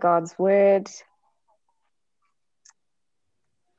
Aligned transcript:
God's 0.00 0.34
word. 0.38 0.88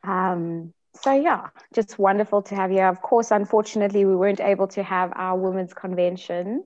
Um, 0.04 0.74
so 0.96 1.14
yeah, 1.14 1.48
just 1.74 1.98
wonderful 2.00 2.42
to 2.44 2.56
have 2.56 2.72
you. 2.72 2.82
Of 2.82 3.02
course, 3.02 3.32
unfortunately, 3.32 4.06
we 4.06 4.16
weren't 4.16 4.42
able 4.42 4.68
to 4.70 4.84
have 4.84 5.12
our 5.16 5.38
women's 5.38 5.74
convention 5.74 6.64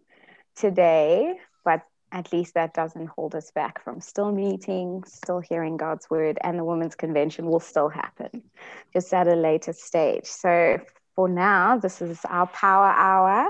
today, 0.56 1.36
but 1.64 1.82
at 2.12 2.32
least 2.32 2.54
that 2.54 2.74
doesn't 2.74 3.08
hold 3.08 3.36
us 3.36 3.52
back 3.52 3.84
from 3.84 4.02
still 4.02 4.32
meeting, 4.32 5.04
still 5.06 5.40
hearing 5.40 5.78
God's 5.78 6.10
word, 6.10 6.38
and 6.42 6.58
the 6.58 6.64
women's 6.64 6.96
convention 6.96 7.46
will 7.46 7.60
still 7.60 7.90
happen, 7.90 8.44
just 8.94 9.14
at 9.14 9.28
a 9.28 9.36
later 9.36 9.74
stage. 9.74 10.26
So 10.26 10.80
for 11.16 11.28
now, 11.28 11.78
this 11.78 12.02
is 12.02 12.20
our 12.26 12.48
power 12.48 12.88
hour. 12.88 13.50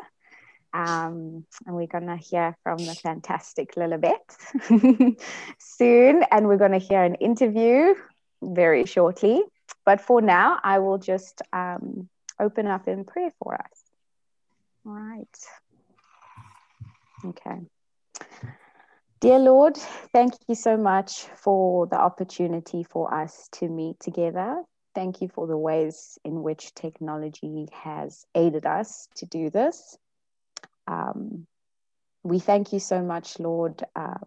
Um, 0.76 1.46
and 1.66 1.76
we're 1.76 1.88
going 1.88 2.08
to 2.08 2.18
hear 2.18 2.58
from 2.64 2.78
the 2.78 2.96
fantastic 2.96 3.76
Lilibet 3.76 5.18
soon. 5.58 6.24
And 6.30 6.48
we're 6.48 6.58
going 6.58 6.74
to 6.74 6.80
hear 6.80 7.02
an 7.02 7.16
interview 7.16 7.96
very 8.44 8.86
shortly. 8.86 9.42
But 9.86 10.02
for 10.02 10.22
now, 10.22 10.60
I 10.62 10.80
will 10.80 10.98
just 10.98 11.42
um, 11.54 12.10
open 12.40 12.68
up 12.68 12.90
in 12.90 13.06
prayer 13.06 13.32
for 13.42 13.56
us. 13.56 13.84
All 14.86 14.94
right. 14.94 15.38
Okay. 17.24 17.62
Dear 19.22 19.40
Lord, 19.40 19.78
thank 20.12 20.34
you 20.48 20.56
so 20.56 20.76
much 20.76 21.24
for 21.36 21.88
the 21.88 21.98
opportunity 21.98 22.84
for 22.84 23.14
us 23.14 23.48
to 23.54 23.70
meet 23.70 24.00
together. 24.00 24.62
Thank 24.94 25.22
you 25.22 25.30
for 25.30 25.48
the 25.48 25.58
ways 25.58 26.20
in 26.26 26.44
which 26.44 26.74
technology 26.76 27.68
has 27.72 28.26
aided 28.36 28.66
us 28.66 29.08
to 29.16 29.26
do 29.26 29.50
this. 29.50 29.98
Um, 30.88 31.48
we 32.24 32.40
thank 32.40 32.74
you 32.74 32.80
so 32.80 33.02
much, 33.02 33.40
Lord, 33.40 33.84
uh, 33.96 34.18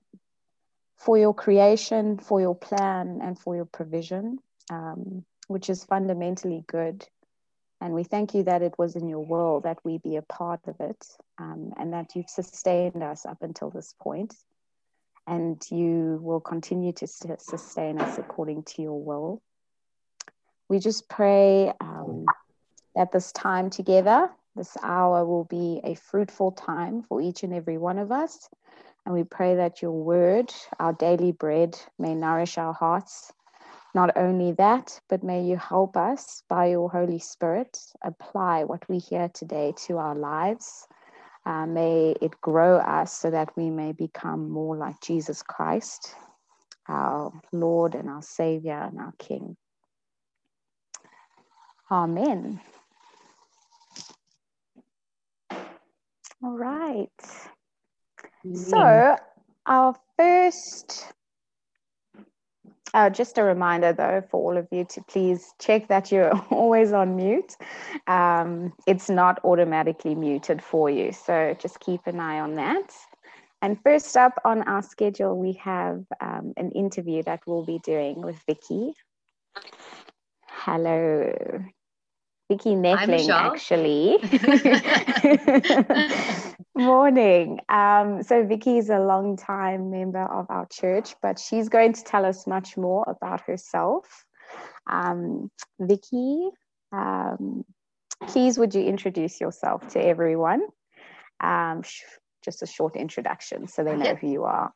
for 0.96 1.18
your 1.18 1.34
creation, 1.34 2.18
for 2.18 2.40
your 2.40 2.54
plan, 2.54 3.20
and 3.22 3.38
for 3.38 3.56
your 3.56 3.64
provision. 3.64 4.38
Um, 4.70 5.24
which 5.48 5.68
is 5.68 5.84
fundamentally 5.84 6.62
good. 6.68 7.04
And 7.80 7.94
we 7.94 8.04
thank 8.04 8.34
you 8.34 8.44
that 8.44 8.62
it 8.62 8.74
was 8.78 8.94
in 8.94 9.08
your 9.08 9.24
will 9.24 9.60
that 9.60 9.78
we 9.84 9.98
be 9.98 10.16
a 10.16 10.22
part 10.22 10.60
of 10.68 10.76
it 10.80 11.06
um, 11.38 11.72
and 11.76 11.92
that 11.92 12.14
you've 12.14 12.28
sustained 12.28 13.02
us 13.02 13.26
up 13.26 13.38
until 13.40 13.70
this 13.70 13.94
point. 14.00 14.34
And 15.26 15.62
you 15.70 16.20
will 16.22 16.40
continue 16.40 16.92
to 16.92 17.06
sustain 17.06 18.00
us 18.00 18.18
according 18.18 18.64
to 18.64 18.82
your 18.82 19.02
will. 19.02 19.42
We 20.68 20.78
just 20.78 21.08
pray 21.08 21.72
um, 21.80 22.26
that 22.94 23.12
this 23.12 23.32
time 23.32 23.70
together, 23.70 24.30
this 24.56 24.76
hour, 24.82 25.24
will 25.24 25.44
be 25.44 25.80
a 25.84 25.94
fruitful 25.94 26.52
time 26.52 27.02
for 27.02 27.20
each 27.20 27.42
and 27.42 27.52
every 27.54 27.78
one 27.78 27.98
of 27.98 28.10
us. 28.12 28.48
And 29.06 29.14
we 29.14 29.24
pray 29.24 29.56
that 29.56 29.80
your 29.82 29.92
word, 29.92 30.52
our 30.78 30.92
daily 30.92 31.32
bread, 31.32 31.78
may 31.98 32.14
nourish 32.14 32.58
our 32.58 32.74
hearts 32.74 33.32
not 33.94 34.16
only 34.16 34.52
that, 34.52 35.00
but 35.08 35.24
may 35.24 35.42
you 35.42 35.56
help 35.56 35.96
us 35.96 36.42
by 36.48 36.66
your 36.66 36.90
Holy 36.90 37.18
Spirit 37.18 37.78
apply 38.02 38.64
what 38.64 38.88
we 38.88 38.98
hear 38.98 39.28
today 39.28 39.74
to 39.86 39.98
our 39.98 40.14
lives. 40.14 40.86
Uh, 41.46 41.66
may 41.66 42.14
it 42.20 42.40
grow 42.40 42.76
us 42.76 43.12
so 43.12 43.30
that 43.30 43.56
we 43.56 43.70
may 43.70 43.92
become 43.92 44.50
more 44.50 44.76
like 44.76 45.00
Jesus 45.00 45.42
Christ, 45.42 46.14
our 46.88 47.32
Lord 47.52 47.94
and 47.94 48.08
our 48.08 48.22
Savior 48.22 48.78
and 48.78 48.98
our 48.98 49.14
King. 49.18 49.56
Amen. 51.90 52.60
All 56.42 56.56
right. 56.56 57.08
So, 58.54 59.16
our 59.66 59.94
first 60.16 61.12
uh, 62.94 63.10
just 63.10 63.38
a 63.38 63.42
reminder, 63.42 63.92
though, 63.92 64.22
for 64.30 64.40
all 64.52 64.56
of 64.56 64.66
you 64.70 64.84
to 64.84 65.02
please 65.02 65.52
check 65.60 65.88
that 65.88 66.10
you're 66.10 66.32
always 66.50 66.92
on 66.92 67.16
mute. 67.16 67.54
Um, 68.06 68.72
it's 68.86 69.10
not 69.10 69.40
automatically 69.44 70.14
muted 70.14 70.62
for 70.62 70.88
you, 70.88 71.12
so 71.12 71.56
just 71.58 71.80
keep 71.80 72.06
an 72.06 72.20
eye 72.20 72.40
on 72.40 72.54
that. 72.56 72.92
And 73.60 73.78
first 73.82 74.16
up 74.16 74.40
on 74.44 74.62
our 74.62 74.82
schedule, 74.82 75.36
we 75.36 75.54
have 75.54 76.04
um, 76.20 76.54
an 76.56 76.70
interview 76.72 77.22
that 77.24 77.40
we'll 77.46 77.64
be 77.64 77.80
doing 77.80 78.22
with 78.22 78.36
Vicky. 78.46 78.94
Hello. 80.46 81.64
Vicky 82.48 82.74
Nettling, 82.74 83.30
actually. 83.30 84.18
Morning. 86.74 87.60
Um, 87.68 88.22
so 88.22 88.46
Vicky 88.46 88.78
is 88.78 88.88
a 88.88 88.98
long 88.98 89.36
time 89.36 89.90
member 89.90 90.22
of 90.22 90.46
our 90.48 90.66
church, 90.72 91.14
but 91.20 91.38
she's 91.38 91.68
going 91.68 91.92
to 91.92 92.02
tell 92.04 92.24
us 92.24 92.46
much 92.46 92.76
more 92.76 93.04
about 93.06 93.42
herself. 93.42 94.24
Um, 94.86 95.50
Vicky, 95.78 96.48
um, 96.92 97.64
please 98.26 98.58
would 98.58 98.74
you 98.74 98.82
introduce 98.82 99.40
yourself 99.40 99.86
to 99.88 100.02
everyone? 100.02 100.62
Um, 101.40 101.82
just 102.42 102.62
a 102.62 102.66
short 102.66 102.96
introduction 102.96 103.68
so 103.68 103.84
they 103.84 103.94
know 103.96 104.14
who 104.14 104.30
you 104.30 104.44
are. 104.44 104.72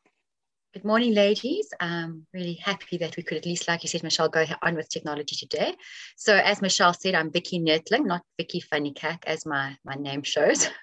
Good 0.73 0.85
morning, 0.85 1.13
ladies. 1.13 1.69
I'm 1.79 2.25
really 2.33 2.55
happy 2.55 2.97
that 2.97 3.15
we 3.15 3.21
could 3.21 3.37
at 3.37 3.45
least, 3.45 3.67
like 3.67 3.83
you 3.83 3.89
said, 3.89 4.01
Michelle, 4.01 4.27
go 4.27 4.43
on 4.63 4.73
with 4.73 4.89
technology 4.89 5.35
today. 5.35 5.75
So 6.15 6.35
as 6.35 6.63
Michelle 6.63 6.95
said, 6.95 7.13
I'm 7.13 7.31
Vicky 7.31 7.59
Nertling, 7.59 8.07
not 8.07 8.23
Vicky 8.37 8.59
Funnycack, 8.59 9.19
as 9.27 9.45
my, 9.45 9.77
my 9.85 9.93
name 9.93 10.23
shows. 10.23 10.67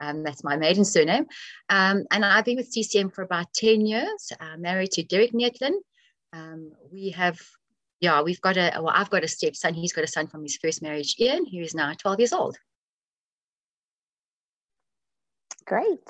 Um, 0.00 0.22
that's 0.22 0.42
my 0.42 0.56
maiden 0.56 0.84
surname. 0.84 1.26
Um, 1.68 2.04
and 2.10 2.24
I've 2.24 2.44
been 2.44 2.56
with 2.56 2.72
CCM 2.72 3.10
for 3.10 3.22
about 3.22 3.52
10 3.54 3.86
years, 3.86 4.32
married 4.58 4.90
to 4.92 5.02
Derek 5.04 5.32
Nertling. 5.32 5.76
Um, 6.32 6.72
we 6.92 7.10
have, 7.10 7.38
yeah, 8.00 8.20
we've 8.22 8.40
got 8.40 8.56
a, 8.56 8.72
well, 8.76 8.92
I've 8.94 9.08
got 9.08 9.24
a 9.24 9.28
stepson. 9.28 9.72
He's 9.72 9.92
got 9.92 10.04
a 10.04 10.08
son 10.08 10.26
from 10.26 10.42
his 10.42 10.56
first 10.56 10.82
marriage, 10.82 11.14
Ian, 11.18 11.46
who 11.46 11.58
is 11.60 11.74
now 11.74 11.92
12 11.92 12.18
years 12.18 12.32
old. 12.32 12.56
Great. 15.64 16.00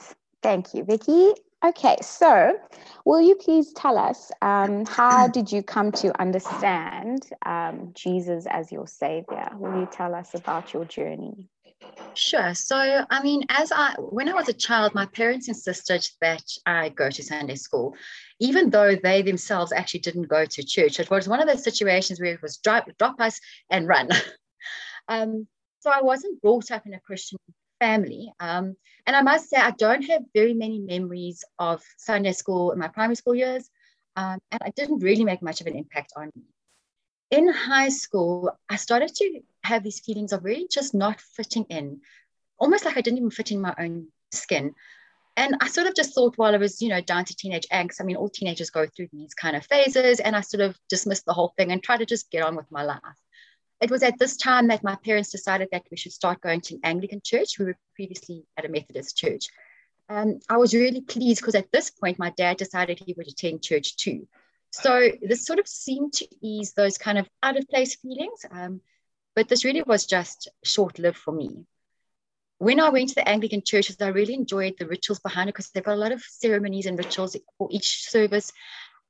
Thank 0.42 0.74
you, 0.74 0.84
Vicky. 0.84 1.32
Okay, 1.64 1.96
so 2.02 2.58
will 3.06 3.22
you 3.22 3.36
please 3.36 3.72
tell 3.72 3.96
us 3.96 4.30
um, 4.42 4.84
how 4.84 5.28
did 5.32 5.50
you 5.50 5.62
come 5.62 5.92
to 5.92 6.20
understand 6.20 7.26
um, 7.46 7.92
Jesus 7.94 8.44
as 8.50 8.70
your 8.70 8.86
savior? 8.86 9.48
Will 9.58 9.80
you 9.80 9.86
tell 9.86 10.14
us 10.14 10.34
about 10.34 10.74
your 10.74 10.84
journey? 10.84 11.48
Sure. 12.12 12.54
So, 12.54 13.06
I 13.08 13.22
mean, 13.22 13.44
as 13.48 13.72
I, 13.72 13.94
when 13.98 14.28
I 14.28 14.34
was 14.34 14.50
a 14.50 14.52
child, 14.52 14.94
my 14.94 15.06
parents 15.06 15.48
insisted 15.48 16.06
that 16.20 16.44
I 16.66 16.90
go 16.90 17.08
to 17.08 17.22
Sunday 17.22 17.54
school, 17.54 17.94
even 18.40 18.68
though 18.68 18.94
they 18.94 19.22
themselves 19.22 19.72
actually 19.72 20.00
didn't 20.00 20.28
go 20.28 20.44
to 20.44 20.62
church. 20.62 21.00
It 21.00 21.10
was 21.10 21.28
one 21.28 21.40
of 21.40 21.48
those 21.48 21.64
situations 21.64 22.20
where 22.20 22.34
it 22.34 22.42
was 22.42 22.58
drop, 22.58 22.90
drop 22.98 23.18
us 23.20 23.40
and 23.70 23.88
run. 23.88 24.10
um, 25.08 25.46
so 25.80 25.90
I 25.90 26.02
wasn't 26.02 26.42
brought 26.42 26.70
up 26.70 26.86
in 26.86 26.92
a 26.92 27.00
Christian 27.00 27.38
family. 27.78 28.32
Um, 28.40 28.76
and 29.06 29.16
I 29.16 29.22
must 29.22 29.50
say, 29.50 29.56
I 29.56 29.72
don't 29.72 30.02
have 30.02 30.22
very 30.34 30.54
many 30.54 30.78
memories 30.78 31.44
of 31.58 31.82
Sunday 31.98 32.32
school 32.32 32.72
in 32.72 32.78
my 32.78 32.88
primary 32.88 33.16
school 33.16 33.34
years. 33.34 33.68
Um, 34.16 34.38
and 34.50 34.62
I 34.64 34.70
didn't 34.70 35.00
really 35.00 35.24
make 35.24 35.42
much 35.42 35.60
of 35.60 35.66
an 35.66 35.76
impact 35.76 36.12
on 36.16 36.30
me. 36.34 36.42
In 37.30 37.48
high 37.48 37.88
school, 37.88 38.50
I 38.68 38.76
started 38.76 39.14
to 39.16 39.40
have 39.64 39.82
these 39.82 40.00
feelings 40.00 40.32
of 40.32 40.44
really 40.44 40.68
just 40.70 40.94
not 40.94 41.20
fitting 41.20 41.64
in, 41.68 42.00
almost 42.58 42.84
like 42.84 42.96
I 42.96 43.00
didn't 43.00 43.18
even 43.18 43.30
fit 43.30 43.50
in 43.50 43.60
my 43.60 43.74
own 43.78 44.08
skin. 44.32 44.74
And 45.36 45.56
I 45.60 45.66
sort 45.66 45.88
of 45.88 45.96
just 45.96 46.14
thought 46.14 46.38
while 46.38 46.54
I 46.54 46.58
was, 46.58 46.80
you 46.80 46.90
know, 46.90 47.00
down 47.00 47.24
to 47.24 47.34
teenage 47.34 47.66
angst, 47.72 48.00
I 48.00 48.04
mean, 48.04 48.14
all 48.14 48.28
teenagers 48.28 48.70
go 48.70 48.86
through 48.86 49.08
these 49.12 49.34
kind 49.34 49.56
of 49.56 49.66
phases. 49.66 50.20
And 50.20 50.36
I 50.36 50.42
sort 50.42 50.60
of 50.60 50.78
dismissed 50.88 51.26
the 51.26 51.32
whole 51.32 51.52
thing 51.56 51.72
and 51.72 51.82
tried 51.82 51.98
to 51.98 52.06
just 52.06 52.30
get 52.30 52.44
on 52.44 52.54
with 52.54 52.70
my 52.70 52.84
life 52.84 53.00
it 53.84 53.90
was 53.90 54.02
at 54.02 54.18
this 54.18 54.38
time 54.38 54.68
that 54.68 54.82
my 54.82 54.96
parents 54.96 55.30
decided 55.30 55.68
that 55.70 55.84
we 55.90 55.98
should 55.98 56.12
start 56.12 56.40
going 56.40 56.62
to 56.62 56.74
an 56.76 56.80
Anglican 56.84 57.20
church. 57.22 57.58
We 57.58 57.66
were 57.66 57.76
previously 57.94 58.46
at 58.56 58.64
a 58.64 58.70
Methodist 58.70 59.14
church. 59.18 59.48
Um, 60.08 60.38
I 60.48 60.56
was 60.56 60.72
really 60.72 61.02
pleased 61.02 61.42
because 61.42 61.54
at 61.54 61.70
this 61.70 61.90
point, 61.90 62.18
my 62.18 62.30
dad 62.30 62.56
decided 62.56 62.98
he 62.98 63.12
would 63.14 63.28
attend 63.28 63.62
church 63.62 63.96
too. 63.96 64.26
So 64.70 65.10
this 65.20 65.44
sort 65.44 65.58
of 65.58 65.68
seemed 65.68 66.14
to 66.14 66.26
ease 66.40 66.72
those 66.72 66.96
kind 66.96 67.18
of 67.18 67.28
out 67.42 67.58
of 67.58 67.68
place 67.68 67.94
feelings. 67.96 68.46
Um, 68.50 68.80
but 69.36 69.48
this 69.48 69.66
really 69.66 69.82
was 69.82 70.06
just 70.06 70.48
short 70.64 70.98
lived 70.98 71.18
for 71.18 71.32
me. 71.32 71.66
When 72.56 72.80
I 72.80 72.88
went 72.88 73.10
to 73.10 73.16
the 73.16 73.28
Anglican 73.28 73.62
churches, 73.66 74.00
I 74.00 74.08
really 74.08 74.32
enjoyed 74.32 74.76
the 74.78 74.86
rituals 74.86 75.20
behind 75.20 75.50
it 75.50 75.52
because 75.52 75.68
they've 75.70 75.84
got 75.84 75.98
a 75.98 76.04
lot 76.04 76.12
of 76.12 76.22
ceremonies 76.22 76.86
and 76.86 76.96
rituals 76.96 77.36
for 77.58 77.68
each 77.70 78.08
service. 78.08 78.50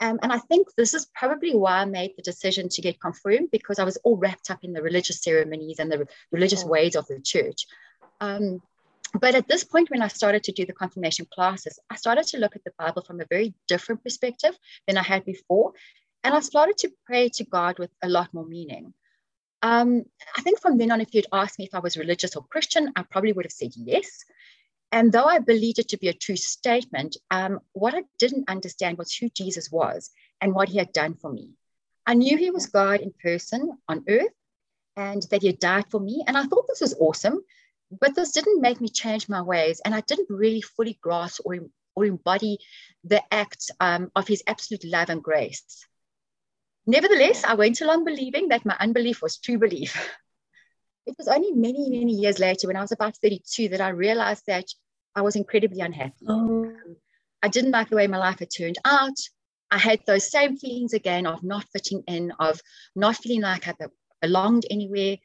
Um, 0.00 0.19
and 0.23 0.32
I 0.32 0.38
think 0.38 0.69
this 0.76 0.93
is 0.93 1.06
probably 1.14 1.55
why 1.55 1.79
I 1.79 1.85
made 1.85 2.12
the 2.17 2.23
decision 2.23 2.69
to 2.70 2.82
get 2.82 3.00
confirmed 3.00 3.49
because 3.52 3.79
I 3.79 3.85
was 3.85 3.96
all 3.99 4.17
wrapped 4.17 4.50
up 4.50 4.64
in 4.64 4.73
the 4.73 4.82
religious 4.82 5.23
ceremonies 5.23 5.79
and 5.79 5.91
the 5.91 6.06
religious 6.32 6.64
ways 6.64 6.96
of 6.96 7.06
the 7.06 7.20
church. 7.20 7.67
Um, 8.20 8.61
but 9.20 9.37
at 9.37 9.46
this 9.46 9.62
point, 9.62 9.91
when 9.91 10.02
I 10.02 10.08
started 10.08 10.43
to 10.44 10.52
do 10.52 10.67
the 10.67 10.73
confirmation 10.73 11.26
classes, 11.32 11.79
I 11.88 11.96
started 11.96 12.26
to 12.29 12.38
look 12.38 12.56
at 12.56 12.64
the 12.64 12.73
Bible 12.76 13.02
from 13.02 13.20
a 13.20 13.26
very 13.31 13.55
different 13.69 14.02
perspective 14.02 14.58
than 14.88 14.99
I 14.99 15.02
had 15.02 15.25
before. 15.25 15.73
And 16.25 16.35
I 16.35 16.41
started 16.41 16.79
to 16.79 16.91
pray 17.06 17.29
to 17.35 17.44
God 17.44 17.79
with 17.79 17.91
a 18.02 18.08
lot 18.08 18.35
more 18.35 18.46
meaning. 18.46 18.93
Um, 19.62 20.05
I 20.37 20.43
think 20.43 20.61
from 20.61 20.79
then 20.79 20.91
on, 20.91 21.00
if 21.00 21.14
you'd 21.14 21.26
asked 21.32 21.58
me 21.58 21.67
if 21.67 21.75
I 21.75 21.79
was 21.79 21.96
religious 21.96 22.35
or 22.35 22.44
Christian, 22.44 22.93
I 22.96 23.02
probably 23.02 23.32
would 23.32 23.44
have 23.44 23.52
said 23.52 23.73
yes. 23.76 24.25
And 24.94 25.11
though 25.11 25.25
I 25.25 25.41
believed 25.41 25.81
it 25.81 25.88
to 25.88 25.96
be 25.96 26.06
a 26.06 26.12
true 26.14 26.37
statement, 26.37 27.17
um, 27.29 27.58
what 27.73 27.96
I 27.96 28.05
didn't 28.20 28.49
understand 28.49 28.96
was 28.96 29.12
who 29.12 29.29
Jesus 29.29 29.69
was 29.69 30.12
and 30.41 30.55
what 30.55 30.69
he 30.69 30.79
had 30.79 30.93
done 30.93 31.17
for 31.17 31.32
me. 31.32 31.50
I 32.06 32.14
knew 32.14 32.37
he 32.37 32.52
was 32.52 32.67
God 32.67 33.00
in 33.00 33.12
person 33.20 33.76
on 33.88 34.05
earth 34.08 34.31
and 34.96 35.20
that 35.32 35.41
he 35.43 35.49
had 35.49 35.58
died 35.58 35.87
for 35.91 35.99
me. 35.99 36.23
And 36.29 36.38
I 36.38 36.44
thought 36.44 36.69
this 36.69 36.81
was 36.81 36.94
awesome, 37.00 37.41
but 37.91 38.14
this 38.14 38.31
didn't 38.31 38.61
make 38.61 38.81
me 38.81 38.88
change 38.88 39.29
my 39.29 39.43
ways. 39.43 39.81
And 39.85 39.96
I 39.96 40.00
didn't 40.00 40.31
really 40.31 40.61
fully 40.61 40.96
grasp 41.02 41.41
or, 41.44 41.58
or 41.96 42.05
embody 42.05 42.58
the 43.02 43.20
act 43.35 43.73
um, 43.81 44.12
of 44.14 44.29
his 44.29 44.44
absolute 44.46 44.85
love 44.85 45.11
and 45.11 45.25
grace. 45.25 45.88
Nevertheless, 46.87 47.43
I 47.43 47.55
went 47.55 47.81
along 47.81 48.05
believing 48.05 48.50
that 48.50 48.64
my 48.64 48.76
unbelief 48.79 49.23
was 49.23 49.38
true 49.38 49.58
belief. 49.58 50.08
It 51.06 51.17
was 51.19 51.29
only 51.29 51.52
many, 51.52 51.91
many 51.91 52.14
years 52.14 52.38
later, 52.38 52.67
when 52.67 52.76
I 52.76 52.81
was 52.81 52.93
about 52.93 53.19
32, 53.19 53.69
that 53.69 53.81
I 53.82 53.91
realized 53.91 54.44
that 54.46 54.64
I 55.16 55.22
was 55.22 55.37
incredibly 55.37 55.81
unhappy. 55.81 56.26
Oh. 56.28 56.72
I 57.43 57.49
didn't 57.49 57.72
like 57.72 57.90
the 57.90 57.96
way 57.96 58.06
my 58.06 58.19
life 58.19 58.38
had 58.38 58.49
turned 58.50 58.78
out. 58.84 59.16
I 59.70 59.78
had 59.78 60.00
those 60.06 60.31
same 60.31 60.56
feelings 60.56 60.93
again 60.93 61.26
of 61.26 61.43
not 61.43 61.66
fitting 61.72 62.02
in, 62.06 62.32
of 62.38 62.61
not 62.96 63.16
feeling 63.16 63.43
like 63.43 63.69
I 63.69 63.75
belonged 64.20 64.66
anywhere. 64.70 65.16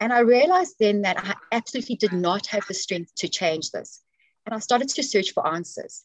And 0.00 0.12
I 0.12 0.20
realized 0.20 0.76
then 0.78 1.02
that 1.02 1.18
I 1.24 1.34
absolutely 1.52 1.96
did 1.96 2.12
not 2.12 2.46
have 2.46 2.66
the 2.66 2.74
strength 2.74 3.14
to 3.16 3.28
change 3.28 3.70
this. 3.70 4.02
And 4.46 4.54
I 4.54 4.58
started 4.58 4.88
to 4.88 5.02
search 5.02 5.32
for 5.32 5.46
answers. 5.46 6.04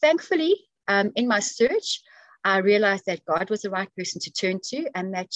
Thankfully, 0.00 0.56
um, 0.88 1.12
in 1.16 1.28
my 1.28 1.40
search, 1.40 2.02
I 2.44 2.58
realized 2.58 3.06
that 3.06 3.24
God 3.24 3.50
was 3.50 3.62
the 3.62 3.70
right 3.70 3.88
person 3.96 4.20
to 4.22 4.32
turn 4.32 4.60
to, 4.68 4.88
and 4.94 5.14
that 5.14 5.32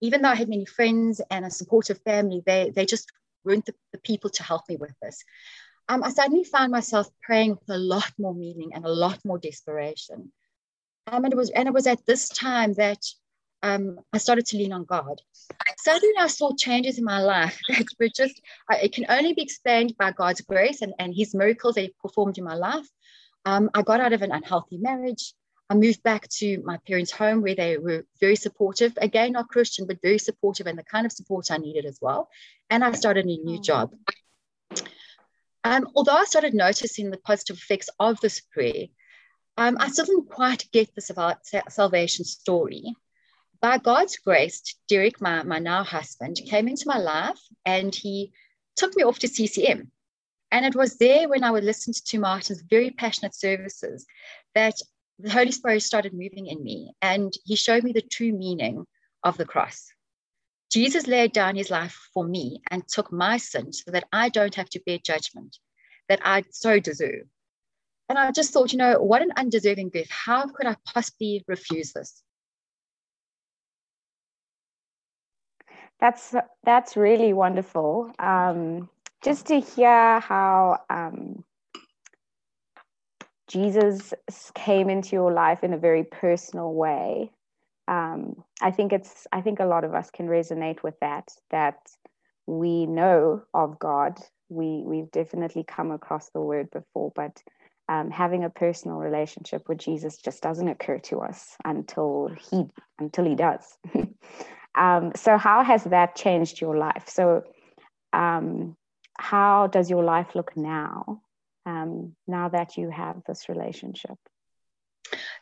even 0.00 0.22
though 0.22 0.30
I 0.30 0.34
had 0.36 0.48
many 0.48 0.66
friends 0.66 1.20
and 1.30 1.44
a 1.44 1.50
supportive 1.50 2.00
family, 2.02 2.42
they, 2.44 2.72
they 2.74 2.86
just 2.86 3.10
weren't 3.44 3.66
the, 3.66 3.74
the 3.92 3.98
people 3.98 4.30
to 4.30 4.42
help 4.42 4.62
me 4.68 4.76
with 4.76 4.94
this. 5.02 5.22
Um, 5.88 6.02
I 6.02 6.10
suddenly 6.10 6.44
found 6.44 6.72
myself 6.72 7.08
praying 7.22 7.50
with 7.50 7.68
a 7.68 7.78
lot 7.78 8.10
more 8.18 8.34
meaning 8.34 8.72
and 8.74 8.84
a 8.84 8.92
lot 8.92 9.18
more 9.24 9.38
desperation. 9.38 10.32
Um, 11.06 11.24
and 11.24 11.32
it 11.32 11.36
was 11.36 11.50
and 11.50 11.68
it 11.68 11.74
was 11.74 11.86
at 11.86 12.06
this 12.06 12.28
time 12.28 12.72
that 12.74 13.02
um, 13.62 13.98
I 14.12 14.18
started 14.18 14.46
to 14.46 14.56
lean 14.56 14.72
on 14.72 14.84
God. 14.84 15.20
Suddenly, 15.78 16.14
I 16.18 16.28
saw 16.28 16.54
changes 16.54 16.98
in 16.98 17.04
my 17.04 17.20
life 17.20 17.58
that 17.68 17.86
were 18.00 18.08
just 18.14 18.40
it 18.70 18.92
can 18.92 19.06
only 19.08 19.34
be 19.34 19.42
explained 19.42 19.94
by 19.98 20.12
God's 20.12 20.40
grace 20.40 20.82
and, 20.82 20.94
and 20.98 21.14
His 21.14 21.34
miracles 21.34 21.74
that 21.74 21.82
He 21.82 21.94
performed 22.02 22.38
in 22.38 22.44
my 22.44 22.54
life. 22.54 22.86
Um, 23.44 23.70
I 23.74 23.82
got 23.82 24.00
out 24.00 24.12
of 24.12 24.22
an 24.22 24.32
unhealthy 24.32 24.78
marriage. 24.78 25.34
I 25.70 25.74
moved 25.74 26.02
back 26.02 26.28
to 26.28 26.62
my 26.62 26.78
parents' 26.86 27.10
home 27.10 27.40
where 27.40 27.54
they 27.54 27.78
were 27.78 28.04
very 28.20 28.36
supportive, 28.36 28.92
again, 29.00 29.32
not 29.32 29.48
Christian, 29.48 29.86
but 29.86 30.02
very 30.02 30.18
supportive 30.18 30.66
and 30.66 30.78
the 30.78 30.84
kind 30.84 31.06
of 31.06 31.12
support 31.12 31.50
I 31.50 31.56
needed 31.56 31.86
as 31.86 31.98
well. 32.02 32.28
And 32.68 32.84
I 32.84 32.92
started 32.92 33.24
a 33.24 33.28
new 33.28 33.60
job. 33.60 33.94
Um, 35.64 35.88
although 35.94 36.12
I 36.12 36.24
started 36.24 36.52
noticing 36.52 37.10
the 37.10 37.16
positive 37.16 37.56
effects 37.56 37.88
of 37.98 38.20
this 38.20 38.40
prayer, 38.40 38.86
um, 39.56 39.78
I 39.80 39.88
still 39.88 40.04
didn't 40.04 40.28
quite 40.28 40.68
get 40.72 40.94
the 40.94 41.36
salvation 41.68 42.24
story. 42.24 42.94
By 43.60 43.78
God's 43.78 44.18
grace, 44.18 44.62
Derek, 44.88 45.22
my, 45.22 45.42
my 45.42 45.58
now 45.58 45.82
husband, 45.82 46.36
came 46.46 46.68
into 46.68 46.84
my 46.86 46.98
life 46.98 47.40
and 47.64 47.94
he 47.94 48.32
took 48.76 48.94
me 48.94 49.04
off 49.04 49.18
to 49.20 49.28
CCM. 49.28 49.90
And 50.50 50.66
it 50.66 50.74
was 50.74 50.98
there 50.98 51.28
when 51.28 51.44
I 51.44 51.50
would 51.50 51.64
listen 51.64 51.94
to 51.94 52.18
Martin's 52.18 52.62
very 52.62 52.90
passionate 52.90 53.34
services 53.34 54.04
that 54.54 54.74
the 55.18 55.30
Holy 55.30 55.52
Spirit 55.52 55.82
started 55.82 56.12
moving 56.12 56.46
in 56.46 56.62
me 56.62 56.92
and 57.00 57.32
he 57.44 57.56
showed 57.56 57.84
me 57.84 57.92
the 57.92 58.02
true 58.02 58.32
meaning 58.32 58.84
of 59.22 59.38
the 59.38 59.46
cross. 59.46 59.93
Jesus 60.70 61.06
laid 61.06 61.32
down 61.32 61.56
his 61.56 61.70
life 61.70 61.96
for 62.12 62.24
me 62.24 62.60
and 62.70 62.86
took 62.88 63.12
my 63.12 63.36
sin 63.36 63.72
so 63.72 63.90
that 63.90 64.04
I 64.12 64.28
don't 64.28 64.54
have 64.54 64.68
to 64.70 64.82
bear 64.84 64.98
judgment 64.98 65.58
that 66.08 66.20
I 66.24 66.44
so 66.50 66.80
deserve. 66.80 67.26
And 68.08 68.18
I 68.18 68.32
just 68.32 68.52
thought, 68.52 68.72
you 68.72 68.78
know, 68.78 69.00
what 69.00 69.22
an 69.22 69.32
undeserving 69.36 69.90
gift. 69.90 70.10
How 70.10 70.46
could 70.46 70.66
I 70.66 70.76
possibly 70.84 71.44
refuse 71.48 71.92
this? 71.92 72.22
That's 76.00 76.34
that's 76.64 76.96
really 76.96 77.32
wonderful. 77.32 78.12
Um, 78.18 78.90
just 79.22 79.46
to 79.46 79.60
hear 79.60 80.20
how 80.20 80.80
um, 80.90 81.44
Jesus 83.48 84.12
came 84.54 84.90
into 84.90 85.16
your 85.16 85.32
life 85.32 85.64
in 85.64 85.72
a 85.72 85.78
very 85.78 86.04
personal 86.04 86.74
way 86.74 87.30
um, 87.88 88.42
I 88.64 88.70
think 88.70 88.94
it's 88.94 89.26
I 89.30 89.42
think 89.42 89.60
a 89.60 89.66
lot 89.66 89.84
of 89.84 89.94
us 89.94 90.10
can 90.10 90.26
resonate 90.26 90.82
with 90.82 90.98
that 91.00 91.28
that 91.50 91.76
we 92.46 92.86
know 92.86 93.42
of 93.52 93.78
God. 93.78 94.18
We 94.48 94.82
we've 94.86 95.10
definitely 95.10 95.64
come 95.64 95.90
across 95.90 96.30
the 96.30 96.40
word 96.40 96.70
before, 96.70 97.12
but 97.14 97.42
um, 97.90 98.10
having 98.10 98.42
a 98.42 98.48
personal 98.48 98.96
relationship 98.96 99.68
with 99.68 99.78
Jesus 99.78 100.16
just 100.16 100.42
doesn't 100.42 100.68
occur 100.68 100.98
to 101.10 101.18
us 101.18 101.56
until 101.62 102.30
he 102.50 102.64
until 102.98 103.26
he 103.26 103.34
does. 103.34 103.76
um, 104.74 105.12
so 105.14 105.36
how 105.36 105.62
has 105.62 105.84
that 105.84 106.16
changed 106.16 106.62
your 106.62 106.78
life? 106.78 107.04
So 107.08 107.44
um, 108.14 108.76
how 109.18 109.66
does 109.66 109.90
your 109.90 110.04
life 110.04 110.34
look 110.34 110.56
now? 110.56 111.20
Um, 111.66 112.16
now 112.26 112.48
that 112.48 112.78
you 112.78 112.88
have 112.88 113.22
this 113.26 113.50
relationship. 113.50 114.16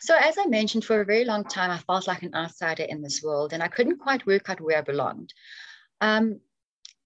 So, 0.05 0.17
as 0.17 0.37
I 0.37 0.47
mentioned, 0.47 0.85
for 0.85 1.01
a 1.01 1.05
very 1.05 1.25
long 1.25 1.45
time, 1.45 1.71
I 1.71 1.79
felt 1.79 2.09
like 2.09 2.25
an 2.25 2.35
outsider 2.35 2.83
in 2.83 3.03
this 3.03 3.23
world 3.23 3.53
and 3.53 3.63
I 3.63 3.69
couldn't 3.69 4.01
quite 4.01 4.27
work 4.27 4.51
out 4.51 4.61
where 4.61 4.79
I 4.79 4.81
belonged. 4.81 5.33
Um, 6.01 6.41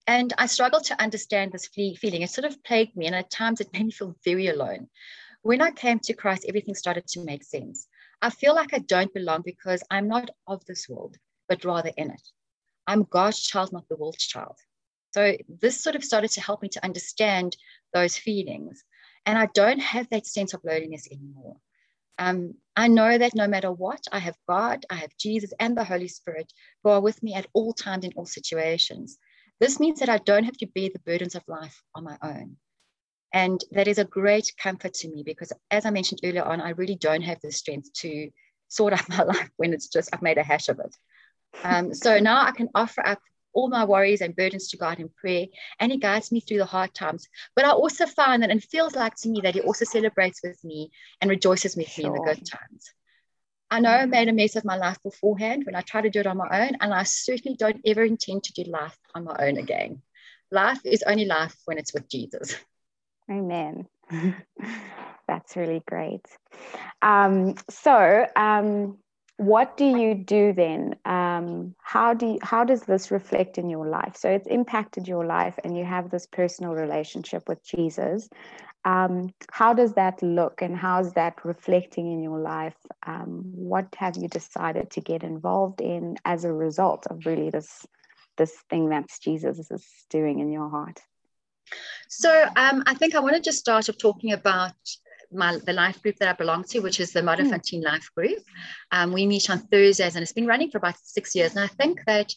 and 0.07 0.33
I 0.39 0.47
struggled 0.47 0.85
to 0.85 1.03
understand 1.03 1.53
this 1.53 1.67
feeling. 1.67 2.23
It 2.23 2.31
sort 2.31 2.47
of 2.47 2.65
plagued 2.65 2.97
me, 2.97 3.05
and 3.05 3.15
at 3.15 3.31
times 3.31 3.61
it 3.61 3.71
made 3.75 3.85
me 3.85 3.91
feel 3.91 4.17
very 4.25 4.47
alone. 4.47 4.89
When 5.43 5.61
I 5.61 5.73
came 5.73 5.99
to 5.99 6.15
Christ, 6.15 6.47
everything 6.49 6.75
started 6.75 7.07
to 7.09 7.23
make 7.23 7.45
sense. 7.45 7.87
I 8.23 8.31
feel 8.31 8.55
like 8.55 8.73
I 8.73 8.79
don't 8.79 9.13
belong 9.13 9.43
because 9.45 9.83
I'm 9.91 10.09
not 10.09 10.31
of 10.47 10.65
this 10.65 10.89
world, 10.89 11.19
but 11.51 11.67
rather 11.67 11.93
in 11.99 12.11
it. 12.11 12.23
I'm 12.87 13.03
God's 13.03 13.43
child, 13.43 13.75
not 13.75 13.87
the 13.91 13.97
world's 13.97 14.27
child. 14.27 14.57
So, 15.13 15.37
this 15.51 15.83
sort 15.83 15.97
of 15.97 16.05
started 16.05 16.31
to 16.31 16.41
help 16.41 16.63
me 16.63 16.71
to 16.71 16.83
understand 16.83 17.59
those 17.93 18.17
feelings. 18.17 18.83
And 19.27 19.37
I 19.37 19.51
don't 19.53 19.81
have 19.81 20.09
that 20.09 20.27
sense 20.27 20.55
of 20.55 20.65
loneliness 20.65 21.07
anymore. 21.13 21.57
Um, 22.19 22.55
I 22.75 22.89
know 22.89 23.17
that 23.19 23.35
no 23.35 23.47
matter 23.47 23.71
what, 23.73 24.05
I 24.13 24.19
have 24.19 24.37
God, 24.49 24.85
I 24.91 24.97
have 24.97 25.17
Jesus, 25.19 25.53
and 25.59 25.77
the 25.77 25.85
Holy 25.85 26.09
Spirit 26.09 26.53
who 26.83 26.91
are 26.91 27.01
with 27.01 27.23
me 27.23 27.35
at 27.35 27.47
all 27.53 27.73
times 27.73 28.05
in 28.05 28.13
all 28.17 28.27
situations. 28.27 29.19
This 29.61 29.81
means 29.81 30.01
that 30.01 30.09
I 30.09 30.19
don't 30.19 30.45
have 30.45 30.57
to 30.59 30.67
bear 30.67 30.91
the 30.93 30.99
burdens 31.01 31.35
of 31.35 31.43
life 31.47 31.83
on 31.95 32.05
my 32.05 32.19
own. 32.23 32.57
And 33.33 33.63
that 33.73 33.89
is 33.89 33.99
a 33.99 34.05
great 34.05 34.53
comfort 34.59 34.95
to 34.95 35.09
me 35.09 35.23
because, 35.23 35.53
as 35.71 35.85
I 35.85 35.91
mentioned 35.91 36.21
earlier 36.25 36.45
on, 36.45 36.61
I 36.61 36.71
really 36.71 36.97
don't 36.97 37.23
have 37.23 37.41
the 37.41 37.53
strength 37.53 37.93
to 38.01 38.31
sort 38.69 38.93
out 38.93 39.09
my 39.09 39.23
life 39.23 39.51
when 39.57 39.73
it's 39.73 39.89
just 39.89 40.11
I've 40.13 40.23
made 40.23 40.39
a 40.39 40.43
hash 40.43 40.69
of 40.69 40.81
it. 40.81 40.97
Um, 41.65 41.95
so 41.95 42.19
now 42.19 42.43
I 42.45 42.53
can 42.53 42.69
offer 42.75 43.07
up 43.07 43.21
all 43.57 43.69
my 43.69 43.85
worries 43.85 44.21
and 44.21 44.37
burdens 44.37 44.69
to 44.69 44.77
God 44.77 45.01
in 45.01 45.09
prayer, 45.09 45.47
and 45.81 45.91
He 45.91 45.99
guides 45.99 46.31
me 46.31 46.41
through 46.41 46.59
the 46.59 46.67
hard 46.67 46.95
times. 46.95 47.27
But 47.57 47.65
I 47.65 47.71
also 47.71 48.07
find 48.07 48.43
that 48.43 48.51
it 48.51 48.63
feels 48.63 48.95
like 48.95 49.17
to 49.17 49.29
me 49.29 49.41
that 49.41 49.55
He 49.55 49.63
also 49.63 49.85
celebrates 49.85 50.41
with 50.45 50.63
me 50.63 50.91
and 51.21 51.31
rejoices 51.31 51.75
with 51.75 51.89
sure. 51.89 52.03
me 52.05 52.09
in 52.09 52.13
the 52.15 52.35
good 52.35 52.47
times. 52.47 52.93
I 53.71 53.81
know 53.81 53.91
I 53.91 54.07
made 54.07 54.29
a 54.29 54.33
mess 54.33 54.55
of 54.55 54.65
my 54.65 54.77
life 54.77 55.03
beforehand 55.03 55.65
when 55.65 55.75
I 55.75 55.81
tried 55.81 56.03
to 56.03 56.11
do 56.11 56.21
it 56.21 56.27
on 56.27 56.37
my 56.37 56.67
own, 56.67 56.77
and 56.81 56.95
I 56.95 57.03
certainly 57.03 57.57
don't 57.57 57.81
ever 57.85 58.05
intend 58.05 58.45
to 58.45 58.53
do 58.53 58.71
life 58.71 58.97
on 59.15 59.25
my 59.25 59.35
own 59.41 59.57
again. 59.57 60.03
Life 60.53 60.81
is 60.85 61.03
only 61.03 61.25
life 61.25 61.57
when 61.65 61.79
it's 61.79 61.93
with 61.93 62.09
Jesus. 62.09 62.55
Amen. 63.29 63.89
That's 65.29 65.57
really 65.57 65.83
great. 65.89 66.25
Um, 67.03 67.57
so, 67.69 68.27
um, 68.37 68.99
what 69.39 69.77
do 69.77 69.85
you 69.85 70.15
do 70.15 70.53
then? 70.55 70.97
Um, 71.05 71.75
how 71.83 72.15
do 72.15 72.27
you, 72.27 72.39
how 72.43 72.65
does 72.65 72.83
this 72.83 73.11
reflect 73.11 73.59
in 73.59 73.69
your 73.69 73.87
life? 73.87 74.17
So 74.17 74.31
it's 74.31 74.47
impacted 74.47 75.07
your 75.07 75.27
life 75.27 75.59
and 75.63 75.77
you 75.77 75.85
have 75.85 76.11
this 76.11 76.27
personal 76.27 76.73
relationship 76.73 77.49
with 77.49 77.63
jesus. 77.63 78.29
Um, 78.85 79.35
how 79.51 79.75
does 79.75 79.95
that 79.95 80.23
look 80.23 80.63
and 80.63 80.77
how 80.77 81.01
is 81.01 81.13
that 81.15 81.45
reflecting 81.45 82.13
in 82.13 82.23
your 82.23 82.39
life? 82.39 82.77
Um, 83.07 83.43
what 83.53 83.89
have 83.97 84.17
you 84.17 84.29
decided 84.29 84.91
to 84.93 85.01
get 85.01 85.23
involved 85.23 85.81
in 85.81 86.17
as 86.25 86.45
a 86.45 86.53
result 86.53 87.07
of 87.09 87.27
really 87.27 87.51
this 87.51 87.85
this 88.37 88.53
thing 88.69 88.91
that's 88.91 89.19
jesus 89.19 89.71
is 89.71 89.87
doing 90.09 90.39
in 90.39 90.51
your 90.51 90.71
heart? 90.71 91.01
So 92.09 92.47
um, 92.57 92.85
i 92.87 92.95
think 92.95 93.15
i 93.15 93.21
want 93.21 93.35
to 93.35 93.41
just 93.43 93.59
start 93.59 93.89
off 93.89 93.99
talking 93.99 94.33
about 94.33 94.73
my 95.33 95.59
the 95.65 95.73
life 95.73 96.01
group 96.03 96.17
that 96.17 96.29
I 96.29 96.33
belong 96.33 96.65
to, 96.65 96.81
which 96.81 97.01
is 97.01 97.13
the 97.13 97.21
Modderfontein 97.21 97.83
mm. 97.83 97.85
Life 97.85 98.09
Group. 98.17 98.39
Um, 98.91 99.13
we 99.13 99.27
meet 99.27 99.51
on 99.51 99.59
Thursdays, 99.59 100.15
and 100.15 100.23
it's 100.23 100.33
been 100.33 100.47
running 100.47 100.71
for 100.71 100.79
about 100.79 100.97
six 101.03 101.35
years. 101.35 101.55
And 101.55 101.65
I 101.65 101.69
think 101.69 102.01
that 102.07 102.33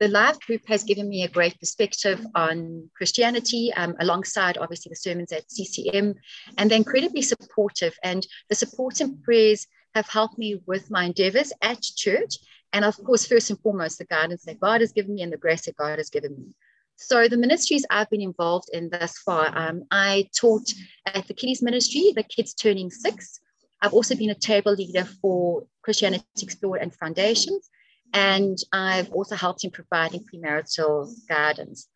the 0.00 0.08
life 0.08 0.38
group 0.40 0.62
has 0.68 0.84
given 0.84 1.08
me 1.08 1.24
a 1.24 1.28
great 1.28 1.58
perspective 1.58 2.24
on 2.34 2.88
Christianity, 2.96 3.72
um, 3.74 3.96
alongside 3.98 4.56
obviously 4.58 4.90
the 4.90 4.96
sermons 4.96 5.32
at 5.32 5.50
CCM, 5.50 6.14
and 6.56 6.70
they're 6.70 6.76
incredibly 6.76 7.22
supportive. 7.22 7.96
And 8.04 8.26
the 8.48 8.54
support 8.54 9.00
and 9.00 9.22
prayers 9.22 9.66
have 9.94 10.08
helped 10.08 10.38
me 10.38 10.60
with 10.66 10.90
my 10.90 11.04
endeavors 11.04 11.52
at 11.62 11.82
church. 11.82 12.36
And 12.72 12.84
of 12.84 12.96
course, 13.02 13.26
first 13.26 13.50
and 13.50 13.58
foremost, 13.60 13.98
the 13.98 14.04
guidance 14.04 14.44
that 14.44 14.60
God 14.60 14.82
has 14.82 14.92
given 14.92 15.14
me 15.14 15.22
and 15.22 15.32
the 15.32 15.36
grace 15.36 15.64
that 15.64 15.76
God 15.76 15.98
has 15.98 16.10
given 16.10 16.32
me. 16.32 16.54
So 17.00 17.28
the 17.28 17.36
ministries 17.36 17.86
I've 17.90 18.10
been 18.10 18.20
involved 18.20 18.70
in 18.72 18.90
thus 18.90 19.16
far, 19.18 19.56
um, 19.56 19.84
I 19.92 20.28
taught 20.36 20.68
at 21.06 21.28
the 21.28 21.32
kiddies 21.32 21.62
ministry, 21.62 22.12
the 22.14 22.24
kids 22.24 22.54
turning 22.54 22.90
six. 22.90 23.38
I've 23.80 23.94
also 23.94 24.16
been 24.16 24.30
a 24.30 24.34
table 24.34 24.72
leader 24.74 25.04
for 25.04 25.64
Christianity 25.82 26.24
Explored 26.42 26.82
and 26.82 26.92
Foundations. 26.92 27.70
And 28.12 28.58
I've 28.72 29.12
also 29.12 29.36
helped 29.36 29.62
in 29.62 29.70
providing 29.70 30.24
premarital 30.24 31.08
guidance. 31.28 31.88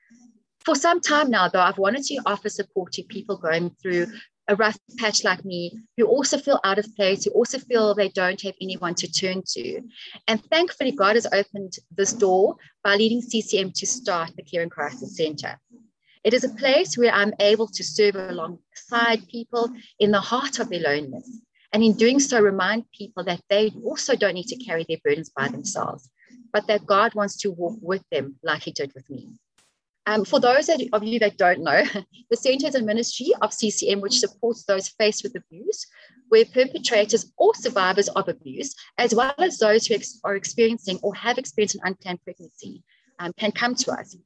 For 0.65 0.77
some 0.77 1.01
time 1.01 1.31
now, 1.31 1.49
though, 1.49 1.61
I've 1.61 1.79
wanted 1.79 2.05
to 2.05 2.23
offer 2.25 2.49
support 2.49 2.93
to 2.93 3.03
people 3.03 3.37
going 3.37 3.75
through 3.83 4.07
a 4.49 4.57
rough 4.57 4.79
patch 4.99 5.25
like 5.25 5.45
me 5.45 5.73
who 5.97 6.07
also 6.07 6.37
feel 6.39 6.61
out 6.65 6.79
of 6.79 6.97
place, 6.97 7.25
who 7.25 7.31
also 7.31 7.59
feel 7.59 7.95
they 7.95 8.09
don't 8.09 8.41
have 8.43 8.55
anyone 8.61 8.95
to 8.97 9.11
turn 9.11 9.43
to. 9.47 9.83
And 10.27 10.45
thankfully, 10.47 10.93
God 10.93 11.17
has 11.17 11.27
opened 11.33 11.75
this 11.97 12.13
door 12.13 12.57
by 12.83 12.97
leading 12.97 13.23
CCM 13.23 13.73
to 13.73 13.87
start 13.87 14.33
the 14.37 14.43
Care 14.43 14.63
and 14.63 14.71
Crisis 14.71 15.17
Center. 15.17 15.59
It 16.25 16.35
is 16.35 16.45
a 16.45 16.55
place 16.55 16.97
where 16.97 17.13
I'm 17.13 17.35
able 17.41 17.67
to 17.69 17.83
serve 17.83 18.17
alongside 18.17 19.27
people 19.29 19.71
in 19.99 20.11
the 20.11 20.21
heart 20.21 20.59
of 20.61 20.69
their 20.69 20.81
loneliness. 20.81 21.41
And 21.73 21.83
in 21.83 21.95
doing 21.95 22.21
so, 22.21 22.41
remind 22.41 22.91
people 22.93 23.25
that 23.25 23.41
they 23.49 23.73
also 23.85 24.15
don't 24.15 24.35
need 24.35 24.49
to 24.49 24.65
carry 24.65 24.85
their 24.87 24.99
burdens 25.03 25.31
by 25.31 25.49
themselves, 25.49 26.09
but 26.53 26.67
that 26.67 26.87
God 26.87 27.15
wants 27.15 27.37
to 27.39 27.51
walk 27.51 27.79
with 27.81 28.05
them 28.11 28.37
like 28.43 28.63
He 28.63 28.73
did 28.73 28.93
with 28.95 29.09
me. 29.09 29.31
Um, 30.07 30.25
for 30.25 30.41
those 30.41 30.69
of 30.69 31.05
you 31.05 31.19
that 31.21 31.37
don't 31.37 31.63
know, 31.63 31.85
the 32.31 32.37
Centre 32.37 32.67
is 32.67 32.75
a 32.75 32.83
ministry 32.83 33.33
of 33.41 33.53
CCM 33.53 34.01
which 34.01 34.19
supports 34.19 34.65
those 34.65 34.89
faced 34.89 35.23
with 35.23 35.37
abuse, 35.37 35.87
where 36.29 36.45
perpetrators 36.45 37.33
or 37.37 37.55
survivors 37.55 38.09
of 38.09 38.29
abuse, 38.29 38.75
as 38.99 39.15
well 39.15 39.35
as 39.39 39.59
those 39.59 39.87
who 39.87 39.95
ex- 39.95 40.19
are 40.25 40.35
experiencing 40.35 40.99
or 41.03 41.15
have 41.15 41.39
experienced 41.39 41.77
an 41.77 41.83
unplanned 41.85 42.23
pregnancy, 42.25 42.83
um, 43.21 43.33
can 43.39 43.53
come 43.53 43.75
to 43.77 43.93
us. 43.93 44.17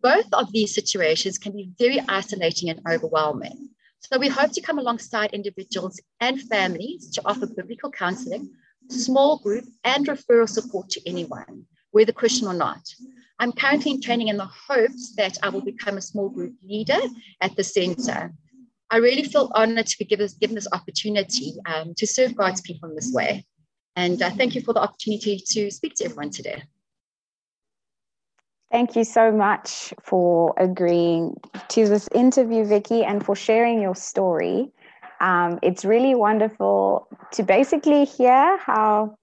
Both 0.00 0.26
of 0.32 0.52
these 0.52 0.74
situations 0.74 1.38
can 1.38 1.52
be 1.52 1.70
very 1.78 2.00
isolating 2.08 2.70
and 2.70 2.80
overwhelming. 2.88 3.70
So 4.00 4.18
we 4.18 4.28
hope 4.28 4.52
to 4.52 4.60
come 4.60 4.78
alongside 4.78 5.32
individuals 5.32 6.00
and 6.20 6.40
families 6.40 7.10
to 7.10 7.22
offer 7.24 7.46
biblical 7.46 7.90
counseling, 7.90 8.50
small 8.88 9.38
group, 9.38 9.64
and 9.84 10.06
referral 10.06 10.48
support 10.48 10.90
to 10.90 11.00
anyone, 11.08 11.66
whether 11.96 12.12
Christian 12.12 12.46
or 12.46 12.52
not. 12.54 12.82
I'm 13.38 13.52
currently 13.52 13.92
in 13.92 14.02
training 14.02 14.28
in 14.28 14.36
the 14.36 14.50
hopes 14.68 15.14
that 15.16 15.38
I 15.42 15.48
will 15.48 15.62
become 15.62 15.96
a 15.96 16.02
small 16.02 16.28
group 16.28 16.54
leader 16.62 17.00
at 17.40 17.56
the 17.56 17.64
center. 17.64 18.34
I 18.90 18.98
really 18.98 19.24
feel 19.24 19.50
honored 19.54 19.86
to 19.86 19.98
be 19.98 20.04
given, 20.04 20.28
given 20.38 20.54
this 20.54 20.68
opportunity 20.72 21.54
um, 21.64 21.94
to 21.96 22.06
serve 22.06 22.36
God's 22.36 22.60
people 22.60 22.90
in 22.90 22.94
this 22.94 23.12
way. 23.12 23.46
And 23.96 24.20
uh, 24.20 24.30
thank 24.30 24.54
you 24.54 24.60
for 24.60 24.74
the 24.74 24.80
opportunity 24.80 25.42
to 25.52 25.70
speak 25.70 25.94
to 25.96 26.04
everyone 26.04 26.30
today. 26.30 26.62
Thank 28.70 28.94
you 28.94 29.04
so 29.04 29.32
much 29.32 29.94
for 30.02 30.52
agreeing 30.58 31.40
to 31.68 31.88
this 31.88 32.08
interview, 32.14 32.64
Vicky, 32.64 33.04
and 33.04 33.24
for 33.24 33.34
sharing 33.34 33.80
your 33.80 33.94
story. 33.94 34.70
Um, 35.20 35.58
it's 35.62 35.84
really 35.84 36.14
wonderful 36.14 37.08
to 37.32 37.42
basically 37.42 38.04
hear 38.04 38.58
how 38.58 39.16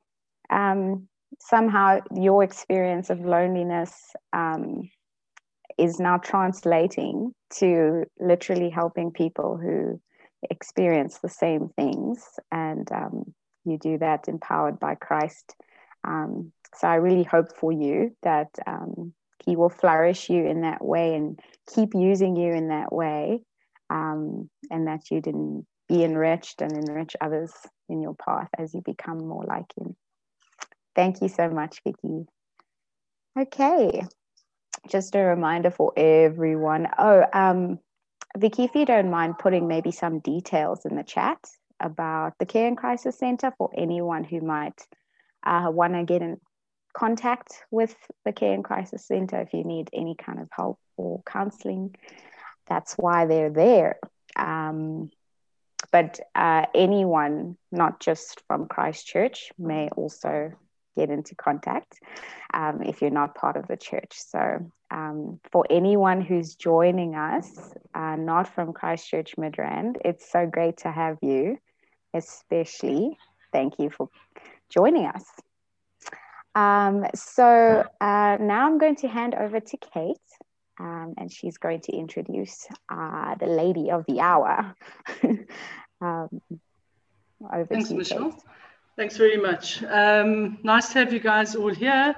um, 0.50 1.08
somehow 1.46 2.00
your 2.16 2.44
experience 2.44 3.10
of 3.10 3.20
loneliness 3.20 3.94
um, 4.32 4.90
is 5.78 6.00
now 6.00 6.18
translating 6.18 7.34
to 7.50 8.06
literally 8.20 8.70
helping 8.70 9.12
people 9.12 9.58
who 9.58 10.00
experience 10.50 11.20
the 11.20 11.30
same 11.30 11.70
things. 11.76 12.24
And 12.52 12.90
um, 12.92 13.34
you 13.66 13.78
do 13.78 13.98
that 13.98 14.28
empowered 14.28 14.80
by 14.80 14.96
Christ. 14.96 15.56
Um, 16.06 16.52
so 16.76 16.88
I 16.88 16.96
really 16.96 17.24
hope 17.24 17.56
for 17.58 17.72
you 17.72 18.16
that 18.24 18.50
um, 18.66 19.14
He 19.46 19.56
will 19.56 19.70
flourish 19.70 20.30
you 20.30 20.46
in 20.46 20.62
that 20.62 20.84
way 20.84 21.16
and 21.16 21.40
keep 21.74 21.90
using 21.94 22.36
you 22.36 22.54
in 22.54 22.70
that 22.70 22.92
way, 22.92 23.42
um, 23.90 24.50
and 24.72 24.88
that 24.88 25.12
you 25.12 25.22
didn't 25.22 25.66
be 25.90 26.04
enriched 26.04 26.62
and 26.62 26.72
enrich 26.72 27.16
others 27.20 27.52
in 27.90 28.02
your 28.02 28.16
path 28.16 28.50
as 28.58 28.74
you 28.74 28.82
become 28.82 29.20
more 29.20 29.46
like 29.46 29.66
Him. 29.78 29.96
Thank 30.96 31.22
you 31.22 31.28
so 31.28 31.50
much, 31.50 31.82
Vicky. 31.84 32.26
Okay, 33.38 34.04
just 34.88 35.16
a 35.16 35.20
reminder 35.20 35.72
for 35.72 35.92
everyone. 35.98 36.88
Oh, 36.98 37.26
um, 37.34 37.80
Vicky, 38.38 38.64
if 38.64 38.76
you 38.76 38.86
don't 38.86 39.10
mind 39.10 39.40
putting 39.40 39.68
maybe 39.68 39.92
some 39.92 40.20
details 40.20 40.86
in 40.86 40.96
the 40.96 41.04
chat 41.04 41.40
about 41.80 42.34
the 42.40 42.46
Care 42.46 42.68
and 42.68 42.78
Crisis 42.78 43.18
Center 43.18 43.52
for 43.58 43.72
anyone 43.76 44.24
who 44.24 44.42
might 44.42 44.80
uh, 45.46 45.70
want 45.70 45.94
to 45.94 46.04
get 46.04 46.22
in 46.22 46.40
contact 46.94 47.54
with 47.72 47.96
the 48.24 48.32
Care 48.32 48.54
and 48.54 48.64
Crisis 48.64 49.08
Center 49.08 49.42
if 49.42 49.54
you 49.54 49.64
need 49.64 49.90
any 49.94 50.16
kind 50.16 50.40
of 50.40 50.50
help 50.52 50.80
or 50.96 51.24
counseling. 51.26 51.96
That's 52.68 52.94
why 52.94 53.26
they're 53.26 53.50
there. 53.50 53.98
Um, 54.36 55.10
but 55.92 56.20
uh, 56.34 56.66
anyone, 56.74 57.58
not 57.72 58.00
just 58.00 58.42
from 58.48 58.68
Christchurch, 58.68 59.52
may 59.58 59.90
also 59.90 60.54
get 60.96 61.10
into 61.10 61.36
contact 61.36 62.00
um, 62.54 62.82
if 62.84 63.02
you're 63.02 63.12
not 63.12 63.36
part 63.36 63.58
of 63.58 63.68
the 63.68 63.78
church. 63.78 64.14
So, 64.14 64.72
um, 64.92 65.40
for 65.52 65.66
anyone 65.70 66.22
who's 66.22 66.56
joining 66.56 67.16
us, 67.16 67.50
uh, 67.96 68.16
not 68.16 68.54
from 68.54 68.74
Christchurch 68.74 69.36
Midrand, 69.38 69.98
it's 70.06 70.32
so 70.32 70.46
great 70.46 70.78
to 70.78 70.92
have 70.92 71.18
you, 71.22 71.58
especially. 72.14 73.18
Thank 73.52 73.80
you 73.80 73.90
for 73.90 74.10
joining 74.70 75.06
us. 75.06 75.26
Um, 76.56 77.06
so, 77.16 77.84
uh, 78.00 78.38
now 78.40 78.68
I'm 78.68 78.78
going 78.78 78.98
to 78.98 79.08
hand 79.08 79.36
over 79.36 79.60
to 79.60 79.78
Kate. 79.78 80.18
Um, 80.80 81.14
and 81.18 81.32
she's 81.32 81.60
going 81.60 81.82
to 81.82 81.92
introduce 81.92 82.68
uh, 82.90 83.36
the 83.36 83.46
lady 83.46 83.92
of 83.92 84.06
the 84.08 84.22
hour. 84.22 84.76
um, 86.02 86.42
over 87.42 87.66
Thanks, 87.66 87.90
to 87.90 87.96
Michelle. 87.96 88.32
Kate. 88.32 88.42
Thanks 88.96 89.18
very 89.18 89.38
much. 89.38 89.82
Um, 89.84 90.60
nice 90.62 90.94
to 90.94 91.00
have 91.00 91.12
you 91.12 91.20
guys 91.20 91.56
all 91.56 91.74
here. 91.74 92.16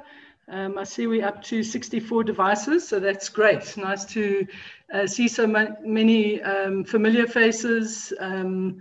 Um, 0.50 0.78
I 0.78 0.84
see 0.84 1.08
we're 1.08 1.26
up 1.26 1.42
to 1.44 1.64
64 1.64 2.26
devices, 2.26 2.86
so 2.86 3.00
that's 3.00 3.30
great. 3.30 3.78
Nice 3.78 4.04
to 4.08 4.46
uh, 4.94 5.08
see 5.08 5.30
so 5.30 5.48
many 5.48 6.42
um, 6.42 6.84
familiar 6.84 7.28
faces, 7.28 8.12
um, 8.20 8.78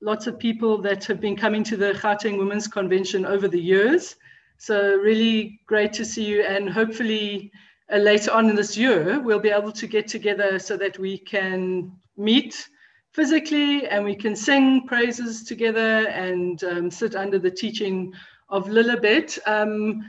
lots 0.00 0.28
of 0.28 0.38
people 0.38 0.78
that 0.82 1.04
have 1.06 1.20
been 1.20 1.34
coming 1.34 1.64
to 1.64 1.76
the 1.76 1.92
Gauteng 1.94 2.38
Women's 2.38 2.68
Convention 2.68 3.26
over 3.26 3.48
the 3.48 3.60
years. 3.60 4.14
So 4.58 4.94
really 4.94 5.60
great 5.66 5.92
to 5.94 6.04
see 6.04 6.24
you 6.24 6.42
and 6.42 6.70
hopefully 6.70 7.50
uh, 7.92 7.96
later 7.96 8.30
on 8.30 8.48
in 8.48 8.54
this 8.54 8.76
year, 8.76 9.18
we'll 9.18 9.40
be 9.40 9.50
able 9.50 9.72
to 9.72 9.88
get 9.88 10.06
together 10.06 10.60
so 10.60 10.76
that 10.76 11.00
we 11.00 11.18
can 11.18 11.90
meet 12.16 12.68
physically 13.14 13.86
and 13.86 14.04
we 14.04 14.14
can 14.14 14.34
sing 14.34 14.86
praises 14.86 15.44
together 15.44 16.08
and 16.08 16.62
um, 16.64 16.90
sit 16.90 17.14
under 17.14 17.38
the 17.38 17.50
teaching 17.50 18.12
of 18.48 18.66
Lilibet. 18.66 19.38
Um, 19.46 20.04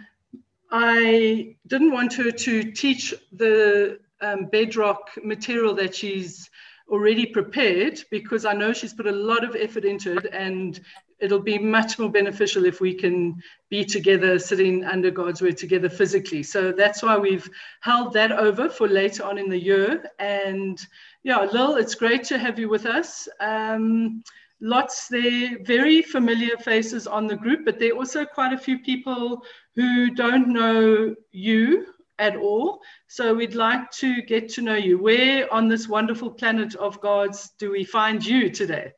I 0.72 1.56
didn't 1.68 1.92
want 1.92 2.14
her 2.16 2.32
to 2.32 2.72
teach 2.72 3.14
the 3.32 4.00
um, 4.22 4.46
bedrock 4.46 5.12
material 5.24 5.76
that 5.76 5.96
she's 5.96 6.50
already 6.90 7.28
prepared 7.28 8.02
because 8.12 8.44
I 8.46 8.54
know 8.54 8.74
she's 8.74 8.94
put 8.94 9.08
a 9.08 9.12
lot 9.12 9.44
of 9.44 9.56
effort 9.56 9.86
into 9.86 10.18
it 10.18 10.26
and 10.34 10.80
it'll 11.20 11.40
be 11.40 11.58
much 11.58 11.98
more 11.98 12.12
beneficial 12.12 12.66
if 12.66 12.82
we 12.82 12.94
can 12.94 13.42
be 13.70 13.86
together 13.86 14.38
sitting 14.38 14.84
under 14.84 15.12
God's 15.12 15.42
word 15.42 15.58
together 15.58 15.90
physically. 15.90 16.44
So 16.44 16.72
that's 16.72 17.02
why 17.02 17.18
we've 17.18 17.50
held 17.82 18.14
that 18.14 18.32
over 18.32 18.68
for 18.70 18.88
later 18.88 19.24
on 19.24 19.38
in 19.38 19.50
the 19.50 19.62
year. 19.62 20.12
And 20.20 20.80
yeah, 21.26 21.40
Lil, 21.40 21.78
it's 21.78 21.96
great 21.96 22.24
to 22.26 22.38
have 22.38 22.60
you 22.60 22.70
with 22.70 22.86
us. 22.86 23.28
Um, 23.40 24.24
lots 24.62 25.08
there, 25.08 25.58
very 25.64 26.04
familiar 26.04 26.56
faces 26.58 27.08
on 27.08 27.26
the 27.26 27.36
group, 27.36 27.66
but 27.66 27.80
there 27.80 27.94
are 27.94 27.98
also 27.98 28.26
quite 28.26 28.54
a 28.54 28.58
few 28.60 28.78
people 28.78 29.42
who 29.74 30.12
don't 30.12 30.50
know 30.50 31.16
you 31.32 31.88
at 32.20 32.36
all. 32.36 32.80
So 33.08 33.34
we'd 33.34 33.56
like 33.56 33.90
to 33.94 34.22
get 34.22 34.50
to 34.50 34.62
know 34.62 34.76
you. 34.76 35.00
Where 35.00 35.52
on 35.52 35.68
this 35.68 35.88
wonderful 35.88 36.30
planet 36.30 36.76
of 36.76 37.02
God's 37.02 37.50
do 37.58 37.72
we 37.72 37.86
find 37.86 38.24
you 38.24 38.52
today? 38.52 38.92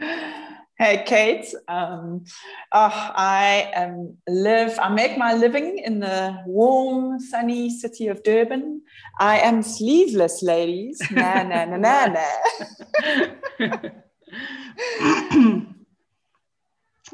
Hey, 0.78 1.02
Kate. 1.04 1.52
Um, 1.66 2.24
oh, 2.70 3.10
I 3.16 3.72
um, 3.74 4.16
live, 4.28 4.78
I 4.78 4.88
make 4.88 5.18
my 5.18 5.34
living 5.34 5.78
in 5.78 5.98
the 5.98 6.40
warm, 6.46 7.18
sunny 7.18 7.68
city 7.68 8.06
of 8.06 8.22
Durban. 8.22 8.82
I 9.18 9.40
am 9.40 9.64
sleeveless, 9.64 10.40
ladies. 10.40 11.02
Na, 11.10 11.42
na, 11.42 11.64
na, 11.64 11.78
na, 11.78 12.06
na. 13.58 13.76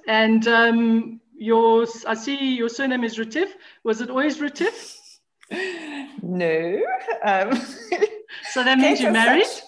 and 0.08 0.46
um, 0.46 1.22
your, 1.34 1.86
I 2.06 2.12
see 2.12 2.56
your 2.56 2.68
surname 2.68 3.02
is 3.02 3.18
Retief. 3.18 3.54
Was 3.82 4.02
it 4.02 4.10
always 4.10 4.42
Retief? 4.42 4.94
No. 6.22 6.82
Um, 7.24 7.56
so 8.52 8.62
that 8.62 8.76
means 8.76 9.00
you're 9.00 9.10
married? 9.10 9.46
Such, 9.46 9.63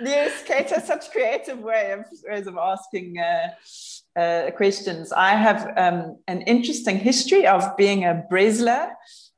yes, 0.00 0.42
Kate 0.44 0.70
has 0.70 0.86
such 0.86 1.10
creative 1.10 1.58
way 1.58 1.92
of 1.92 2.04
ways 2.28 2.46
of 2.46 2.56
asking 2.56 3.18
uh, 3.18 4.18
uh, 4.18 4.50
questions. 4.52 5.12
I 5.12 5.30
have 5.30 5.72
um, 5.76 6.18
an 6.26 6.42
interesting 6.42 6.98
history 6.98 7.46
of 7.46 7.76
being 7.76 8.04
a 8.04 8.24
Bresler 8.30 8.90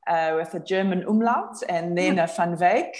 uh, 0.08 0.34
with 0.36 0.54
a 0.54 0.60
German 0.60 1.04
umlaut 1.04 1.62
and 1.68 1.96
then 1.96 2.16
mm. 2.16 2.24
a 2.24 2.26
Van 2.26 2.56
Wyk. 2.56 2.94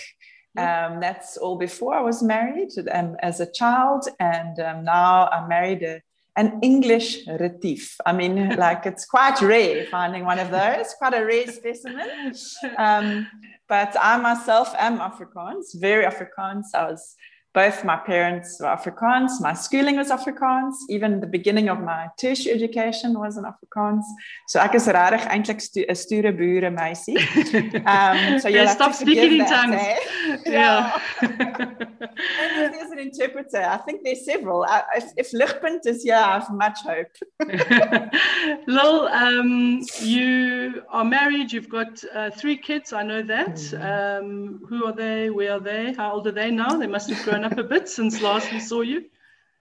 Um, 0.57 0.99
that's 1.00 1.37
all 1.37 1.57
before 1.57 1.95
I 1.95 2.00
was 2.00 2.21
married 2.21 2.71
um, 2.91 3.17
as 3.21 3.38
a 3.38 3.50
child, 3.53 4.09
and 4.19 4.59
um, 4.59 4.83
now 4.83 5.29
I'm 5.29 5.49
married 5.49 5.85
a, 5.85 6.03
an 6.35 6.59
English 6.62 7.29
retief. 7.29 7.97
I 8.05 8.12
mean, 8.12 8.57
like 8.57 8.85
it's 8.85 9.05
quite 9.05 9.41
rare 9.41 9.87
finding 9.87 10.25
one 10.25 10.41
of 10.41 10.50
those, 10.50 10.95
quite 10.95 11.15
a 11.15 11.25
rare 11.25 11.47
specimen. 11.47 12.35
Um, 12.77 13.29
but 13.69 13.95
I 14.00 14.17
myself 14.17 14.75
am 14.79 14.99
Afrikaans, 14.99 15.79
very 15.79 16.05
Afrikaans. 16.05 16.65
I 16.75 16.91
was 16.91 17.15
both 17.59 17.85
my 17.85 17.97
parents 17.97 18.49
were 18.61 18.73
Afrikaans, 18.79 19.33
my 19.41 19.55
schooling 19.65 19.97
was 19.97 20.11
Afrikaans, 20.19 20.75
even 20.88 21.21
the 21.21 21.31
beginning 21.37 21.69
of 21.69 21.79
my 21.81 22.03
tertiary 22.21 22.55
education 22.59 23.19
was 23.19 23.37
in 23.41 23.45
Afrikaans. 23.53 24.05
So 24.47 24.61
ek 24.67 24.75
is 24.79 24.87
regtig 24.99 25.25
eintlik 25.35 25.61
stu 25.69 25.81
'n 25.85 25.99
stoere 26.05 26.33
boere 26.41 26.71
meisie. 26.81 27.19
Um 27.97 28.38
so 28.43 28.49
you 28.55 28.67
stop 28.79 28.93
speaking 29.03 29.33
in 29.41 29.47
tongues. 29.55 29.83
Eh? 29.93 29.99
Yeah. 30.59 31.00
and 32.62 32.75
there's 32.75 32.91
an 32.91 32.99
interpreter. 32.99 33.62
I 33.77 33.79
think 33.79 34.05
there's 34.05 34.25
several. 34.25 34.65
Uh, 34.65 34.83
if, 34.97 35.07
if 35.17 35.29
Ligpunt 35.33 35.87
is 35.87 36.03
here, 36.03 36.17
I 36.17 36.33
have 36.38 36.50
much 36.50 36.79
hope. 36.91 37.15
Lil, 38.67 39.09
um, 39.09 39.81
you 40.00 40.83
are 40.91 41.05
married. 41.05 41.53
You've 41.53 41.69
got 41.69 41.93
uh, 42.15 42.31
three 42.31 42.57
kids. 42.57 42.93
I 42.93 43.03
know 43.03 43.23
that. 43.23 43.57
Mm. 43.57 44.21
Um, 44.21 44.61
who 44.69 44.85
are 44.88 44.97
they? 45.05 45.31
Where 45.31 45.53
are 45.57 45.61
they? 45.61 45.95
How 45.95 46.12
old 46.15 46.27
are 46.27 46.37
they 46.41 46.50
now? 46.50 46.77
They 46.77 46.87
must 46.87 47.09
have 47.11 47.23
grown 47.25 47.45
up 47.45 47.48
a 47.57 47.62
bit 47.62 47.88
since 47.88 48.21
last 48.21 48.52
we 48.52 48.61
saw 48.61 48.81
you. 48.81 49.05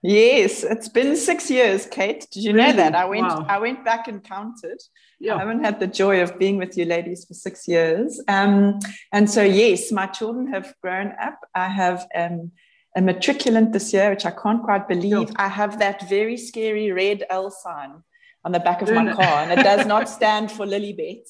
Yes, 0.02 0.62
it's 0.62 0.88
been 0.88 1.16
six 1.16 1.50
years, 1.50 1.86
Kate. 1.86 2.26
Did 2.30 2.44
you 2.44 2.52
really? 2.52 2.68
know 2.68 2.76
that? 2.76 2.94
I 2.94 3.04
went 3.04 3.26
wow. 3.26 3.46
I 3.48 3.58
went 3.58 3.84
back 3.84 4.06
and 4.06 4.22
counted. 4.22 4.80
Yeah. 5.18 5.34
I 5.34 5.40
haven't 5.40 5.64
had 5.64 5.80
the 5.80 5.88
joy 5.88 6.22
of 6.22 6.38
being 6.38 6.56
with 6.56 6.78
you 6.78 6.84
ladies 6.84 7.24
for 7.24 7.34
six 7.34 7.66
years. 7.66 8.20
Um, 8.28 8.78
and 9.12 9.28
so 9.28 9.42
yes, 9.42 9.90
my 9.90 10.06
children 10.06 10.46
have 10.52 10.72
grown 10.80 11.12
up. 11.20 11.40
I 11.54 11.68
have 11.68 12.06
um, 12.14 12.52
a 12.96 13.00
matriculant 13.00 13.72
this 13.72 13.92
year, 13.92 14.10
which 14.10 14.24
I 14.24 14.30
can't 14.30 14.62
quite 14.62 14.86
believe. 14.86 15.30
Yeah. 15.30 15.34
I 15.36 15.48
have 15.48 15.80
that 15.80 16.08
very 16.08 16.36
scary 16.36 16.92
red 16.92 17.24
L 17.28 17.50
sign 17.50 18.04
on 18.44 18.52
the 18.52 18.60
back 18.60 18.82
of 18.82 18.90
my 18.90 19.12
car, 19.12 19.42
and 19.42 19.58
it 19.58 19.62
does 19.62 19.86
not 19.86 20.08
stand 20.08 20.50
for 20.50 20.64
Lilibet. 20.64 21.28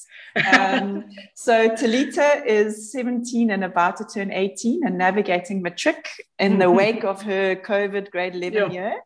Um, 0.52 1.04
so 1.34 1.68
Talita 1.70 2.44
is 2.46 2.92
17 2.92 3.50
and 3.50 3.64
about 3.64 3.96
to 3.96 4.04
turn 4.04 4.30
18 4.30 4.86
and 4.86 4.98
navigating 4.98 5.62
matric 5.62 6.08
in 6.38 6.58
the 6.58 6.70
wake 6.70 7.04
of 7.04 7.22
her 7.22 7.56
COVID 7.56 8.10
grade 8.10 8.34
11 8.34 8.56
yeah. 8.56 8.70
year. 8.70 9.00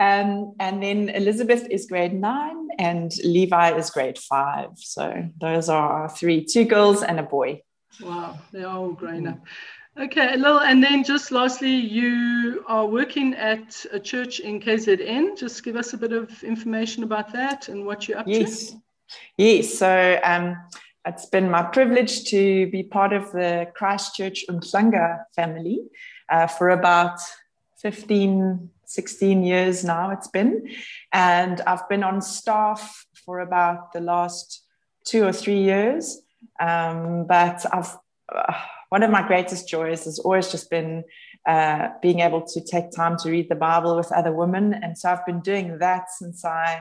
Um, 0.00 0.54
and 0.58 0.82
then 0.82 1.10
Elizabeth 1.10 1.66
is 1.70 1.86
grade 1.86 2.14
nine 2.14 2.68
and 2.78 3.12
Levi 3.22 3.76
is 3.76 3.90
grade 3.90 4.18
five. 4.18 4.70
So 4.76 5.28
those 5.38 5.68
are 5.68 6.02
our 6.02 6.08
three, 6.08 6.44
two 6.44 6.64
girls 6.64 7.02
and 7.02 7.20
a 7.20 7.22
boy. 7.22 7.62
Wow, 8.02 8.38
they're 8.50 8.66
all 8.66 8.92
grown 8.92 9.26
up. 9.26 9.40
Okay, 9.98 10.36
Lil, 10.36 10.60
and 10.60 10.82
then 10.82 11.02
just 11.02 11.32
lastly, 11.32 11.74
you 11.74 12.64
are 12.68 12.86
working 12.86 13.34
at 13.34 13.84
a 13.92 13.98
church 13.98 14.38
in 14.38 14.60
KZN. 14.60 15.36
Just 15.36 15.64
give 15.64 15.74
us 15.74 15.92
a 15.92 15.98
bit 15.98 16.12
of 16.12 16.42
information 16.44 17.02
about 17.02 17.32
that 17.32 17.68
and 17.68 17.84
what 17.84 18.06
you're 18.06 18.18
up 18.18 18.26
yes. 18.28 18.70
to. 18.70 18.76
Yes, 19.36 19.74
so 19.74 20.20
um, 20.22 20.56
it's 21.04 21.26
been 21.26 21.50
my 21.50 21.64
privilege 21.64 22.24
to 22.26 22.70
be 22.70 22.84
part 22.84 23.12
of 23.12 23.32
the 23.32 23.66
Christchurch 23.74 24.44
Umhlanga 24.48 25.24
family 25.34 25.82
uh, 26.28 26.46
for 26.46 26.70
about 26.70 27.18
15, 27.78 28.70
16 28.84 29.42
years 29.42 29.84
now, 29.84 30.10
it's 30.10 30.28
been. 30.28 30.68
And 31.12 31.60
I've 31.62 31.88
been 31.88 32.04
on 32.04 32.22
staff 32.22 33.06
for 33.24 33.40
about 33.40 33.92
the 33.92 34.00
last 34.00 34.62
two 35.04 35.24
or 35.24 35.32
three 35.32 35.62
years. 35.62 36.22
Um, 36.60 37.26
but 37.26 37.66
I've. 37.72 37.96
Uh, 38.32 38.54
one 38.90 39.02
of 39.02 39.10
my 39.10 39.26
greatest 39.26 39.68
joys 39.68 40.04
has 40.04 40.18
always 40.18 40.50
just 40.50 40.68
been 40.68 41.04
uh, 41.46 41.88
being 42.02 42.20
able 42.20 42.42
to 42.42 42.60
take 42.60 42.90
time 42.90 43.16
to 43.18 43.30
read 43.30 43.48
the 43.48 43.54
Bible 43.54 43.96
with 43.96 44.12
other 44.12 44.32
women. 44.32 44.74
And 44.74 44.98
so 44.98 45.10
I've 45.10 45.24
been 45.24 45.40
doing 45.40 45.78
that 45.78 46.10
since 46.10 46.44
I, 46.44 46.80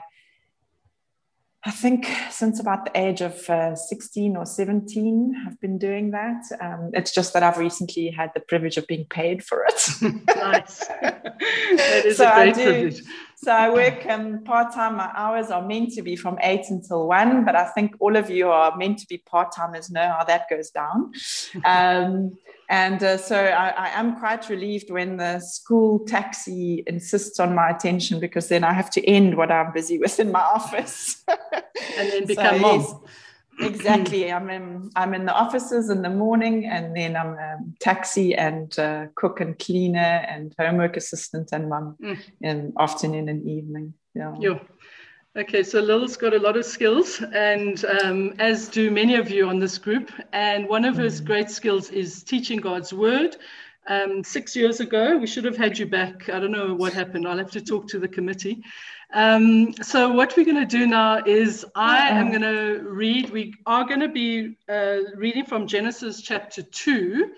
I 1.64 1.72
think 1.72 2.08
since 2.32 2.60
about 2.60 2.86
the 2.86 3.00
age 3.00 3.22
of 3.22 3.48
uh, 3.50 3.76
16 3.76 4.36
or 4.36 4.46
17, 4.46 5.46
I've 5.46 5.62
been 5.62 5.78
doing 5.78 6.12
that. 6.12 6.44
Um, 6.60 6.90
it's 6.94 7.14
just 7.14 7.34
that 7.34 7.44
I've 7.44 7.58
recently 7.58 8.10
had 8.10 8.32
the 8.34 8.40
privilege 8.42 8.78
of 8.78 8.88
being 8.88 9.06
paid 9.06 9.44
for 9.44 9.66
it. 9.68 9.88
nice. 10.36 10.80
that 11.02 12.04
is 12.06 12.18
so 12.18 12.28
a 12.28 12.34
great 12.34 12.56
privilege. 12.56 13.02
So 13.42 13.54
I 13.54 13.70
work 13.70 14.06
um, 14.06 14.44
part 14.44 14.74
time. 14.74 14.98
My 14.98 15.10
hours 15.16 15.50
are 15.50 15.66
meant 15.66 15.92
to 15.92 16.02
be 16.02 16.18
from 16.18 16.38
eight 16.42 16.66
until 16.70 17.08
one, 17.08 17.46
but 17.46 17.56
I 17.56 17.64
think 17.68 17.96
all 18.00 18.18
of 18.18 18.30
you 18.30 18.50
are 18.50 18.76
meant 18.76 19.00
to 19.00 19.08
be 19.08 19.18
part 19.18 19.54
timers 19.56 19.90
know 19.90 20.14
how 20.18 20.26
that 20.26 20.50
goes 20.50 20.70
down. 20.70 21.14
Um, 21.66 22.38
and 22.70 23.04
uh, 23.04 23.18
so 23.18 23.36
I, 23.36 23.70
I, 23.70 23.88
am 24.00 24.20
quite 24.20 24.50
relieved 24.50 24.92
when 24.92 25.18
the 25.18 25.40
school 25.40 26.00
taxi 26.00 26.84
insists 26.86 27.40
on 27.40 27.56
my 27.56 27.70
attention 27.70 28.20
because 28.20 28.48
then 28.48 28.64
I 28.64 28.74
have 28.74 28.92
to 28.92 29.06
end 29.08 29.36
what 29.36 29.52
I'm 29.52 29.74
busy 29.74 29.98
with 29.98 30.20
in 30.20 30.32
my 30.32 30.40
office. 30.60 31.24
and 31.28 32.12
then 32.12 32.28
become 32.28 32.56
so, 32.56 32.62
mom. 32.62 32.80
Yes, 32.80 32.94
exactly. 33.60 34.32
I'm 34.34 34.50
in, 34.50 34.90
I'm 34.96 35.14
in 35.14 35.26
the 35.26 35.34
offices 35.34 35.90
in 35.90 36.02
the 36.02 36.10
morning 36.10 36.66
and 36.66 36.96
then 36.96 37.16
I'm 37.16 37.34
a 37.34 37.58
taxi 37.80 38.36
and 38.36 38.78
uh, 38.80 39.08
cook 39.16 39.42
and 39.42 39.58
cleaner 39.58 40.26
and 40.28 40.54
homework 40.60 40.98
assistant 40.98 41.50
and 41.52 41.70
mum 41.70 41.98
mm. 42.02 42.18
in 42.42 42.74
afternoon 42.80 43.30
and 43.30 43.48
evening. 43.48 43.94
Yeah. 44.16 44.36
yeah. 44.40 44.60
Okay, 45.38 45.62
so 45.62 45.80
Lil's 45.80 46.18
got 46.18 46.34
a 46.34 46.40
lot 46.40 46.58
of 46.58 46.66
skills, 46.66 47.22
and 47.34 47.86
um, 47.86 48.34
as 48.40 48.68
do 48.68 48.90
many 48.90 49.14
of 49.14 49.30
you 49.30 49.48
on 49.48 49.60
this 49.60 49.78
group. 49.78 50.12
And 50.34 50.68
one 50.68 50.84
of 50.84 50.96
mm. 50.96 51.04
his 51.04 51.22
great 51.22 51.52
skills 51.52 51.92
is 51.92 52.24
teaching 52.24 52.60
God's 52.60 52.92
word. 52.92 53.38
Um, 53.88 54.24
six 54.24 54.56
years 54.56 54.80
ago, 54.80 55.18
we 55.18 55.28
should 55.28 55.46
have 55.46 55.56
had 55.56 55.78
you 55.78 55.86
back. 55.86 56.30
I 56.30 56.40
don't 56.40 56.52
know 56.52 56.74
what 56.74 56.94
happened. 56.94 57.28
I'll 57.28 57.38
have 57.38 57.52
to 57.52 57.62
talk 57.62 57.88
to 57.90 58.00
the 58.00 58.08
committee. 58.08 58.64
Um, 59.12 59.74
so 59.82 60.12
what 60.12 60.36
we're 60.38 60.46
going 60.46 60.56
to 60.56 60.66
do 60.66 60.86
now 60.86 61.24
is 61.26 61.66
I 61.76 62.10
am 62.10 62.30
going 62.30 62.42
to 62.42 62.84
read, 62.84 63.32
we 63.32 63.56
are 63.66 63.84
going 63.84 64.02
to 64.02 64.08
be 64.08 64.58
uh, 64.70 64.98
reading 65.16 65.46
from 65.46 65.66
Genesis 65.66 66.22
chapter 66.22 66.62
2. 66.62 67.32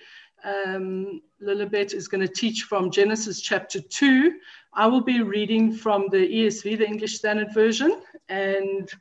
Um, 0.44 1.22
Lilibet 1.42 1.94
is 1.94 2.10
going 2.10 2.28
to 2.28 2.34
teach 2.34 2.64
from 2.64 2.92
Genesis 2.92 3.40
chapter 3.40 3.80
2. 3.80 4.34
I 4.74 4.88
will 4.88 5.02
be 5.02 5.22
reading 5.22 5.72
from 5.72 6.08
the 6.10 6.18
ESV, 6.18 6.78
the 6.78 6.88
English 6.88 7.16
Standard 7.16 7.54
Version, 7.54 8.02
and 8.28 8.92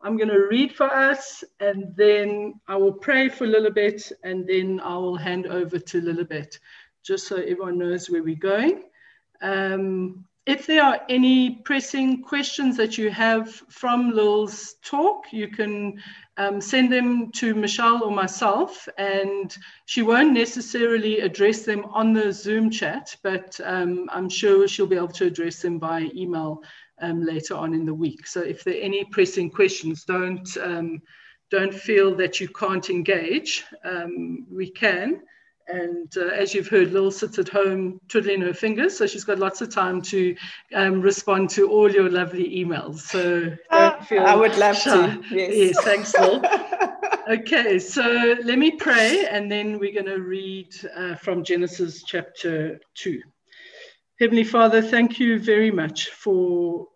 I'm 0.00 0.16
going 0.16 0.28
to 0.30 0.46
read 0.48 0.72
for 0.74 0.92
us, 0.92 1.42
and 1.58 1.94
then 1.96 2.60
I 2.68 2.76
will 2.76 2.92
pray 2.92 3.28
for 3.28 3.46
Lilibet, 3.46 4.12
and 4.22 4.46
then 4.46 4.80
I 4.80 4.96
will 4.96 5.16
hand 5.16 5.46
over 5.46 5.78
to 5.78 6.00
Lilibet, 6.00 6.58
just 7.02 7.26
so 7.26 7.36
everyone 7.36 7.78
knows 7.78 8.08
where 8.08 8.22
we're 8.22 8.36
going. 8.36 8.84
Um, 9.42 10.24
if 10.46 10.66
there 10.66 10.82
are 10.82 11.00
any 11.08 11.56
pressing 11.64 12.22
questions 12.22 12.76
that 12.76 12.96
you 12.96 13.10
have 13.10 13.50
from 13.68 14.10
Lil's 14.10 14.76
talk, 14.82 15.24
you 15.32 15.48
can 15.48 16.02
um, 16.38 16.60
send 16.60 16.90
them 16.90 17.30
to 17.32 17.54
Michelle 17.54 18.02
or 18.02 18.10
myself, 18.10 18.88
and 18.96 19.54
she 19.84 20.02
won't 20.02 20.32
necessarily 20.32 21.20
address 21.20 21.64
them 21.64 21.84
on 21.86 22.12
the 22.14 22.32
Zoom 22.32 22.70
chat, 22.70 23.14
but 23.22 23.60
um, 23.64 24.08
I'm 24.10 24.28
sure 24.28 24.66
she'll 24.66 24.86
be 24.86 24.96
able 24.96 25.08
to 25.08 25.26
address 25.26 25.60
them 25.60 25.78
by 25.78 26.10
email 26.14 26.62
um, 27.02 27.22
later 27.24 27.54
on 27.54 27.74
in 27.74 27.84
the 27.84 27.94
week. 27.94 28.26
So 28.26 28.40
if 28.40 28.64
there 28.64 28.74
are 28.74 28.80
any 28.80 29.04
pressing 29.04 29.50
questions, 29.50 30.04
don't 30.04 30.48
um, 30.58 31.02
don't 31.50 31.74
feel 31.74 32.14
that 32.14 32.40
you 32.40 32.48
can't 32.48 32.88
engage. 32.88 33.64
Um, 33.84 34.46
we 34.50 34.70
can. 34.70 35.22
And 35.72 36.12
uh, 36.16 36.26
as 36.28 36.54
you've 36.54 36.68
heard, 36.68 36.92
Lil 36.92 37.10
sits 37.10 37.38
at 37.38 37.48
home 37.48 38.00
twiddling 38.08 38.40
her 38.42 38.54
fingers, 38.54 38.96
so 38.96 39.06
she's 39.06 39.24
got 39.24 39.38
lots 39.38 39.60
of 39.60 39.70
time 39.70 40.02
to 40.02 40.34
um, 40.74 41.00
respond 41.00 41.50
to 41.50 41.70
all 41.70 41.90
your 41.90 42.10
lovely 42.10 42.48
emails. 42.64 42.98
So 43.00 43.56
don't 43.70 44.04
feel 44.04 44.24
I 44.24 44.34
would 44.34 44.56
love 44.58 44.76
shy. 44.76 45.16
to. 45.16 45.22
Yes, 45.30 45.54
yes 45.54 45.84
thanks, 45.84 46.14
Lil. 46.14 46.42
okay, 47.28 47.78
so 47.78 48.36
let 48.44 48.58
me 48.58 48.72
pray, 48.72 49.26
and 49.30 49.50
then 49.50 49.78
we're 49.78 49.94
going 49.94 50.06
to 50.06 50.22
read 50.22 50.74
uh, 50.96 51.14
from 51.14 51.44
Genesis 51.44 52.02
chapter 52.02 52.80
2. 52.94 53.20
Heavenly 54.18 54.44
Father, 54.44 54.82
thank 54.82 55.18
you 55.18 55.38
very 55.38 55.70
much 55.70 56.10
for 56.10 56.88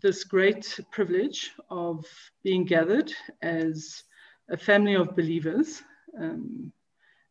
this 0.00 0.24
great 0.24 0.80
privilege 0.90 1.50
of 1.68 2.06
being 2.42 2.64
gathered 2.64 3.12
as 3.42 4.04
a 4.48 4.56
family 4.56 4.94
of 4.94 5.14
believers. 5.14 5.82
Um, 6.18 6.72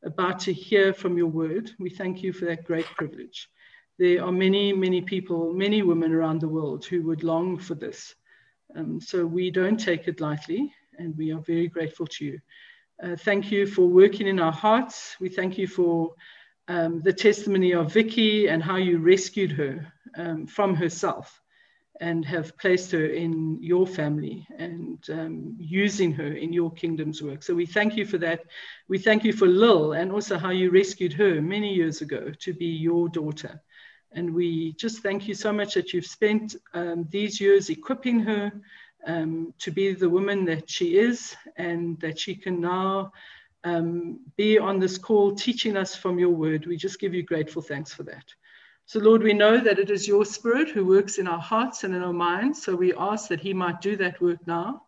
about 0.03 0.39
to 0.41 0.53
hear 0.53 0.93
from 0.93 1.17
your 1.17 1.27
word. 1.27 1.71
We 1.79 1.89
thank 1.89 2.23
you 2.23 2.33
for 2.33 2.45
that 2.45 2.63
great 2.63 2.85
privilege. 2.97 3.49
There 3.97 4.23
are 4.23 4.31
many, 4.31 4.71
many 4.71 5.01
people, 5.01 5.53
many 5.53 5.81
women 5.81 6.13
around 6.13 6.39
the 6.39 6.47
world 6.47 6.85
who 6.85 7.01
would 7.03 7.23
long 7.23 7.57
for 7.57 7.75
this. 7.75 8.15
Um, 8.75 9.01
so 9.01 9.25
we 9.25 9.51
don't 9.51 9.77
take 9.79 10.07
it 10.07 10.21
lightly, 10.21 10.73
and 10.97 11.17
we 11.17 11.31
are 11.33 11.41
very 11.41 11.67
grateful 11.67 12.07
to 12.07 12.25
you. 12.25 12.39
Uh, 13.03 13.15
thank 13.15 13.51
you 13.51 13.65
for 13.65 13.87
working 13.87 14.27
in 14.27 14.39
our 14.39 14.51
hearts. 14.51 15.15
We 15.19 15.29
thank 15.29 15.57
you 15.57 15.67
for 15.67 16.13
um, 16.67 17.01
the 17.01 17.13
testimony 17.13 17.73
of 17.73 17.91
Vicky 17.91 18.47
and 18.47 18.63
how 18.63 18.75
you 18.77 18.99
rescued 18.99 19.51
her 19.51 19.91
um, 20.15 20.47
from 20.47 20.75
herself 20.75 21.41
and 21.99 22.23
have 22.25 22.57
placed 22.57 22.91
her 22.91 23.05
in 23.05 23.61
your 23.61 23.85
family 23.85 24.47
and 24.57 25.05
um, 25.11 25.55
using 25.59 26.13
her 26.13 26.33
in 26.33 26.53
your 26.53 26.71
kingdom's 26.71 27.21
work. 27.21 27.43
So 27.43 27.53
we 27.53 27.65
thank 27.65 27.97
you 27.97 28.05
for 28.05 28.17
that. 28.19 28.45
We 28.87 28.97
thank 28.97 29.25
you 29.25 29.33
for 29.33 29.47
Lil 29.47 29.93
and 29.93 30.11
also 30.11 30.37
how 30.37 30.51
you 30.51 30.71
rescued 30.71 31.13
her 31.13 31.41
many 31.41 31.73
years 31.73 32.01
ago 32.01 32.31
to 32.39 32.53
be 32.53 32.65
your 32.65 33.09
daughter. 33.09 33.61
And 34.13 34.33
we 34.33 34.73
just 34.73 35.03
thank 35.03 35.27
you 35.27 35.33
so 35.33 35.51
much 35.51 35.73
that 35.73 35.93
you've 35.93 36.05
spent 36.05 36.55
um, 36.73 37.07
these 37.11 37.39
years 37.39 37.69
equipping 37.69 38.19
her 38.21 38.51
um, 39.05 39.53
to 39.59 39.71
be 39.71 39.93
the 39.93 40.09
woman 40.09 40.45
that 40.45 40.69
she 40.69 40.97
is 40.97 41.35
and 41.57 41.99
that 41.99 42.17
she 42.17 42.33
can 42.33 42.61
now 42.61 43.11
um, 43.65 44.19
be 44.37 44.57
on 44.57 44.79
this 44.79 44.97
call 44.97 45.35
teaching 45.35 45.75
us 45.75 45.95
from 45.95 46.17
your 46.17 46.29
word. 46.29 46.65
We 46.65 46.77
just 46.77 46.99
give 46.99 47.13
you 47.13 47.23
grateful 47.23 47.61
thanks 47.61 47.93
for 47.93 48.03
that. 48.03 48.33
So, 48.89 48.99
Lord, 48.99 49.21
we 49.21 49.33
know 49.33 49.59
that 49.59 49.77
it 49.77 49.91
is 49.91 50.07
your 50.07 50.25
spirit 50.25 50.69
who 50.69 50.83
works 50.83 51.19
in 51.19 51.27
our 51.27 51.39
hearts 51.39 51.83
and 51.83 51.93
in 51.93 52.01
our 52.01 52.11
minds. 52.11 52.63
So 52.63 52.75
we 52.75 52.91
ask 52.95 53.29
that 53.29 53.39
he 53.39 53.53
might 53.53 53.81
do 53.81 53.95
that 53.97 54.19
work 54.19 54.39
now. 54.47 54.81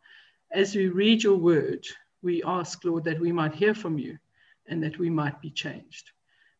As 0.51 0.75
we 0.75 0.87
read 0.87 1.21
your 1.21 1.37
word, 1.37 1.85
we 2.23 2.41
ask, 2.41 2.83
Lord, 2.83 3.03
that 3.03 3.19
we 3.19 3.31
might 3.31 3.53
hear 3.53 3.75
from 3.75 3.99
you 3.99 4.17
and 4.67 4.83
that 4.83 4.97
we 4.97 5.11
might 5.11 5.39
be 5.39 5.51
changed. 5.51 6.09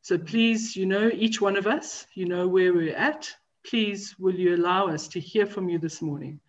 So 0.04 0.20
please, 0.20 0.76
you 0.76 0.86
know, 0.86 1.10
each 1.12 1.42
one 1.42 1.58
of 1.58 1.66
us, 1.66 2.06
you 2.14 2.28
know 2.28 2.48
where 2.48 2.76
we're 2.76 2.96
at. 2.96 3.28
Please, 3.66 4.14
will 4.20 4.36
you 4.36 4.56
allow 4.56 4.90
us 4.90 5.08
to 5.08 5.20
hear 5.20 5.48
from 5.48 5.68
you 5.68 5.80
this 5.80 6.00
morning 6.00 6.40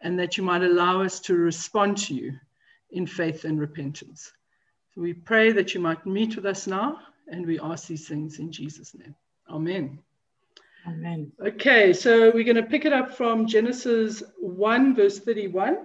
and 0.00 0.18
that 0.18 0.38
you 0.38 0.44
might 0.44 0.62
allow 0.62 1.02
us 1.02 1.20
to 1.20 1.34
respond 1.34 1.98
to 1.98 2.14
you 2.14 2.32
in 2.92 3.06
faith 3.06 3.44
and 3.44 3.60
repentance. 3.60 4.32
So 4.94 5.02
we 5.02 5.12
pray 5.12 5.52
that 5.52 5.74
you 5.74 5.80
might 5.80 6.06
meet 6.06 6.36
with 6.36 6.46
us 6.46 6.66
now, 6.66 7.00
and 7.30 7.44
we 7.44 7.60
ask 7.60 7.86
these 7.86 8.08
things 8.08 8.38
in 8.38 8.50
Jesus' 8.50 8.94
name. 8.94 9.14
Amen. 9.50 9.98
Amen. 10.86 11.32
Okay, 11.40 11.92
so 11.92 12.30
we're 12.30 12.44
going 12.44 12.56
to 12.56 12.62
pick 12.62 12.84
it 12.84 12.92
up 12.92 13.16
from 13.16 13.46
Genesis 13.46 14.22
1, 14.38 14.94
verse 14.94 15.18
31 15.18 15.78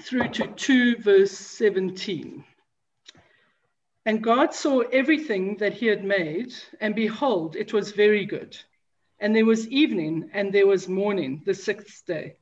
through 0.00 0.28
to 0.28 0.46
2, 0.46 0.96
verse 0.98 1.32
17. 1.32 2.44
And 4.06 4.22
God 4.22 4.54
saw 4.54 4.80
everything 4.80 5.56
that 5.56 5.74
he 5.74 5.86
had 5.86 6.04
made, 6.04 6.54
and 6.80 6.94
behold, 6.94 7.56
it 7.56 7.72
was 7.72 7.92
very 7.92 8.24
good. 8.24 8.56
And 9.18 9.34
there 9.34 9.44
was 9.44 9.68
evening, 9.68 10.30
and 10.32 10.52
there 10.52 10.66
was 10.66 10.88
morning, 10.88 11.42
the 11.44 11.54
sixth 11.54 12.06
day. 12.06 12.36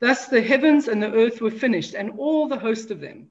Thus 0.00 0.28
the 0.28 0.42
heavens 0.42 0.88
and 0.88 1.02
the 1.02 1.12
earth 1.12 1.40
were 1.40 1.50
finished, 1.50 1.94
and 1.94 2.18
all 2.18 2.48
the 2.48 2.58
host 2.58 2.90
of 2.90 3.00
them. 3.00 3.30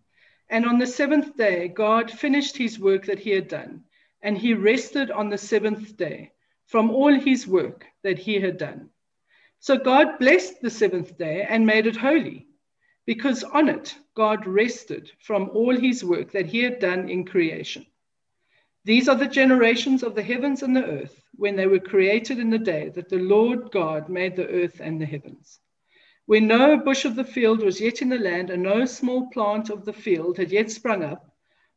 And 0.50 0.66
on 0.66 0.78
the 0.78 0.88
seventh 0.88 1.36
day, 1.36 1.68
God 1.68 2.12
finished 2.12 2.56
his 2.56 2.80
work 2.80 3.06
that 3.06 3.20
he 3.20 3.32
had 3.32 3.48
done, 3.48 3.84
and 4.22 4.38
he 4.38 4.54
rested 4.54 5.12
on 5.12 5.30
the 5.30 5.38
seventh 5.38 5.98
day 5.98 6.32
from 6.68 6.90
all 6.92 7.14
his 7.14 7.48
work 7.48 7.86
that 8.04 8.18
he 8.18 8.40
had 8.40 8.58
done. 8.58 8.90
So 9.60 9.78
God 9.78 10.20
blessed 10.20 10.62
the 10.62 10.70
seventh 10.70 11.18
day 11.18 11.46
and 11.48 11.66
made 11.66 11.88
it 11.88 11.96
holy, 11.96 12.48
because 13.06 13.44
on 13.44 13.70
it 13.70 13.96
God 14.16 14.46
rested 14.46 15.12
from 15.20 15.50
all 15.54 15.76
his 15.76 16.04
work 16.04 16.32
that 16.32 16.46
he 16.46 16.60
had 16.60 16.80
done 16.80 17.10
in 17.10 17.26
creation. 17.26 17.86
These 18.84 19.10
are 19.10 19.16
the 19.16 19.28
generations 19.28 20.04
of 20.04 20.14
the 20.14 20.24
heavens 20.24 20.62
and 20.62 20.76
the 20.76 20.86
earth 20.86 21.20
when 21.36 21.56
they 21.56 21.66
were 21.66 21.80
created 21.80 22.40
in 22.40 22.52
the 22.52 22.60
day 22.60 22.90
that 22.90 23.10
the 23.10 23.18
Lord 23.18 23.72
God 23.72 24.10
made 24.10 24.36
the 24.36 24.48
earth 24.48 24.80
and 24.80 25.02
the 25.02 25.06
heavens. 25.06 25.60
When 26.28 26.48
no 26.48 26.78
bush 26.78 27.06
of 27.06 27.16
the 27.16 27.24
field 27.24 27.62
was 27.62 27.82
yet 27.82 28.02
in 28.02 28.10
the 28.10 28.18
land, 28.18 28.50
and 28.50 28.64
no 28.64 28.86
small 28.86 29.30
plant 29.32 29.70
of 29.70 29.86
the 29.86 29.94
field 29.94 30.38
had 30.38 30.52
yet 30.52 30.72
sprung 30.72 31.04
up, 31.04 31.35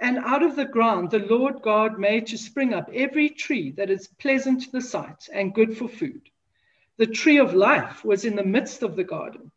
And 0.00 0.18
out 0.18 0.44
of 0.44 0.54
the 0.54 0.64
ground 0.64 1.10
the 1.10 1.18
Lord 1.18 1.60
God 1.60 1.98
made 1.98 2.28
to 2.28 2.38
spring 2.38 2.72
up 2.72 2.88
every 2.94 3.28
tree 3.28 3.72
that 3.72 3.90
is 3.90 4.06
pleasant 4.06 4.62
to 4.62 4.70
the 4.70 4.80
sight 4.80 5.28
and 5.32 5.52
good 5.52 5.76
for 5.76 5.88
food. 5.88 6.30
The 6.98 7.06
tree 7.06 7.38
of 7.38 7.52
life 7.52 8.04
was 8.04 8.24
in 8.24 8.36
the 8.36 8.44
midst 8.44 8.82
of 8.84 8.94
the 8.94 9.04
garden, 9.04 9.50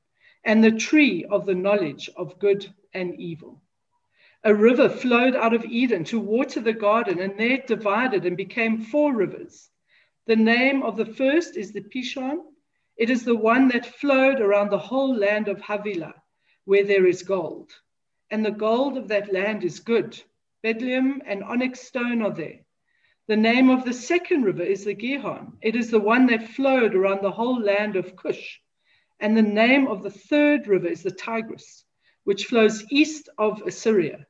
and 0.43 0.63
the 0.63 0.71
tree 0.71 1.25
of 1.25 1.45
the 1.45 1.53
knowledge 1.53 2.09
of 2.17 2.39
good 2.39 2.67
and 2.91 3.19
evil. 3.19 3.61
A 4.43 4.53
river 4.53 4.89
flowed 4.89 5.35
out 5.35 5.53
of 5.53 5.63
Eden 5.63 6.03
to 6.05 6.19
water 6.19 6.59
the 6.59 6.73
garden, 6.73 7.19
and 7.19 7.37
there 7.37 7.51
it 7.51 7.67
divided 7.67 8.25
and 8.25 8.35
became 8.35 8.81
four 8.81 9.13
rivers. 9.13 9.69
The 10.25 10.35
name 10.35 10.81
of 10.81 10.97
the 10.97 11.05
first 11.05 11.55
is 11.55 11.71
the 11.71 11.81
Pishon. 11.81 12.41
It 12.97 13.11
is 13.11 13.23
the 13.23 13.35
one 13.35 13.67
that 13.67 13.85
flowed 13.85 14.41
around 14.41 14.71
the 14.71 14.79
whole 14.79 15.15
land 15.15 15.47
of 15.47 15.61
Havilah, 15.61 16.15
where 16.65 16.83
there 16.83 17.05
is 17.05 17.21
gold. 17.21 17.71
And 18.31 18.43
the 18.43 18.51
gold 18.51 18.97
of 18.97 19.07
that 19.09 19.31
land 19.31 19.63
is 19.63 19.79
good 19.79 20.19
Bdellium 20.63 21.21
and 21.25 21.43
onyx 21.43 21.81
stone 21.81 22.21
are 22.21 22.33
there. 22.33 22.59
The 23.27 23.37
name 23.37 23.69
of 23.69 23.85
the 23.85 23.93
second 23.93 24.43
river 24.43 24.63
is 24.63 24.85
the 24.85 24.93
Gihon. 24.93 25.57
It 25.61 25.75
is 25.75 25.89
the 25.89 25.99
one 25.99 26.27
that 26.27 26.49
flowed 26.49 26.95
around 26.95 27.23
the 27.23 27.31
whole 27.31 27.61
land 27.61 27.95
of 27.95 28.15
Cush. 28.15 28.59
And 29.19 29.37
the 29.37 29.41
name 29.41 29.87
of 29.87 30.03
the 30.03 30.11
third 30.11 30.67
river 30.67 30.87
is 30.87 31.03
the 31.03 31.11
Tigris, 31.11 31.85
which 32.23 32.45
flows 32.45 32.83
east 32.91 33.29
of 33.37 33.61
Assyria. 33.61 34.25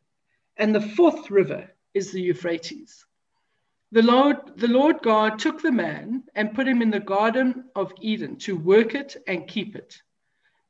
And 0.57 0.75
the 0.75 0.81
fourth 0.81 1.31
river 1.31 1.69
is 1.93 2.11
the 2.11 2.21
Euphrates. 2.21 3.05
The 3.91 4.03
Lord, 4.03 4.37
the 4.55 4.67
Lord 4.67 5.01
God 5.01 5.39
took 5.39 5.61
the 5.61 5.71
man 5.71 6.23
and 6.35 6.53
put 6.53 6.67
him 6.67 6.81
in 6.81 6.91
the 6.91 6.99
garden 6.99 7.65
of 7.75 7.91
Eden 7.99 8.37
to 8.39 8.55
work 8.55 8.95
it 8.95 9.17
and 9.27 9.47
keep 9.47 9.75
it. 9.75 10.01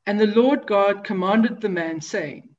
And 0.07 0.19
the 0.19 0.27
Lord 0.27 0.65
God 0.65 1.03
commanded 1.03 1.61
the 1.61 1.69
man, 1.69 2.01
saying, 2.01 2.50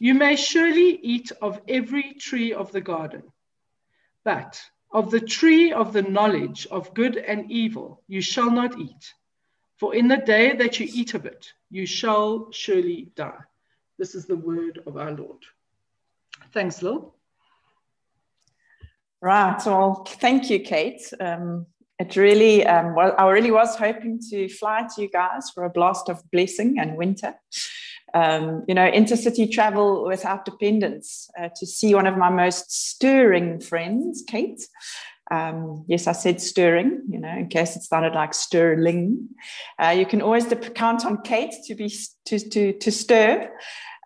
you 0.00 0.14
may 0.14 0.34
surely 0.34 0.98
eat 1.02 1.30
of 1.42 1.60
every 1.68 2.14
tree 2.14 2.54
of 2.54 2.72
the 2.72 2.80
garden, 2.80 3.22
but 4.24 4.60
of 4.92 5.10
the 5.10 5.20
tree 5.20 5.72
of 5.72 5.92
the 5.92 6.02
knowledge 6.02 6.66
of 6.70 6.94
good 6.94 7.18
and 7.18 7.52
evil 7.52 8.02
you 8.08 8.22
shall 8.22 8.50
not 8.50 8.78
eat, 8.78 9.12
for 9.76 9.94
in 9.94 10.08
the 10.08 10.16
day 10.16 10.56
that 10.56 10.80
you 10.80 10.88
eat 10.90 11.12
of 11.12 11.26
it, 11.26 11.52
you 11.70 11.84
shall 11.84 12.50
surely 12.50 13.12
die. 13.14 13.42
This 13.98 14.14
is 14.14 14.24
the 14.24 14.36
word 14.36 14.80
of 14.86 14.96
our 14.96 15.12
Lord. 15.12 15.42
Thanks, 16.52 16.82
Lil. 16.82 17.14
Right. 19.20 19.60
Well, 19.66 20.06
thank 20.06 20.48
you, 20.48 20.60
Kate. 20.60 21.12
Um, 21.20 21.66
it 21.98 22.16
really, 22.16 22.66
um, 22.66 22.94
well, 22.94 23.14
I 23.18 23.28
really 23.28 23.50
was 23.50 23.76
hoping 23.76 24.18
to 24.30 24.48
fly 24.48 24.88
to 24.94 25.02
you 25.02 25.10
guys 25.10 25.50
for 25.50 25.64
a 25.64 25.70
blast 25.70 26.08
of 26.08 26.22
blessing 26.30 26.78
and 26.78 26.96
winter 26.96 27.34
um, 28.14 28.64
you 28.66 28.74
know, 28.74 28.90
intercity 28.90 29.50
travel 29.50 30.04
without 30.06 30.44
dependence 30.44 31.28
uh, 31.38 31.48
to 31.56 31.66
see 31.66 31.94
one 31.94 32.06
of 32.06 32.16
my 32.16 32.30
most 32.30 32.70
stirring 32.70 33.60
friends, 33.60 34.24
Kate. 34.26 34.60
Um, 35.30 35.84
yes, 35.86 36.08
I 36.08 36.12
said 36.12 36.40
stirring, 36.40 37.02
you 37.08 37.20
know, 37.20 37.28
in 37.28 37.48
case 37.48 37.76
it 37.76 37.82
sounded 37.82 38.14
like 38.14 38.34
sterling. 38.34 39.28
Uh, 39.78 39.90
you 39.90 40.04
can 40.04 40.22
always 40.22 40.46
count 40.74 41.06
on 41.06 41.22
Kate 41.22 41.54
to 41.66 41.74
be 41.76 41.92
to 42.26 42.38
to 42.50 42.72
to 42.72 42.90
stir, 42.90 43.48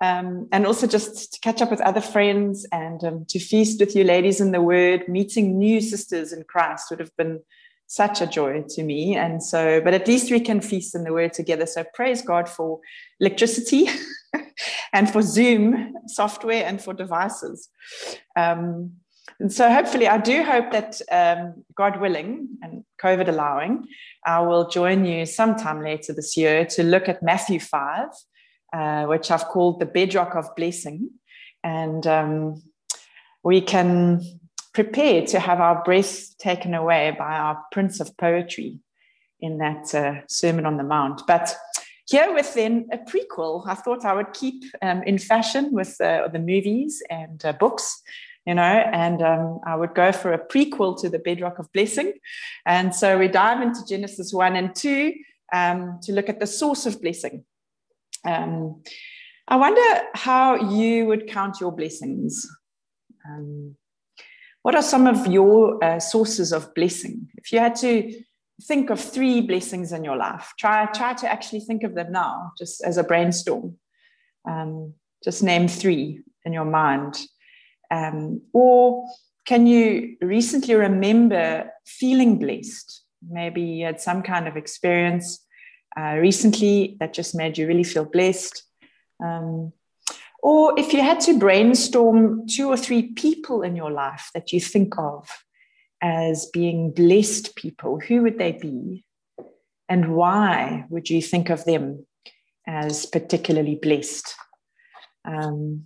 um, 0.03 0.49
and 0.53 0.67
also 0.67 0.87
just 0.87 1.33
to 1.33 1.41
catch 1.41 1.63
up 1.63 1.71
with 1.71 1.81
other 1.81 2.03
friends 2.03 2.67
and 2.73 3.03
um, 3.05 3.25
to 3.31 3.39
feast 3.39 3.81
with 3.81 3.97
you 3.97 4.05
ladies 4.05 4.39
in 4.39 4.53
the 4.53 4.61
Word. 4.61 5.09
Meeting 5.09 5.59
new 5.59 5.81
sisters 5.81 6.31
in 6.31 6.45
Christ 6.45 6.91
would 6.91 7.01
have 7.01 7.17
been 7.17 7.41
such 7.87 8.21
a 8.21 8.27
joy 8.27 8.65
to 8.71 8.83
me. 8.83 9.17
And 9.17 9.43
so, 9.43 9.81
but 9.81 9.95
at 9.95 10.09
least 10.09 10.31
we 10.31 10.41
can 10.41 10.61
feast 10.61 10.95
in 10.95 11.05
the 11.05 11.13
word 11.13 11.33
together. 11.33 11.67
So 11.67 11.85
praise 11.95 12.23
God 12.23 12.49
for 12.49 12.81
electricity 13.21 13.89
and 14.93 15.11
for 15.11 15.23
Zoom 15.23 15.95
software 16.07 16.65
and 16.65 16.81
for 16.81 16.95
devices. 16.95 17.69
Um, 18.37 18.93
and 19.41 19.53
so 19.53 19.71
hopefully, 19.71 20.07
I 20.07 20.19
do 20.19 20.43
hope 20.43 20.71
that 20.71 21.01
um, 21.11 21.65
God 21.77 22.01
willing 22.01 22.49
and 22.63 22.85
COVID 23.03 23.29
allowing, 23.29 23.87
I 24.25 24.41
will 24.41 24.69
join 24.69 25.05
you 25.05 25.27
sometime 25.27 25.83
later 25.83 26.13
this 26.13 26.37
year 26.37 26.65
to 26.67 26.83
look 26.85 27.09
at 27.09 27.23
Matthew 27.23 27.59
5, 27.59 28.09
uh, 28.73 29.05
which 29.07 29.31
I've 29.31 29.47
called 29.47 29.81
the 29.81 29.87
bedrock 29.87 30.37
of 30.37 30.55
blessing. 30.57 31.11
And 31.65 32.07
um, 32.07 32.63
we 33.43 33.61
can 33.61 34.23
prepared 34.75 35.29
to 35.29 35.39
have 35.39 35.61
our 35.61 35.83
breath 35.85 36.37
taken 36.39 36.75
away 36.75 37.15
by 37.17 37.37
our 37.37 37.65
Prince 37.73 38.01
of 38.01 38.15
Poetry 38.17 38.81
in 39.41 39.59
that 39.59 39.95
uh, 39.95 40.21
Sermon 40.29 40.67
on 40.67 40.77
the 40.77 40.83
Mount. 40.83 41.23
But 41.27 41.57
here 42.07 42.35
within 42.35 42.89
a 42.93 42.99
prequel, 42.99 43.67
I 43.67 43.75
thought 43.75 44.05
I 44.05 44.13
would 44.13 44.35
keep 44.35 44.65
um, 44.83 45.03
in 45.05 45.19
fashion 45.19 45.73
with 45.73 45.99
uh, 46.01 46.29
the 46.29 46.39
movies 46.39 47.03
and 47.09 47.43
uh, 47.45 47.53
books, 47.53 48.03
you 48.45 48.55
know, 48.55 48.63
and 48.63 49.23
um, 49.23 49.61
I 49.65 49.77
would 49.77 49.95
go 49.95 50.13
for 50.13 50.33
a 50.33 50.47
prequel 50.47 51.01
to 51.01 51.09
the 51.09 51.19
Bedrock 51.19 51.59
of 51.59 51.73
Blessing. 51.73 52.13
And 52.67 52.95
so 52.95 53.19
we 53.19 53.29
dive 53.29 53.63
into 53.63 53.87
Genesis 53.87 54.33
1 54.33 54.57
and 54.57 54.75
2 54.75 55.15
um, 55.53 56.01
to 56.03 56.13
look 56.13 56.29
at 56.29 56.41
the 56.41 56.47
source 56.47 56.85
of 56.85 57.01
blessing. 57.01 57.45
Um, 58.27 58.83
I 59.47 59.57
wonder 59.57 60.03
how 60.15 60.57
you 60.71 61.07
would 61.07 61.29
count 61.29 61.61
your 61.61 61.73
blessings. 61.73 62.47
Um, 63.27 63.77
what 64.65 64.75
are 64.75 64.83
some 64.83 65.07
of 65.07 65.27
your 65.27 65.85
uh, 65.85 66.01
sources 66.01 66.51
of 66.51 66.75
blessing? 66.75 67.29
If 67.37 67.53
you 67.53 67.59
had 67.59 67.77
to 67.77 68.19
think 68.63 68.89
of 68.89 68.99
three 68.99 69.43
blessings 69.43 69.93
in 69.93 70.05
your 70.05 70.17
life, 70.17 70.55
try, 70.59 70.87
try 70.87 71.13
to 71.13 71.31
actually 71.31 71.61
think 71.61 71.83
of 71.83 71.95
them 71.95 72.13
now, 72.13 72.53
just 72.57 72.83
as 72.83 72.97
a 72.97 73.05
brainstorm. 73.05 73.77
Um, 74.49 74.95
just 75.23 75.43
name 75.43 75.69
three 75.69 76.23
in 76.47 76.55
your 76.55 76.65
mind. 76.65 77.21
Um, 77.91 78.41
or 78.55 79.07
can 79.45 79.67
you 79.67 80.17
recently 80.23 80.75
remember 80.77 81.71
feeling 81.85 82.39
blessed? 82.39 83.03
Maybe 83.29 83.61
you 83.61 83.85
had 83.85 84.01
some 84.01 84.23
kind 84.23 84.49
of 84.49 84.57
experience 84.57 85.45
uh, 85.95 86.17
recently 86.19 86.97
that 87.01 87.13
just 87.13 87.35
made 87.35 87.59
you 87.59 87.67
really 87.67 87.85
feel 87.85 88.07
blessed. 88.07 88.63
Um, 89.23 89.75
or 90.45 90.79
if 90.79 90.93
you 90.93 91.01
had 91.01 91.21
to 91.21 91.39
brainstorm 91.39 92.47
two 92.47 92.69
or 92.69 92.77
three 92.77 93.13
people 93.13 93.63
in 93.63 93.75
your 93.75 93.91
life 93.91 94.29
that 94.35 94.53
you 94.53 94.61
think 94.61 94.99
of 94.99 95.27
as 96.03 96.45
being 96.53 96.91
blessed 96.91 97.57
people, 97.57 97.99
who 97.99 98.21
would 98.21 98.37
they 98.37 98.53
be? 98.53 99.07
And 99.89 100.15
why 100.15 100.85
would 100.91 101.09
you 101.09 101.23
think 101.23 101.49
of 101.49 101.65
them 101.65 102.05
as 102.67 103.07
particularly 103.07 103.77
blessed? 103.77 104.35
Um, 105.25 105.85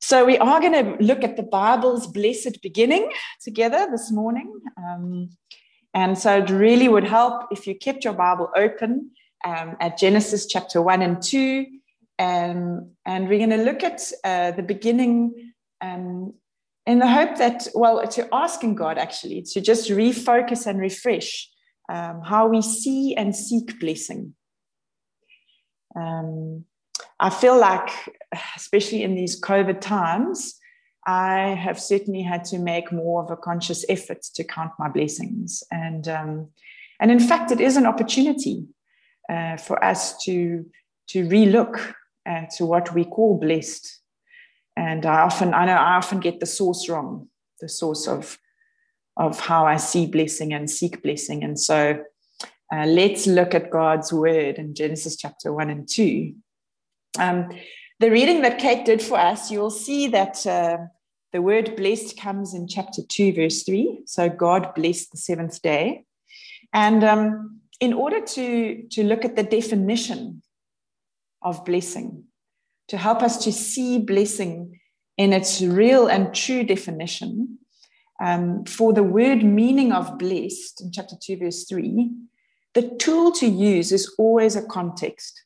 so 0.00 0.24
we 0.24 0.38
are 0.38 0.60
going 0.60 0.72
to 0.72 1.04
look 1.04 1.22
at 1.22 1.36
the 1.36 1.42
Bible's 1.42 2.06
blessed 2.06 2.62
beginning 2.62 3.12
together 3.42 3.88
this 3.90 4.10
morning. 4.10 4.58
Um, 4.78 5.28
and 5.92 6.16
so 6.16 6.38
it 6.38 6.48
really 6.48 6.88
would 6.88 7.04
help 7.04 7.42
if 7.50 7.66
you 7.66 7.74
kept 7.74 8.04
your 8.04 8.14
Bible 8.14 8.48
open 8.56 9.10
um, 9.44 9.76
at 9.80 9.98
Genesis 9.98 10.46
chapter 10.46 10.80
1 10.80 11.02
and 11.02 11.22
2. 11.22 11.66
Um, 12.22 12.92
and 13.04 13.28
we're 13.28 13.44
going 13.44 13.58
to 13.58 13.64
look 13.64 13.82
at 13.82 14.00
uh, 14.22 14.52
the 14.52 14.62
beginning 14.62 15.52
um, 15.80 16.34
in 16.86 17.00
the 17.00 17.08
hope 17.08 17.36
that, 17.38 17.66
well, 17.74 18.06
to 18.06 18.28
asking 18.32 18.76
God 18.76 18.96
actually 18.96 19.42
to 19.52 19.60
just 19.60 19.90
refocus 19.90 20.66
and 20.66 20.78
refresh 20.78 21.50
um, 21.88 22.20
how 22.22 22.46
we 22.46 22.62
see 22.62 23.16
and 23.16 23.34
seek 23.34 23.80
blessing. 23.80 24.34
Um, 25.96 26.64
I 27.18 27.30
feel 27.30 27.58
like, 27.58 27.90
especially 28.56 29.02
in 29.02 29.16
these 29.16 29.40
COVID 29.40 29.80
times, 29.80 30.58
I 31.04 31.58
have 31.66 31.80
certainly 31.80 32.22
had 32.22 32.44
to 32.46 32.58
make 32.58 32.92
more 32.92 33.24
of 33.24 33.30
a 33.32 33.36
conscious 33.36 33.84
effort 33.88 34.22
to 34.34 34.44
count 34.44 34.72
my 34.78 34.88
blessings. 34.88 35.64
And, 35.72 36.06
um, 36.06 36.48
and 37.00 37.10
in 37.10 37.18
fact, 37.18 37.50
it 37.50 37.60
is 37.60 37.76
an 37.76 37.86
opportunity 37.86 38.66
uh, 39.28 39.56
for 39.56 39.82
us 39.84 40.16
to, 40.24 40.64
to 41.08 41.26
relook 41.26 41.94
uh, 42.28 42.42
to 42.56 42.66
what 42.66 42.94
we 42.94 43.04
call 43.04 43.38
blessed. 43.38 44.00
And 44.76 45.04
I 45.04 45.20
often, 45.20 45.54
I 45.54 45.66
know 45.66 45.74
I 45.74 45.96
often 45.96 46.20
get 46.20 46.40
the 46.40 46.46
source 46.46 46.88
wrong, 46.88 47.28
the 47.60 47.68
source 47.68 48.06
of, 48.08 48.38
of 49.16 49.38
how 49.40 49.66
I 49.66 49.76
see 49.76 50.06
blessing 50.06 50.52
and 50.52 50.70
seek 50.70 51.02
blessing. 51.02 51.44
And 51.44 51.60
so 51.60 52.02
uh, 52.72 52.86
let's 52.86 53.26
look 53.26 53.54
at 53.54 53.70
God's 53.70 54.12
word 54.12 54.56
in 54.56 54.74
Genesis 54.74 55.16
chapter 55.16 55.52
1 55.52 55.70
and 55.70 55.88
2 55.88 56.34
um, 57.18 57.50
the 58.00 58.10
reading 58.10 58.42
that 58.42 58.58
Kate 58.58 58.84
did 58.84 59.02
for 59.02 59.18
us, 59.18 59.50
you'll 59.50 59.70
see 59.70 60.08
that 60.08 60.46
uh, 60.46 60.78
the 61.32 61.42
word 61.42 61.76
blessed 61.76 62.18
comes 62.18 62.54
in 62.54 62.66
chapter 62.66 63.02
2, 63.06 63.34
verse 63.34 63.62
3. 63.62 64.02
So 64.06 64.28
God 64.28 64.74
blessed 64.74 65.12
the 65.12 65.18
seventh 65.18 65.60
day. 65.62 66.04
And 66.72 67.04
um, 67.04 67.60
in 67.80 67.92
order 67.92 68.20
to, 68.20 68.82
to 68.90 69.04
look 69.04 69.24
at 69.24 69.36
the 69.36 69.42
definition 69.42 70.42
of 71.42 71.64
blessing, 71.64 72.24
to 72.88 72.96
help 72.96 73.22
us 73.22 73.42
to 73.44 73.52
see 73.52 73.98
blessing 73.98 74.80
in 75.16 75.32
its 75.32 75.60
real 75.60 76.06
and 76.06 76.34
true 76.34 76.64
definition, 76.64 77.58
um, 78.20 78.64
for 78.64 78.92
the 78.92 79.02
word 79.02 79.42
meaning 79.42 79.92
of 79.92 80.18
blessed 80.18 80.80
in 80.80 80.92
chapter 80.92 81.16
2, 81.20 81.38
verse 81.38 81.64
3, 81.64 82.10
the 82.74 82.88
tool 82.98 83.32
to 83.32 83.46
use 83.46 83.92
is 83.92 84.14
always 84.18 84.56
a 84.56 84.66
context. 84.66 85.44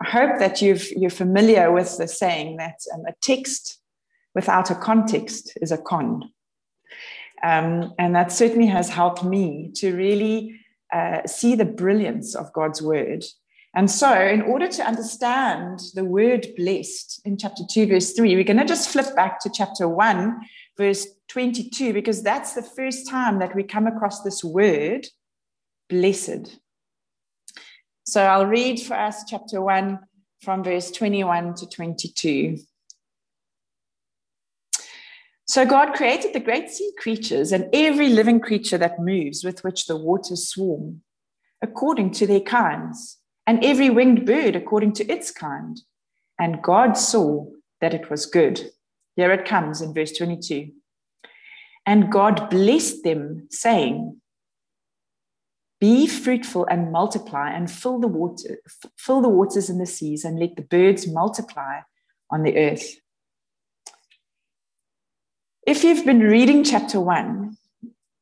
I 0.00 0.08
hope 0.08 0.38
that 0.38 0.62
you've, 0.62 0.90
you're 0.92 1.10
familiar 1.10 1.70
with 1.72 1.98
the 1.98 2.08
saying 2.08 2.56
that 2.56 2.78
um, 2.94 3.02
a 3.06 3.12
text 3.20 3.78
without 4.34 4.70
a 4.70 4.74
context 4.74 5.52
is 5.60 5.72
a 5.72 5.78
con. 5.78 6.30
Um, 7.42 7.92
and 7.98 8.14
that 8.14 8.32
certainly 8.32 8.66
has 8.66 8.88
helped 8.88 9.24
me 9.24 9.70
to 9.76 9.94
really 9.94 10.60
uh, 10.92 11.26
see 11.26 11.54
the 11.54 11.64
brilliance 11.64 12.34
of 12.34 12.52
God's 12.52 12.80
word. 12.80 13.24
And 13.74 13.90
so, 13.90 14.12
in 14.12 14.42
order 14.42 14.66
to 14.66 14.86
understand 14.86 15.80
the 15.94 16.04
word 16.04 16.46
blessed 16.56 17.20
in 17.24 17.36
chapter 17.36 17.62
2, 17.70 17.86
verse 17.86 18.12
3, 18.12 18.34
we're 18.34 18.44
going 18.44 18.56
to 18.56 18.64
just 18.64 18.88
flip 18.88 19.14
back 19.14 19.40
to 19.40 19.50
chapter 19.52 19.88
1, 19.88 20.40
verse 20.76 21.06
22, 21.28 21.92
because 21.92 22.22
that's 22.22 22.54
the 22.54 22.62
first 22.62 23.08
time 23.08 23.38
that 23.40 23.54
we 23.54 23.62
come 23.62 23.86
across 23.86 24.22
this 24.22 24.42
word, 24.42 25.06
blessed. 25.88 26.58
So 28.04 28.22
I'll 28.22 28.46
read 28.46 28.80
for 28.80 28.94
us 28.94 29.24
chapter 29.28 29.60
1 29.60 29.98
from 30.40 30.64
verse 30.64 30.90
21 30.90 31.54
to 31.56 31.68
22. 31.68 32.56
So 35.46 35.66
God 35.66 35.94
created 35.94 36.32
the 36.32 36.40
great 36.40 36.70
sea 36.70 36.90
creatures 36.98 37.52
and 37.52 37.68
every 37.74 38.08
living 38.08 38.40
creature 38.40 38.78
that 38.78 39.00
moves 39.00 39.44
with 39.44 39.62
which 39.62 39.86
the 39.86 39.96
waters 39.96 40.48
swarm, 40.48 41.02
according 41.62 42.12
to 42.12 42.26
their 42.26 42.40
kinds, 42.40 43.17
and 43.48 43.64
every 43.64 43.88
winged 43.88 44.26
bird 44.26 44.54
according 44.54 44.92
to 44.92 45.10
its 45.10 45.30
kind. 45.30 45.80
And 46.38 46.62
God 46.62 46.98
saw 46.98 47.46
that 47.80 47.94
it 47.94 48.10
was 48.10 48.26
good. 48.26 48.70
Here 49.16 49.32
it 49.32 49.46
comes 49.46 49.80
in 49.80 49.94
verse 49.94 50.12
22. 50.12 50.70
And 51.86 52.12
God 52.12 52.50
blessed 52.50 53.04
them, 53.04 53.48
saying, 53.50 54.20
be 55.80 56.06
fruitful 56.06 56.66
and 56.70 56.92
multiply 56.92 57.50
and 57.50 57.70
fill 57.70 57.98
the 57.98 58.06
water, 58.06 58.58
fill 58.98 59.22
the 59.22 59.30
waters 59.30 59.70
in 59.70 59.78
the 59.78 59.86
seas 59.86 60.26
and 60.26 60.38
let 60.38 60.56
the 60.56 60.62
birds 60.62 61.06
multiply 61.06 61.80
on 62.30 62.42
the 62.42 62.54
earth. 62.58 62.96
If 65.66 65.84
you've 65.84 66.04
been 66.04 66.20
reading 66.20 66.64
chapter 66.64 67.00
one, 67.00 67.56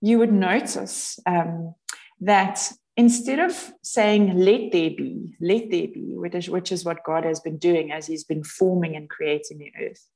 you 0.01 0.21
would 0.21 0.33
notice 0.33 1.19
um, 1.27 1.75
that 2.21 2.71
instead 2.97 3.39
of 3.39 3.73
saying, 3.83 4.39
let 4.39 4.73
there 4.73 4.91
be, 4.91 5.35
let 5.41 5.71
there 5.71 5.89
be, 5.89 6.13
which 6.15 6.35
is, 6.35 6.51
which 6.51 6.73
is 6.73 6.85
what 6.85 7.05
God 7.05 7.25
has 7.25 7.41
been 7.41 7.59
doing 7.59 7.93
as 7.93 8.07
he's 8.07 8.25
been 8.25 8.45
forming 8.45 8.97
and 8.97 9.09
creating 9.11 9.59
the 9.59 9.73
earth, 9.81 10.09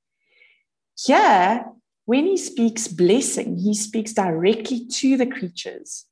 here, 0.97 1.64
when 2.05 2.27
he 2.27 2.37
speaks 2.37 2.88
blessing, 2.88 3.57
he 3.57 3.75
speaks 3.75 4.12
directly 4.12 4.87
to 4.87 5.16
the 5.16 5.27
creatures 5.27 6.07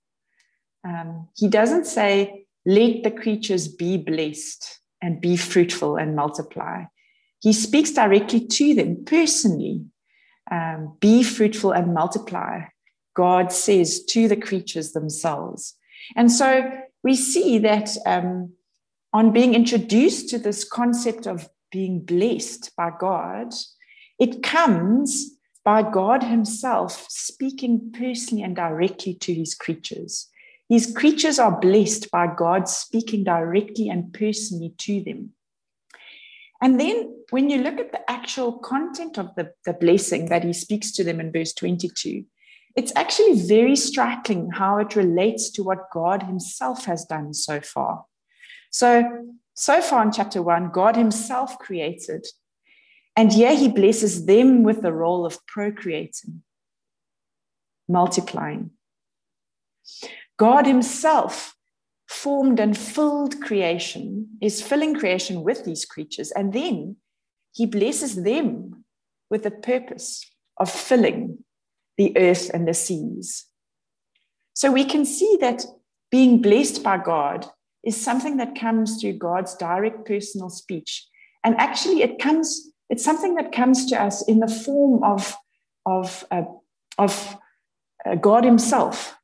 um, 0.85 1.29
he 1.37 1.49
doesn't 1.49 1.87
say, 1.87 2.47
let 2.65 3.03
the 3.03 3.11
creatures 3.11 3.69
be 3.69 3.97
blessed 3.97 4.81
and 5.03 5.21
be 5.21 5.37
fruitful 5.37 5.97
and 5.97 6.15
multiply. 6.15 6.85
He 7.41 7.53
speaks 7.53 7.93
directly 7.93 8.47
to 8.47 8.75
them 8.75 9.05
personally 9.05 9.85
um, 10.51 10.97
be 11.01 11.23
fruitful 11.23 11.73
and 11.73 11.95
multiply. 11.95 12.63
God 13.15 13.53
says 13.53 14.05
to 14.05 14.29
the 14.29 14.37
creatures 14.37 14.93
themselves. 14.93 15.75
And 16.17 16.31
so 16.31 16.71
we 17.03 17.15
see 17.15 17.59
that 17.59 17.91
um, 18.07 18.53
on 19.13 19.33
being 19.33 19.55
introduced 19.55 20.29
to 20.31 20.39
this 20.39 20.65
concept 20.65 21.27
of 21.27 21.49
being 21.71 22.01
blessed 22.01 22.71
by 22.77 22.91
God, 22.99 23.53
it 24.19 24.43
comes 24.43 25.33
by 25.65 25.83
God 25.83 26.23
Himself 26.23 27.07
speaking 27.09 27.93
personally 27.93 28.43
and 28.43 28.57
directly 28.57 29.15
to 29.15 29.35
His 29.35 29.55
creatures. 29.55 30.29
His 30.69 30.93
creatures 30.95 31.39
are 31.39 31.59
blessed 31.59 32.11
by 32.11 32.27
God 32.35 32.69
speaking 32.69 33.25
directly 33.25 33.89
and 33.89 34.13
personally 34.13 34.75
to 34.79 35.03
them. 35.03 35.31
And 36.61 36.79
then 36.81 37.15
when 37.31 37.49
you 37.49 37.59
look 37.59 37.79
at 37.79 37.93
the 37.93 38.11
actual 38.11 38.59
content 38.59 39.19
of 39.19 39.35
the, 39.37 39.53
the 39.65 39.73
blessing 39.73 40.27
that 40.27 40.45
he 40.45 40.53
speaks 40.53 40.93
to 40.93 41.05
them 41.05 41.21
in 41.21 41.33
verse 41.33 41.53
22, 41.55 42.25
it's 42.77 42.93
actually 42.95 43.41
very 43.43 43.77
striking 43.77 44.51
how 44.51 44.79
it 44.79 44.97
relates 44.97 45.51
to 45.51 45.63
what 45.63 45.91
God 45.93 46.23
himself 46.23 46.85
has 46.85 47.05
done 47.05 47.35
so 47.35 47.61
far. 47.61 48.05
So, 48.71 49.27
so 49.55 49.81
far 49.83 50.03
in 50.05 50.13
chapter 50.13 50.43
one, 50.43 50.71
God 50.71 50.97
himself 50.97 51.59
created. 51.59 52.27
And 53.17 53.33
here 53.33 53.55
he 53.55 53.69
blesses 53.69 54.27
them 54.27 54.63
with 54.63 54.83
the 54.83 54.93
role 54.93 55.27
of 55.27 55.45
procreating, 55.47 56.43
multiplying. 57.89 58.71
God 60.37 60.67
Himself 60.67 61.55
formed 62.07 62.61
and 62.61 62.77
filled 62.77 63.41
creation, 63.41 64.29
is 64.41 64.63
filling 64.63 64.95
creation 64.95 65.43
with 65.43 65.65
these 65.65 65.85
creatures, 65.85 66.31
and 66.31 66.53
then 66.53 66.97
He 67.53 67.67
blesses 67.67 68.23
them 68.23 68.85
with 69.31 69.43
the 69.43 69.51
purpose 69.51 70.25
of 70.57 70.71
filling 70.71 71.45
the 71.99 72.17
earth 72.17 72.51
and 72.55 72.67
the 72.67 72.75
seas. 72.75 73.45
So 74.55 74.73
we 74.73 74.85
can 74.85 75.05
see 75.05 75.37
that 75.41 75.67
being 76.11 76.41
blessed 76.41 76.83
by 76.83 76.99
God 76.99 77.47
is 77.85 78.01
something 78.01 78.39
that 78.39 78.59
comes 78.59 79.01
through 79.01 79.15
God's 79.15 79.55
direct 79.57 80.07
personal 80.07 80.49
speech. 80.49 81.07
And 81.45 81.55
actually, 81.59 82.03
it 82.03 82.19
comes, 82.19 82.73
it's 82.89 83.05
something 83.05 83.35
that 83.35 83.53
comes 83.53 83.87
to 83.87 84.03
us 84.03 84.27
in 84.27 84.41
the 84.41 84.49
form 84.49 85.03
of, 85.05 85.37
of, 85.87 86.25
uh, 86.31 86.43
of 86.97 87.37
uh, 88.07 88.15
God 88.15 88.45
Himself, 88.45 89.17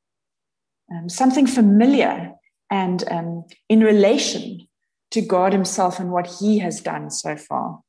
um, 0.93 1.09
something 1.09 1.47
familiar 1.47 2.33
and 2.71 3.05
um, 3.11 3.45
in 3.69 3.81
relation 3.81 4.67
to 5.11 5.21
God 5.21 5.53
Himself 5.53 5.99
and 5.99 6.11
what 6.11 6.27
He 6.27 6.59
has 6.59 6.81
done 6.81 7.11
so 7.11 7.37
far. 7.37 7.81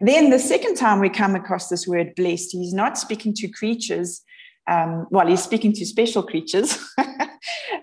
Then 0.00 0.30
the 0.30 0.38
second 0.38 0.76
time 0.76 1.00
we 1.00 1.08
come 1.08 1.34
across 1.34 1.68
this 1.68 1.86
word 1.86 2.14
blessed, 2.14 2.52
he's 2.52 2.74
not 2.74 2.98
speaking 2.98 3.34
to 3.34 3.48
creatures. 3.48 4.22
Um, 4.66 5.06
well, 5.10 5.26
he's 5.26 5.42
speaking 5.42 5.72
to 5.74 5.84
special 5.84 6.22
creatures, 6.22 6.78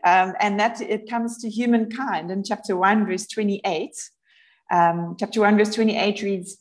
um, 0.04 0.34
and 0.40 0.60
that 0.60 0.82
it 0.82 1.10
comes 1.10 1.38
to 1.40 1.50
humankind 1.50 2.32
in 2.32 2.44
chapter 2.44 2.76
1, 2.76 3.06
verse 3.06 3.28
28. 3.28 3.92
Um, 4.72 5.16
chapter 5.20 5.42
1, 5.42 5.58
verse 5.58 5.76
28 5.76 6.22
reads, 6.24 6.58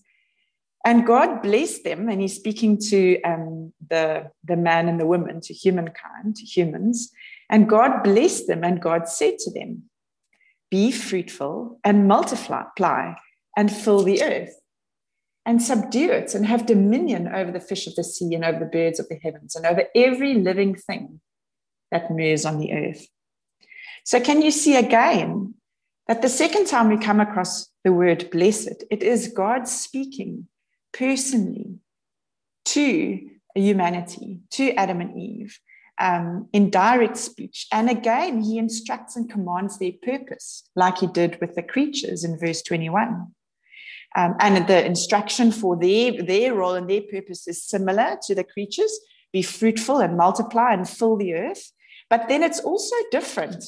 And 0.85 1.07
God 1.07 1.43
blessed 1.43 1.85
them, 1.85 2.09
and 2.09 2.21
he's 2.21 2.37
speaking 2.37 2.79
to 2.89 3.21
um, 3.23 3.73
the, 3.89 4.31
the 4.45 4.57
man 4.57 4.89
and 4.89 5.01
the 5.01 5.07
woman, 5.07 5.41
to 5.43 5.55
humankind, 5.55 6.37
to 6.37 6.45
humans. 6.45 7.11
And 7.49 7.69
God 7.69 8.03
blessed 8.03 8.47
them, 8.47 8.63
and 8.63 8.81
God 8.81 9.09
said 9.09 9.39
to 9.39 9.51
them, 9.53 9.85
Be 10.71 10.93
fruitful 10.93 11.81
and 11.83 12.09
multiply 12.09 13.15
and 13.57 13.73
fill 13.73 14.03
the 14.03 14.23
earth 14.23 14.61
and 15.51 15.61
subdue 15.61 16.13
it 16.13 16.33
and 16.33 16.47
have 16.47 16.65
dominion 16.65 17.27
over 17.27 17.51
the 17.51 17.59
fish 17.59 17.89
of 17.89 17.97
the 17.97 18.05
sea 18.05 18.37
and 18.37 18.45
over 18.45 18.61
the 18.61 18.67
birds 18.67 19.01
of 19.01 19.09
the 19.09 19.19
heavens 19.21 19.57
and 19.57 19.67
over 19.67 19.83
every 19.97 20.35
living 20.35 20.77
thing 20.77 21.21
that 21.91 22.09
moves 22.09 22.45
on 22.45 22.61
the 22.61 22.73
earth. 22.73 23.09
So, 24.05 24.21
can 24.21 24.43
you 24.43 24.53
see 24.53 24.77
again 24.77 25.55
that 26.07 26.23
the 26.23 26.29
second 26.29 26.69
time 26.69 26.89
we 26.89 26.99
come 26.99 27.19
across 27.19 27.69
the 27.83 27.93
word 27.93 28.31
blessed, 28.31 28.85
it 28.93 29.03
is 29.03 29.33
God 29.37 29.67
speaking 29.67 30.47
personally 30.93 31.81
to 32.67 33.29
humanity, 33.57 34.43
to 34.51 34.73
Adam 34.75 35.01
and 35.01 35.19
Eve, 35.19 35.59
um, 35.99 36.49
in 36.53 36.71
direct 36.71 37.17
speech. 37.17 37.67
And 37.73 37.91
again, 37.91 38.41
he 38.41 38.57
instructs 38.57 39.17
and 39.17 39.29
commands 39.29 39.81
their 39.81 39.95
purpose, 40.01 40.63
like 40.77 40.99
he 40.99 41.09
did 41.09 41.41
with 41.41 41.57
the 41.57 41.65
creatures 41.65 42.23
in 42.23 42.39
verse 42.39 42.63
21. 42.63 43.35
Um, 44.17 44.35
and 44.41 44.67
the 44.67 44.85
instruction 44.85 45.53
for 45.53 45.77
their, 45.77 46.23
their 46.23 46.55
role 46.55 46.75
and 46.75 46.91
their 46.91 47.03
purpose 47.03 47.47
is 47.47 47.63
similar 47.63 48.19
to 48.27 48.35
the 48.35 48.43
creatures 48.43 48.99
be 49.33 49.43
fruitful 49.43 49.99
and 49.99 50.17
multiply 50.17 50.73
and 50.73 50.89
fill 50.89 51.17
the 51.17 51.35
earth. 51.35 51.73
But 52.09 52.29
then 52.29 52.43
it's 52.43 52.61
also 52.61 52.97
different. 53.11 53.65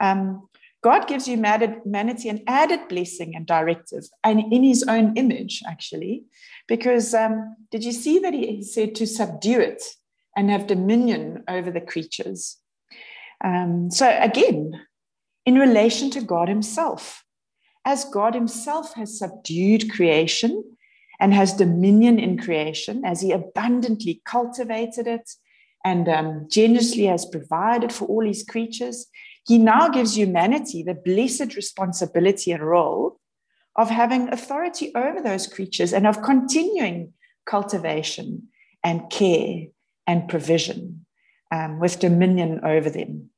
Um, 0.00 0.48
God 0.82 1.06
gives 1.06 1.26
humanity 1.26 2.28
an 2.28 2.42
added 2.46 2.88
blessing 2.88 3.36
and 3.36 3.46
directive, 3.46 4.04
and 4.24 4.52
in 4.52 4.64
his 4.64 4.84
own 4.88 5.16
image, 5.16 5.62
actually. 5.66 6.24
Because 6.66 7.14
um, 7.14 7.56
did 7.70 7.84
you 7.84 7.92
see 7.92 8.18
that 8.18 8.34
he, 8.34 8.62
said 8.64 8.94
to 8.96 9.06
subdue 9.06 9.60
it 9.60 9.82
and 10.36 10.50
have 10.50 10.66
dominion 10.66 11.44
over 11.46 11.70
the 11.70 11.80
creatures? 11.80 12.56
Um, 13.44 13.90
so, 13.92 14.08
again, 14.20 14.80
in 15.46 15.54
relation 15.56 16.10
to 16.10 16.20
God 16.20 16.48
himself, 16.48 17.21
as 17.84 18.04
God 18.04 18.34
himself 18.34 18.94
has 18.94 19.18
subdued 19.18 19.90
creation 19.92 20.64
and 21.20 21.34
has 21.34 21.54
dominion 21.54 22.18
in 22.18 22.38
creation, 22.38 23.04
as 23.04 23.20
he 23.20 23.32
abundantly 23.32 24.22
cultivated 24.24 25.06
it 25.06 25.30
and 25.84 26.08
um, 26.08 26.46
generously 26.50 27.04
has 27.04 27.26
provided 27.26 27.92
for 27.92 28.06
all 28.06 28.24
his 28.24 28.44
creatures, 28.44 29.06
he 29.46 29.58
now 29.58 29.88
gives 29.88 30.16
humanity 30.16 30.82
the 30.82 30.94
blessed 30.94 31.56
responsibility 31.56 32.52
and 32.52 32.62
role 32.62 33.18
of 33.76 33.90
having 33.90 34.28
authority 34.28 34.92
over 34.94 35.20
those 35.20 35.46
creatures 35.46 35.92
and 35.92 36.06
of 36.06 36.22
continuing 36.22 37.12
cultivation 37.46 38.48
and 38.84 39.10
care 39.10 39.66
and 40.06 40.28
provision 40.28 41.04
um, 41.50 41.80
with 41.80 41.98
dominion 41.98 42.60
over 42.64 42.90
them. 42.90 43.30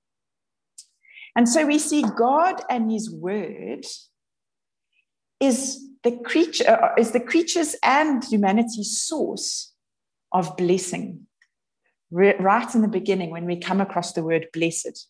And 1.36 1.48
so 1.48 1.66
we 1.66 1.78
see 1.78 2.04
God 2.16 2.62
and 2.68 2.90
his 2.90 3.10
word 3.10 3.86
is 5.40 5.80
the 6.02 6.12
creature 6.12 6.68
uh, 6.68 6.94
is 6.98 7.12
the 7.12 7.20
creatures 7.20 7.74
and 7.82 8.24
humanity's 8.24 9.00
source 9.00 9.72
of 10.32 10.56
blessing. 10.56 11.26
Right 12.10 12.74
in 12.74 12.82
the 12.82 12.88
beginning 12.88 13.30
when 13.30 13.44
we 13.44 13.56
come 13.56 13.80
across 13.80 14.12
the 14.12 14.22
word 14.22 14.46
blessed. 14.52 15.08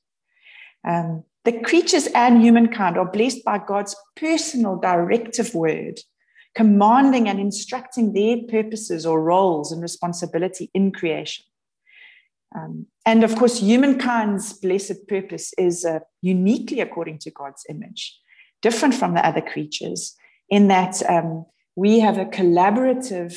Um, 0.88 1.24
the 1.44 1.60
creatures 1.60 2.06
and 2.14 2.40
humankind 2.40 2.96
are 2.96 3.10
blessed 3.10 3.44
by 3.44 3.58
god's 3.58 3.94
personal 4.16 4.76
directive 4.78 5.54
word 5.54 6.00
commanding 6.54 7.28
and 7.28 7.40
instructing 7.40 8.12
their 8.12 8.38
purposes 8.48 9.04
or 9.04 9.20
roles 9.20 9.72
and 9.72 9.82
responsibility 9.82 10.70
in 10.72 10.92
creation. 10.92 11.44
Um, 12.56 12.87
and 13.04 13.24
of 13.24 13.34
course 13.34 13.58
humankind's 13.58 14.52
blessed 14.52 15.08
purpose 15.08 15.52
is 15.58 15.84
uh, 15.84 15.98
uniquely 16.22 16.80
according 16.80 17.18
to 17.20 17.30
god's 17.32 17.66
image 17.68 18.16
different 18.64 18.94
from 18.94 19.12
the 19.12 19.24
other 19.29 19.42
creatures 19.42 20.16
in 20.48 20.68
that 20.68 20.94
um, 21.11 21.44
we 21.77 22.00
have 22.00 22.16
a 22.16 22.24
collaborative 22.24 23.35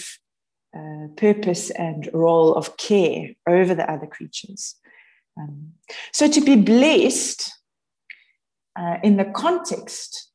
uh, 0.74 1.08
purpose 1.18 1.70
and 1.72 2.10
role 2.13 2.56
of 2.56 2.78
care 2.78 3.32
over 3.46 3.76
the 3.76 3.92
other 3.92 4.08
creatures. 4.08 4.76
Um, 5.38 5.74
so 6.13 6.30
to 6.30 6.40
be 6.40 6.56
blessed 6.56 7.52
uh, 8.80 8.98
in 9.04 9.18
the 9.18 9.26
context 9.26 10.32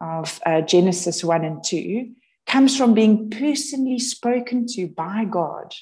of 0.00 0.40
uh, 0.46 0.62
Genesis 0.62 1.22
1 1.22 1.44
and 1.44 1.62
2 1.62 2.10
comes 2.46 2.74
from 2.74 2.94
being 2.94 3.28
personally 3.28 3.98
spoken 3.98 4.66
to 4.68 4.88
by 4.88 5.26
God 5.26 5.74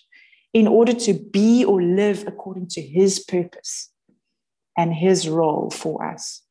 in 0.53 0.67
order 0.67 0.93
to 0.93 1.15
be 1.15 1.65
or 1.65 1.81
live 1.81 2.25
according 2.27 2.67
to 2.71 2.83
his 2.83 3.21
purpose 3.21 3.91
and 4.77 4.93
his 4.93 5.29
role 5.29 5.71
for 5.71 6.05
us. 6.05 6.43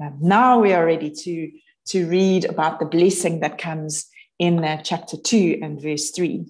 Um, 0.00 0.18
now 0.20 0.60
we 0.60 0.72
are 0.72 0.84
ready 0.84 1.10
to, 1.10 1.50
to 1.88 2.06
read 2.08 2.44
about 2.44 2.80
the 2.80 2.86
blessing 2.86 3.40
that 3.40 3.58
comes 3.58 4.06
in 4.38 4.64
uh, 4.64 4.82
chapter 4.82 5.16
2 5.16 5.60
and 5.62 5.80
verse 5.80 6.10
3. 6.10 6.46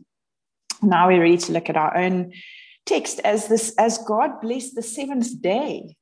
Now 0.83 1.09
we're 1.09 1.21
ready 1.21 1.37
to 1.39 1.53
look 1.53 1.69
at 1.69 1.77
our 1.77 1.97
own 1.97 2.33
text 2.87 3.21
as 3.21 3.49
this 3.49 3.75
as 3.79 3.99
God 3.99 4.41
blessed 4.41 4.75
the 4.75 4.83
seventh 4.83 5.41
day 5.41 5.97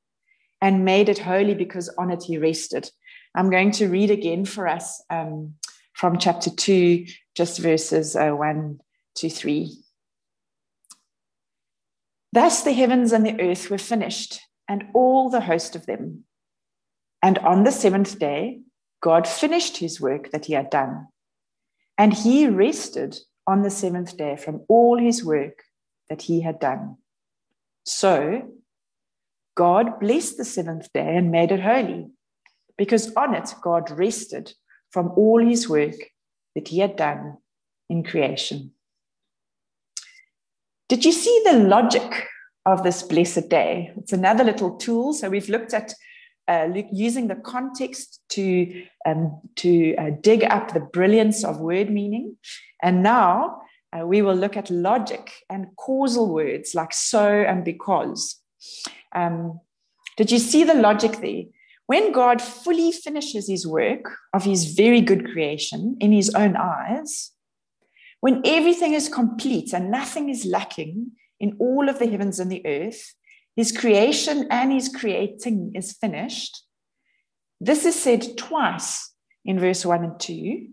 and 0.60 0.84
made 0.84 1.08
it 1.08 1.18
holy 1.18 1.54
because 1.54 1.88
on 1.98 2.10
it 2.10 2.24
he 2.24 2.38
rested. 2.38 2.90
I'm 3.34 3.50
going 3.50 3.72
to 3.72 3.88
read 3.88 4.10
again 4.10 4.44
for 4.44 4.68
us 4.68 5.02
um, 5.10 5.54
from 5.94 6.18
chapter 6.18 6.50
2, 6.50 7.06
just 7.34 7.58
verses 7.58 8.14
uh, 8.14 8.30
1 8.30 8.78
to 9.16 9.30
3. 9.30 9.76
Thus 12.32 12.62
the 12.62 12.72
heavens 12.72 13.12
and 13.12 13.26
the 13.26 13.40
earth 13.40 13.68
were 13.70 13.78
finished, 13.78 14.40
and 14.68 14.84
all 14.94 15.28
the 15.28 15.40
host 15.40 15.76
of 15.76 15.86
them. 15.86 16.24
And 17.22 17.38
on 17.38 17.64
the 17.64 17.72
seventh 17.72 18.18
day, 18.18 18.60
God 19.00 19.26
finished 19.28 19.76
his 19.76 20.00
work 20.00 20.30
that 20.32 20.46
he 20.46 20.54
had 20.54 20.70
done. 20.70 21.08
And 21.96 22.12
he 22.12 22.48
rested 22.48 23.18
on 23.46 23.62
the 23.62 23.70
seventh 23.70 24.16
day 24.16 24.36
from 24.36 24.62
all 24.68 24.98
his 24.98 25.24
work 25.24 25.62
that 26.08 26.22
he 26.22 26.40
had 26.40 26.58
done. 26.58 26.96
So 27.84 28.48
God 29.54 30.00
blessed 30.00 30.36
the 30.36 30.44
seventh 30.44 30.92
day 30.92 31.16
and 31.16 31.30
made 31.30 31.52
it 31.52 31.60
holy, 31.60 32.06
because 32.76 33.12
on 33.14 33.34
it 33.34 33.54
God 33.62 33.90
rested 33.90 34.54
from 34.90 35.10
all 35.16 35.44
his 35.44 35.68
work 35.68 35.96
that 36.54 36.68
he 36.68 36.78
had 36.78 36.96
done 36.96 37.38
in 37.88 38.02
creation. 38.02 38.72
Did 40.88 41.04
you 41.04 41.12
see 41.12 41.42
the 41.44 41.58
logic 41.58 42.28
of 42.66 42.82
this 42.82 43.02
blessed 43.02 43.48
day? 43.48 43.92
It's 43.96 44.12
another 44.12 44.44
little 44.44 44.76
tool. 44.76 45.12
So 45.12 45.30
we've 45.30 45.48
looked 45.48 45.74
at 45.74 45.94
uh, 46.48 46.68
using 46.92 47.28
the 47.28 47.36
context 47.36 48.20
to, 48.30 48.84
um, 49.06 49.40
to 49.56 49.94
uh, 49.96 50.10
dig 50.20 50.44
up 50.44 50.72
the 50.72 50.80
brilliance 50.80 51.44
of 51.44 51.60
word 51.60 51.90
meaning. 51.90 52.36
And 52.82 53.02
now 53.02 53.62
uh, 53.92 54.06
we 54.06 54.22
will 54.22 54.34
look 54.34 54.56
at 54.56 54.70
logic 54.70 55.32
and 55.48 55.66
causal 55.76 56.32
words 56.32 56.74
like 56.74 56.92
so 56.92 57.26
and 57.26 57.64
because. 57.64 58.40
Um, 59.14 59.60
did 60.16 60.30
you 60.30 60.38
see 60.38 60.64
the 60.64 60.74
logic 60.74 61.20
there? 61.20 61.44
When 61.86 62.12
God 62.12 62.40
fully 62.40 62.92
finishes 62.92 63.48
his 63.48 63.66
work 63.66 64.16
of 64.32 64.44
his 64.44 64.74
very 64.74 65.00
good 65.00 65.30
creation 65.32 65.96
in 66.00 66.12
his 66.12 66.34
own 66.34 66.56
eyes, 66.56 67.32
when 68.20 68.40
everything 68.44 68.94
is 68.94 69.08
complete 69.08 69.72
and 69.72 69.90
nothing 69.90 70.28
is 70.28 70.44
lacking 70.44 71.10
in 71.40 71.56
all 71.58 71.88
of 71.88 71.98
the 71.98 72.06
heavens 72.06 72.38
and 72.38 72.50
the 72.50 72.64
earth, 72.64 73.14
his 73.56 73.72
creation 73.72 74.46
and 74.50 74.72
his 74.72 74.88
creating 74.88 75.72
is 75.74 75.92
finished. 75.92 76.64
This 77.60 77.84
is 77.84 78.00
said 78.00 78.36
twice 78.36 79.12
in 79.44 79.58
verse 79.58 79.84
1 79.84 80.04
and 80.04 80.20
2. 80.20 80.68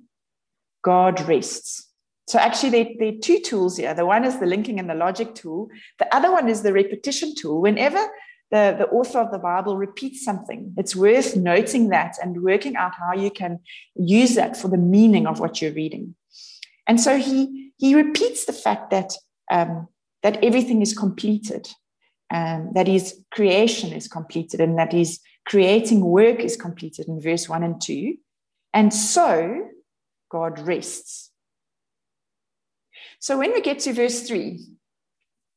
God 0.84 1.22
rests. 1.28 1.88
So 2.28 2.40
actually, 2.40 2.70
there, 2.70 2.88
there, 3.00 3.10
are 3.10 3.22
two 3.22 3.40
tools 3.40 3.78
here. 3.78 3.94
The 3.94 4.06
one 4.06 4.24
is 4.24 4.40
the 4.40 4.46
linking 4.46 4.80
and 4.80 4.90
the 4.90 4.96
logic 4.96 5.36
tool. 5.36 5.70
The 5.98 6.14
other 6.16 6.32
one 6.32 6.48
is 6.48 6.62
the 6.62 6.74
repetition 6.74 7.34
tool. 7.36 7.62
Whenever 7.62 8.00
the, 8.52 8.76
the 8.78 8.88
author 8.88 9.20
of 9.20 9.32
the 9.32 9.40
Bible 9.40 9.78
repeats 9.78 10.24
something, 10.24 10.74
it's 10.78 10.96
worth 10.96 11.36
noting 11.36 11.90
that 11.90 12.18
and 12.22 12.44
working 12.44 12.76
out 12.76 12.94
how 12.96 13.14
you 13.14 13.32
can 13.32 13.60
use 13.96 14.36
that 14.36 14.56
for 14.56 14.68
the 14.68 14.78
meaning 14.78 15.26
of 15.26 15.40
what 15.40 15.62
you're 15.62 15.74
reading. 15.74 16.16
And 16.88 17.02
so 17.02 17.18
he, 17.18 17.72
he 17.78 17.96
repeats 17.96 18.46
the 18.46 18.54
fact 18.54 18.92
that 18.92 19.14
um, 19.52 19.88
that 20.22 20.44
everything 20.44 20.82
is 20.82 20.98
completed, 20.98 21.68
um, 22.32 22.72
that 22.74 22.88
his 22.88 23.20
creation 23.32 23.94
is 23.94 24.08
completed, 24.08 24.60
and 24.62 24.78
that 24.78 24.92
his 24.92 25.20
creating 25.46 26.02
work 26.02 26.40
is 26.40 26.56
completed 26.56 27.08
in 27.08 27.20
verse 27.20 27.50
1 27.50 27.64
and 27.64 27.82
2. 27.82 28.16
And 28.74 28.94
so 28.94 29.68
God 30.30 30.60
rests. 30.60 31.32
So 33.20 33.38
when 33.38 33.54
we 33.54 33.62
get 33.62 33.80
to 33.80 33.94
verse 33.94 34.28
3, 34.28 34.64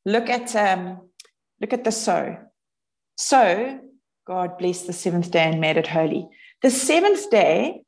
look 0.06 0.30
at, 0.30 0.56
um, 0.56 1.10
look 1.60 1.72
at 1.72 1.84
the 1.84 1.92
so. 1.92 2.38
So 3.16 3.80
God 4.26 4.56
blessed 4.58 4.86
the 4.86 4.92
seventh 4.92 5.30
day 5.30 5.44
and 5.44 5.60
made 5.60 5.76
it 5.76 5.88
holy. 5.88 6.28
The 6.62 6.70
seventh 6.70 7.30
day 7.30 7.82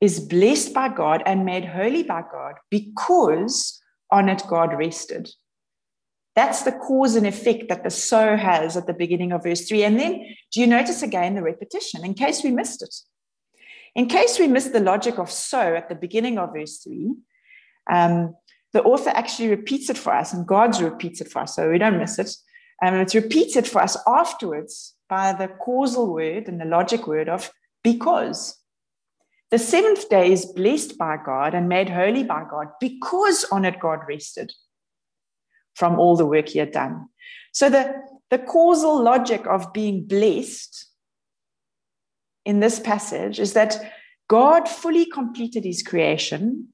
is 0.00 0.20
blessed 0.20 0.72
by 0.72 0.88
God 0.88 1.22
and 1.26 1.44
made 1.44 1.64
holy 1.64 2.04
by 2.04 2.22
God 2.30 2.54
because 2.70 3.80
on 4.10 4.28
it 4.28 4.42
God 4.48 4.72
rested. 4.74 5.28
That's 6.38 6.62
the 6.62 6.70
cause 6.70 7.16
and 7.16 7.26
effect 7.26 7.68
that 7.68 7.82
the 7.82 7.90
so 7.90 8.36
has 8.36 8.76
at 8.76 8.86
the 8.86 8.94
beginning 8.94 9.32
of 9.32 9.42
verse 9.42 9.66
3. 9.66 9.82
And 9.82 9.98
then 9.98 10.24
do 10.52 10.60
you 10.60 10.68
notice 10.68 11.02
again 11.02 11.34
the 11.34 11.42
repetition 11.42 12.04
in 12.04 12.14
case 12.14 12.44
we 12.44 12.52
missed 12.52 12.80
it? 12.80 12.94
In 13.96 14.06
case 14.06 14.38
we 14.38 14.46
missed 14.46 14.72
the 14.72 14.78
logic 14.78 15.18
of 15.18 15.32
so 15.32 15.74
at 15.74 15.88
the 15.88 15.96
beginning 15.96 16.38
of 16.38 16.52
verse 16.52 16.78
3, 16.84 17.12
um, 17.90 18.36
the 18.72 18.84
author 18.84 19.10
actually 19.10 19.48
repeats 19.48 19.90
it 19.90 19.98
for 19.98 20.14
us, 20.14 20.32
and 20.32 20.46
God's 20.46 20.80
repeats 20.80 21.20
it 21.20 21.28
for 21.28 21.42
us, 21.42 21.56
so 21.56 21.70
we 21.70 21.78
don't 21.78 21.98
miss 21.98 22.20
it. 22.20 22.30
And 22.80 22.94
um, 22.94 23.00
it's 23.00 23.16
repeated 23.16 23.66
for 23.66 23.82
us 23.82 23.96
afterwards 24.06 24.94
by 25.08 25.32
the 25.32 25.48
causal 25.48 26.12
word 26.12 26.46
and 26.46 26.60
the 26.60 26.66
logic 26.66 27.08
word 27.08 27.28
of 27.28 27.50
because. 27.82 28.56
The 29.50 29.58
seventh 29.58 30.08
day 30.08 30.30
is 30.30 30.46
blessed 30.46 30.98
by 30.98 31.16
God 31.16 31.52
and 31.52 31.68
made 31.68 31.90
holy 31.90 32.22
by 32.22 32.44
God 32.48 32.68
because 32.78 33.44
on 33.50 33.64
it 33.64 33.80
God 33.80 34.02
rested 34.06 34.52
from 35.78 35.98
all 35.98 36.16
the 36.16 36.26
work 36.26 36.48
he 36.48 36.58
had 36.58 36.72
done. 36.72 37.08
So 37.52 37.70
the, 37.70 37.94
the 38.30 38.38
causal 38.38 39.00
logic 39.00 39.46
of 39.46 39.72
being 39.72 40.06
blessed 40.06 40.86
in 42.44 42.60
this 42.60 42.80
passage 42.80 43.38
is 43.38 43.52
that 43.52 43.92
God 44.28 44.68
fully 44.68 45.06
completed 45.06 45.64
his 45.64 45.82
creation, 45.82 46.68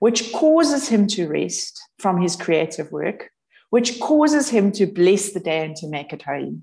which 0.00 0.32
causes 0.32 0.88
him 0.88 1.06
to 1.08 1.28
rest 1.28 1.80
from 1.98 2.20
his 2.20 2.34
creative 2.34 2.90
work, 2.90 3.30
which 3.70 4.00
causes 4.00 4.50
him 4.50 4.72
to 4.72 4.86
bless 4.86 5.32
the 5.32 5.40
day 5.40 5.64
and 5.64 5.76
to 5.76 5.88
make 5.88 6.12
it 6.12 6.22
holy. 6.22 6.56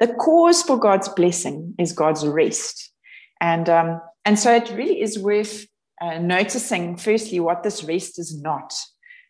The 0.00 0.14
cause 0.14 0.62
for 0.62 0.78
God's 0.78 1.08
blessing 1.08 1.74
is 1.78 1.92
God's 1.92 2.26
rest. 2.26 2.92
And, 3.40 3.68
um, 3.68 4.00
and 4.24 4.38
so 4.38 4.54
it 4.54 4.70
really 4.70 5.00
is 5.00 5.18
worth 5.18 5.66
uh, 6.00 6.18
noticing, 6.18 6.96
firstly, 6.96 7.40
what 7.40 7.62
this 7.62 7.84
rest 7.84 8.18
is 8.18 8.40
not, 8.40 8.72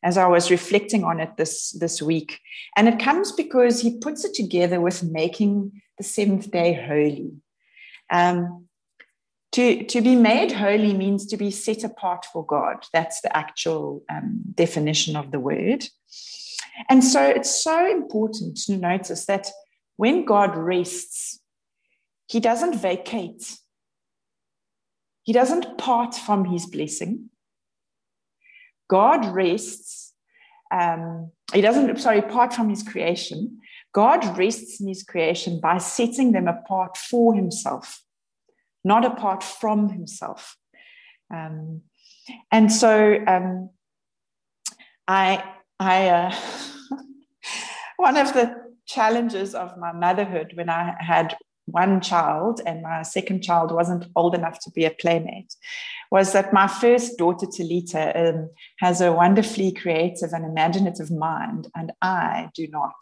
as 0.04 0.16
I 0.16 0.26
was 0.26 0.50
reflecting 0.50 1.02
on 1.02 1.18
it 1.18 1.36
this, 1.36 1.72
this 1.72 2.00
week. 2.00 2.38
And 2.76 2.86
it 2.86 3.00
comes 3.00 3.32
because 3.32 3.80
he 3.80 3.98
puts 3.98 4.24
it 4.24 4.34
together 4.34 4.80
with 4.80 5.02
making 5.02 5.82
the 5.98 6.04
seventh 6.04 6.50
day 6.50 6.74
holy. 6.74 7.32
Um, 8.10 8.66
to, 9.52 9.84
to 9.84 10.00
be 10.00 10.14
made 10.14 10.52
holy 10.52 10.94
means 10.94 11.26
to 11.26 11.36
be 11.36 11.50
set 11.50 11.82
apart 11.84 12.26
for 12.32 12.44
God. 12.44 12.84
That's 12.92 13.20
the 13.20 13.36
actual 13.36 14.02
um, 14.10 14.40
definition 14.54 15.16
of 15.16 15.30
the 15.30 15.40
word. 15.40 15.86
And 16.88 17.02
so 17.02 17.22
it's 17.22 17.62
so 17.62 17.90
important 17.90 18.58
to 18.66 18.76
notice 18.76 19.26
that 19.26 19.50
when 19.96 20.24
God 20.24 20.56
rests, 20.56 21.40
he 22.26 22.40
doesn't 22.40 22.76
vacate 22.76 23.58
he 25.24 25.32
doesn't 25.32 25.78
part 25.78 26.14
from 26.14 26.44
his 26.44 26.66
blessing. 26.66 27.30
God 28.88 29.26
rests. 29.26 30.12
Um, 30.72 31.30
he 31.52 31.60
doesn't, 31.60 31.98
sorry, 31.98 32.18
apart 32.18 32.52
from 32.52 32.68
his 32.68 32.82
creation. 32.82 33.60
God 33.92 34.36
rests 34.36 34.80
in 34.80 34.88
his 34.88 35.02
creation 35.02 35.60
by 35.60 35.78
setting 35.78 36.32
them 36.32 36.48
apart 36.48 36.96
for 36.96 37.34
himself, 37.34 38.02
not 38.82 39.04
apart 39.04 39.42
from 39.42 39.88
himself. 39.90 40.56
Um, 41.32 41.82
and 42.50 42.72
so 42.72 43.22
um, 43.26 43.70
I, 45.06 45.44
I, 45.78 46.08
uh, 46.08 46.34
one 47.96 48.16
of 48.16 48.32
the 48.32 48.64
challenges 48.86 49.54
of 49.54 49.78
my 49.78 49.92
motherhood 49.92 50.52
when 50.54 50.68
I 50.68 50.96
had 50.98 51.36
one 51.66 52.00
child 52.00 52.60
and 52.66 52.82
my 52.82 53.02
second 53.02 53.42
child 53.42 53.72
wasn't 53.72 54.06
old 54.16 54.34
enough 54.34 54.58
to 54.60 54.70
be 54.70 54.84
a 54.84 54.90
playmate 54.90 55.54
was 56.10 56.32
that 56.32 56.52
my 56.52 56.68
first 56.68 57.16
daughter 57.18 57.46
Talita 57.46 58.34
um, 58.34 58.50
has 58.78 59.00
a 59.00 59.12
wonderfully 59.12 59.72
creative 59.72 60.32
and 60.32 60.44
imaginative 60.44 61.10
mind 61.10 61.68
and 61.74 61.92
I 62.02 62.50
do 62.54 62.68
not. 62.68 62.94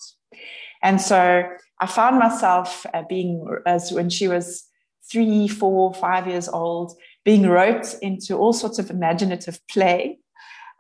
And 0.83 1.01
so 1.01 1.45
I 1.81 1.87
found 1.87 2.19
myself 2.19 2.87
uh, 2.95 3.03
being 3.09 3.47
as 3.67 3.93
when 3.93 4.11
she 4.11 4.29
was 4.29 4.65
three 5.11 5.49
four 5.49 5.93
five 5.95 6.27
years 6.27 6.49
old 6.49 6.97
being 7.25 7.47
roped 7.47 7.97
into 8.03 8.37
all 8.37 8.53
sorts 8.53 8.79
of 8.79 8.91
imaginative 8.91 9.61
play 9.69 10.19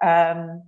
um, 0.03 0.63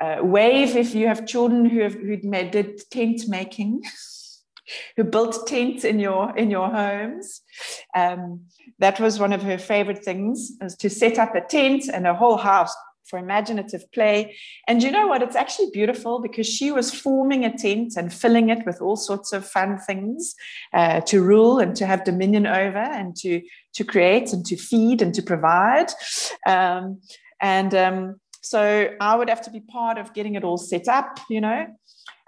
uh, 0.00 0.18
wave 0.20 0.76
if 0.76 0.94
you 0.94 1.06
have 1.06 1.26
children 1.26 1.64
who 1.64 1.80
have 1.80 1.94
who 1.94 2.16
did 2.16 2.90
tent 2.90 3.22
making 3.28 3.82
who 4.96 5.04
built 5.04 5.46
tents 5.46 5.84
in 5.84 5.98
your 5.98 6.36
in 6.36 6.50
your 6.50 6.68
homes. 6.68 7.42
Um, 7.94 8.42
that 8.78 9.00
was 9.00 9.18
one 9.18 9.32
of 9.32 9.42
her 9.42 9.58
favorite 9.58 10.04
things, 10.04 10.52
was 10.60 10.76
to 10.76 10.90
set 10.90 11.18
up 11.18 11.34
a 11.34 11.40
tent 11.40 11.88
and 11.92 12.06
a 12.06 12.14
whole 12.14 12.36
house 12.36 12.74
for 13.12 13.18
imaginative 13.18 13.90
play. 13.92 14.34
And 14.66 14.82
you 14.82 14.90
know 14.90 15.06
what? 15.06 15.22
It's 15.22 15.36
actually 15.36 15.70
beautiful 15.72 16.20
because 16.20 16.46
she 16.46 16.72
was 16.72 16.94
forming 16.94 17.44
a 17.44 17.56
tent 17.56 17.94
and 17.96 18.12
filling 18.12 18.48
it 18.48 18.64
with 18.64 18.80
all 18.80 18.96
sorts 18.96 19.32
of 19.32 19.46
fun 19.46 19.78
things 19.78 20.34
uh, 20.72 21.02
to 21.02 21.22
rule 21.22 21.58
and 21.58 21.76
to 21.76 21.86
have 21.86 22.04
dominion 22.04 22.46
over 22.46 22.78
and 22.78 23.14
to 23.16 23.42
to 23.74 23.84
create 23.84 24.32
and 24.32 24.44
to 24.46 24.56
feed 24.56 25.02
and 25.02 25.14
to 25.14 25.22
provide. 25.22 25.90
Um, 26.46 27.00
and 27.40 27.74
um, 27.74 28.20
so 28.42 28.88
I 29.00 29.14
would 29.14 29.28
have 29.28 29.42
to 29.42 29.50
be 29.50 29.60
part 29.60 29.98
of 29.98 30.14
getting 30.14 30.34
it 30.34 30.44
all 30.44 30.58
set 30.58 30.88
up, 30.88 31.20
you 31.28 31.40
know. 31.40 31.66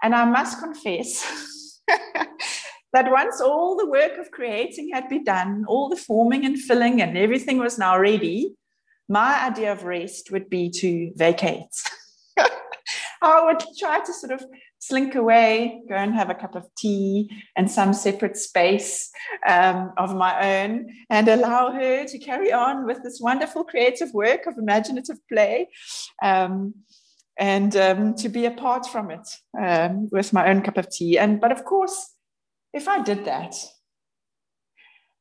And 0.03 0.13
I 0.13 0.25
must 0.25 0.59
confess. 0.59 1.25
that 2.93 3.11
once 3.11 3.41
all 3.41 3.75
the 3.75 3.89
work 3.89 4.17
of 4.17 4.31
creating 4.31 4.91
had 4.93 5.09
been 5.09 5.23
done, 5.23 5.65
all 5.67 5.89
the 5.89 5.95
forming 5.95 6.45
and 6.45 6.59
filling 6.59 7.01
and 7.01 7.17
everything 7.17 7.57
was 7.57 7.77
now 7.77 7.97
ready, 7.99 8.55
my 9.07 9.45
idea 9.45 9.71
of 9.71 9.83
rest 9.83 10.31
would 10.31 10.49
be 10.49 10.69
to 10.69 11.11
vacate. 11.15 11.75
I 13.21 13.43
would 13.45 13.63
try 13.79 13.99
to 13.99 14.13
sort 14.13 14.31
of 14.33 14.45
slink 14.79 15.15
away, 15.15 15.81
go 15.89 15.95
and 15.95 16.13
have 16.13 16.29
a 16.29 16.35
cup 16.35 16.55
of 16.55 16.67
tea 16.77 17.29
and 17.55 17.69
some 17.69 17.93
separate 17.93 18.37
space 18.37 19.09
um, 19.47 19.91
of 19.97 20.15
my 20.15 20.61
own, 20.63 20.87
and 21.09 21.27
allow 21.27 21.71
her 21.71 22.05
to 22.05 22.19
carry 22.19 22.53
on 22.53 22.85
with 22.85 23.01
this 23.03 23.19
wonderful 23.19 23.63
creative 23.63 24.13
work 24.13 24.45
of 24.45 24.57
imaginative 24.57 25.17
play. 25.27 25.69
Um, 26.21 26.75
and 27.37 27.75
um, 27.75 28.15
to 28.15 28.29
be 28.29 28.45
apart 28.45 28.85
from 28.87 29.11
it 29.11 29.27
um, 29.59 30.09
with 30.11 30.33
my 30.33 30.49
own 30.49 30.61
cup 30.61 30.77
of 30.77 30.89
tea. 30.89 31.17
And 31.17 31.39
but 31.39 31.51
of 31.51 31.65
course, 31.65 32.13
if 32.73 32.87
I 32.87 33.01
did 33.01 33.25
that, 33.25 33.55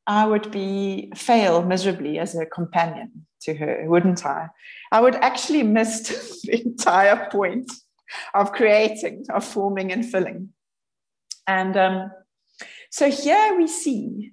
I 0.07 0.27
would 0.27 0.51
be 0.51 1.12
fail 1.15 1.62
miserably 1.62 2.19
as 2.19 2.35
a 2.35 2.47
companion 2.47 3.27
to 3.43 3.55
her, 3.55 3.85
wouldn't 3.87 4.25
I? 4.25 4.49
I 4.93 5.01
would 5.01 5.17
actually 5.17 5.62
miss 5.62 6.43
the 6.45 6.62
entire 6.65 7.29
point 7.31 7.71
of 8.35 8.53
creating, 8.53 9.27
of 9.33 9.45
forming 9.45 9.93
and 9.93 10.05
filling. 10.05 10.51
And 11.47 11.77
um, 11.77 12.11
so 12.91 13.11
here 13.11 13.57
we 13.57 13.67
see 13.67 14.33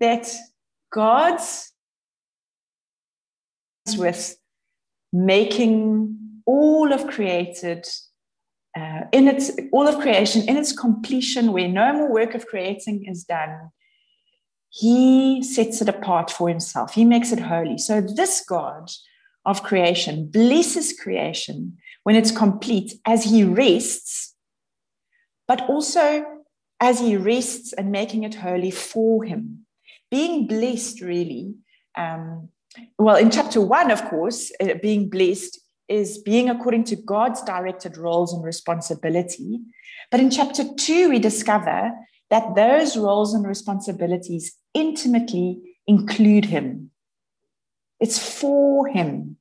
that 0.00 0.32
God's 0.92 1.72
with 3.96 4.36
making 5.12 6.19
all 6.46 6.92
of 6.92 7.06
created 7.06 7.86
uh, 8.76 9.02
in 9.12 9.28
its 9.28 9.50
all 9.72 9.88
of 9.88 9.98
creation 10.00 10.48
in 10.48 10.56
its 10.56 10.72
completion 10.72 11.52
where 11.52 11.68
no 11.68 11.92
more 11.92 12.12
work 12.12 12.34
of 12.34 12.46
creating 12.46 13.04
is 13.06 13.24
done 13.24 13.70
he 14.70 15.42
sets 15.42 15.82
it 15.82 15.88
apart 15.88 16.30
for 16.30 16.48
himself. 16.48 16.94
He 16.94 17.04
makes 17.04 17.32
it 17.32 17.40
holy. 17.40 17.76
So 17.76 18.00
this 18.00 18.44
god 18.48 18.90
of 19.44 19.62
creation 19.62 20.30
blesses 20.30 20.92
creation 20.98 21.76
when 22.04 22.14
it's 22.14 22.30
complete 22.30 22.94
as 23.04 23.24
he 23.24 23.44
rests 23.44 24.34
but 25.48 25.68
also 25.68 26.24
as 26.78 27.00
he 27.00 27.16
rests 27.16 27.72
and 27.72 27.90
making 27.90 28.22
it 28.22 28.36
holy 28.36 28.70
for 28.70 29.24
him. 29.24 29.66
Being 30.10 30.46
blessed 30.46 31.00
really 31.00 31.54
um, 31.98 32.48
well 32.98 33.16
in 33.16 33.30
chapter 33.30 33.60
one 33.60 33.90
of 33.90 34.04
course 34.04 34.52
uh, 34.60 34.74
being 34.80 35.10
blessed 35.10 35.58
is 35.90 36.18
being 36.18 36.48
according 36.48 36.84
to 36.84 36.96
God's 36.96 37.42
directed 37.42 37.98
roles 37.98 38.32
and 38.32 38.42
responsibility. 38.42 39.60
But 40.10 40.20
in 40.20 40.30
chapter 40.30 40.64
two, 40.78 41.10
we 41.10 41.18
discover 41.18 41.90
that 42.30 42.54
those 42.54 42.96
roles 42.96 43.34
and 43.34 43.46
responsibilities 43.46 44.56
intimately 44.72 45.76
include 45.86 46.46
Him. 46.46 46.92
It's 47.98 48.18
for 48.18 48.86
Him, 48.86 49.36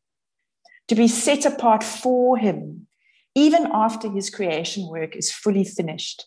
to 0.87 0.95
be 0.95 1.07
set 1.07 1.45
apart 1.45 1.83
for 1.83 2.35
Him, 2.35 2.87
even 3.35 3.69
after 3.71 4.09
his 4.09 4.29
creation 4.29 4.89
work 4.89 5.15
is 5.15 5.31
fully 5.31 5.63
finished. 5.63 6.25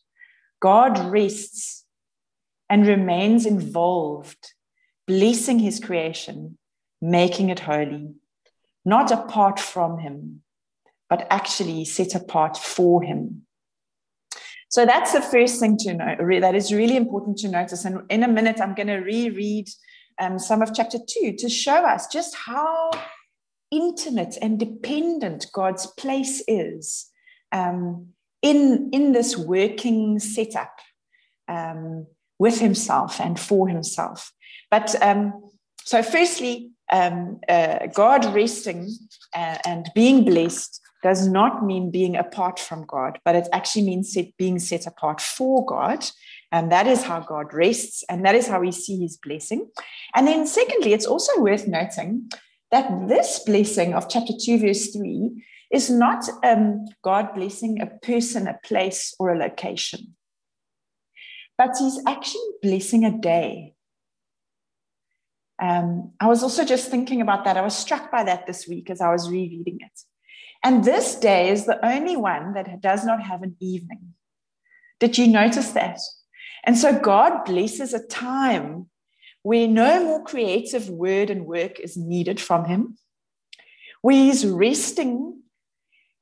God 0.60 0.98
rests 1.10 1.84
and 2.70 2.86
remains 2.86 3.44
involved, 3.44 4.52
blessing 5.06 5.58
his 5.58 5.80
creation, 5.80 6.56
making 7.00 7.50
it 7.50 7.58
holy, 7.60 8.14
not 8.84 9.10
apart 9.10 9.60
from 9.60 9.98
him, 9.98 10.42
but 11.08 11.26
actually 11.30 11.84
set 11.84 12.14
apart 12.14 12.56
for 12.56 13.02
him. 13.02 13.42
So 14.68 14.86
that's 14.86 15.12
the 15.12 15.20
first 15.20 15.60
thing 15.60 15.76
to 15.78 15.92
know. 15.92 16.40
That 16.40 16.54
is 16.54 16.72
really 16.72 16.96
important 16.96 17.36
to 17.38 17.48
notice. 17.48 17.84
And 17.84 18.02
in 18.10 18.22
a 18.22 18.28
minute, 18.28 18.60
I'm 18.60 18.74
going 18.74 18.86
to 18.86 19.00
reread 19.00 19.68
um, 20.18 20.38
some 20.38 20.62
of 20.62 20.74
chapter 20.74 20.98
two 21.06 21.34
to 21.38 21.48
show 21.50 21.84
us 21.84 22.06
just 22.06 22.34
how 22.34 22.90
intimate 23.70 24.36
and 24.40 24.58
dependent 24.58 25.46
God's 25.52 25.86
place 25.86 26.42
is 26.48 27.10
um, 27.52 28.08
in, 28.40 28.88
in 28.92 29.12
this 29.12 29.36
working 29.36 30.18
setup 30.18 30.78
um, 31.48 32.06
with 32.38 32.58
himself 32.58 33.20
and 33.20 33.38
for 33.38 33.68
himself. 33.68 34.32
But 34.70 34.94
um, 35.02 35.50
so, 35.84 36.02
firstly, 36.02 36.70
um, 36.92 37.40
uh, 37.48 37.86
God 37.86 38.32
resting 38.34 38.88
and, 39.34 39.58
and 39.66 39.90
being 39.94 40.24
blessed 40.24 40.80
does 41.02 41.26
not 41.26 41.64
mean 41.64 41.90
being 41.90 42.14
apart 42.14 42.60
from 42.60 42.86
God, 42.86 43.18
but 43.24 43.34
it 43.34 43.48
actually 43.52 43.82
means 43.82 44.12
set, 44.12 44.36
being 44.36 44.58
set 44.58 44.86
apart 44.86 45.20
for 45.20 45.66
God. 45.66 46.06
And 46.52 46.70
that 46.70 46.86
is 46.86 47.02
how 47.02 47.20
God 47.20 47.52
rests, 47.52 48.04
and 48.08 48.24
that 48.24 48.34
is 48.34 48.46
how 48.46 48.60
we 48.60 48.70
see 48.70 49.00
his 49.00 49.16
blessing. 49.16 49.68
And 50.14 50.28
then, 50.28 50.46
secondly, 50.46 50.92
it's 50.92 51.06
also 51.06 51.40
worth 51.40 51.66
noting 51.66 52.30
that 52.70 53.08
this 53.08 53.40
blessing 53.44 53.94
of 53.94 54.08
chapter 54.08 54.32
2, 54.38 54.60
verse 54.60 54.94
3 54.94 55.44
is 55.72 55.90
not 55.90 56.28
um, 56.44 56.84
God 57.02 57.34
blessing 57.34 57.80
a 57.80 57.86
person, 57.86 58.46
a 58.46 58.58
place, 58.64 59.14
or 59.18 59.32
a 59.32 59.38
location, 59.38 60.14
but 61.56 61.70
he's 61.78 62.00
actually 62.06 62.48
blessing 62.60 63.04
a 63.04 63.18
day. 63.18 63.74
Um, 65.62 66.10
I 66.18 66.26
was 66.26 66.42
also 66.42 66.64
just 66.64 66.90
thinking 66.90 67.20
about 67.20 67.44
that. 67.44 67.56
I 67.56 67.62
was 67.62 67.76
struck 67.76 68.10
by 68.10 68.24
that 68.24 68.48
this 68.48 68.66
week 68.66 68.90
as 68.90 69.00
I 69.00 69.12
was 69.12 69.30
rereading 69.30 69.78
it. 69.80 70.00
And 70.64 70.84
this 70.84 71.14
day 71.14 71.50
is 71.50 71.66
the 71.66 71.84
only 71.86 72.16
one 72.16 72.54
that 72.54 72.80
does 72.80 73.04
not 73.04 73.22
have 73.22 73.42
an 73.42 73.56
evening. 73.60 74.14
Did 74.98 75.16
you 75.18 75.28
notice 75.28 75.70
that? 75.70 76.00
And 76.64 76.76
so 76.76 76.98
God 76.98 77.44
blesses 77.44 77.94
a 77.94 78.04
time 78.04 78.86
where 79.42 79.68
no 79.68 80.04
more 80.04 80.24
creative 80.24 80.88
word 80.88 81.30
and 81.30 81.46
work 81.46 81.78
is 81.78 81.96
needed 81.96 82.40
from 82.40 82.64
Him, 82.64 82.98
where 84.00 84.16
He's 84.16 84.44
resting, 84.44 85.42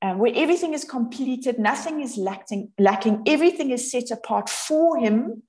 uh, 0.02 0.14
where 0.14 0.32
everything 0.34 0.74
is 0.74 0.84
completed, 0.84 1.58
nothing 1.58 2.02
is 2.02 2.18
lacking, 2.18 2.72
lacking, 2.78 3.22
everything 3.26 3.70
is 3.70 3.90
set 3.90 4.10
apart 4.10 4.50
for 4.50 4.98
Him 4.98 5.44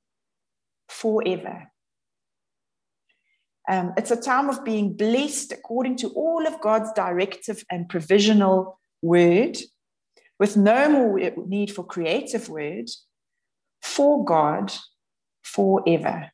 forever. 0.88 1.71
Um, 3.70 3.94
it's 3.98 4.12
a 4.12 4.20
time 4.20 4.50
of 4.50 4.66
being 4.66 4.94
blessed 4.94 5.52
according 5.52 5.98
to 5.98 6.10
all 6.10 6.48
of 6.48 6.62
God's 6.62 6.92
directive 6.94 7.64
and 7.70 7.88
provisional 7.88 8.80
word, 9.02 9.58
with 10.40 10.58
no 10.58 10.90
more 10.90 11.20
need 11.48 11.72
for 11.72 11.84
creative 11.84 12.50
word, 12.50 12.90
for 13.82 14.26
God 14.26 14.74
forever. 15.44 16.32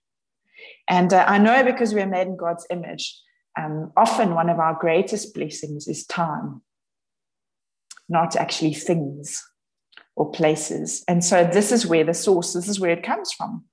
And 0.88 1.12
uh, 1.14 1.26
I 1.28 1.38
know 1.38 1.64
because 1.64 1.94
we 1.94 2.02
are 2.02 2.08
made 2.08 2.28
in 2.28 2.38
God's 2.38 2.66
image, 2.70 3.20
um, 3.60 3.92
often 3.98 4.34
one 4.34 4.50
of 4.50 4.60
our 4.60 4.78
greatest 4.80 5.34
blessings 5.34 5.88
is 5.88 6.06
time, 6.06 6.62
not 8.08 8.36
actually 8.36 8.74
things 8.74 9.44
or 10.16 10.32
places. 10.32 11.04
And 11.08 11.24
so 11.24 11.44
this 11.44 11.72
is 11.72 11.86
where 11.86 12.04
the 12.04 12.14
source, 12.14 12.54
this 12.54 12.68
is 12.68 12.80
where 12.80 12.92
it 12.92 13.04
comes 13.04 13.32
from. 13.34 13.66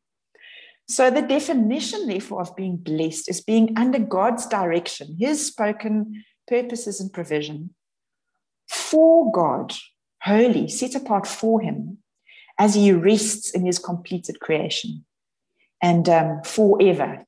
So 0.88 1.10
the 1.10 1.22
definition, 1.22 2.06
therefore, 2.06 2.42
of 2.42 2.56
being 2.56 2.76
blessed 2.76 3.30
is 3.30 3.40
being 3.40 3.76
under 3.78 3.98
God's 3.98 4.46
direction, 4.46 5.16
his 5.18 5.46
spoken 5.46 6.24
purposes 6.46 7.00
and 7.00 7.12
provision 7.12 7.74
for 8.68 9.30
God, 9.32 9.72
holy, 10.22 10.68
set 10.68 10.94
apart 10.94 11.26
for 11.26 11.60
him 11.60 11.98
as 12.58 12.74
he 12.74 12.92
rests 12.92 13.50
in 13.50 13.64
his 13.64 13.78
completed 13.78 14.40
creation 14.40 15.04
and 15.82 16.08
um, 16.08 16.42
forever. 16.44 17.24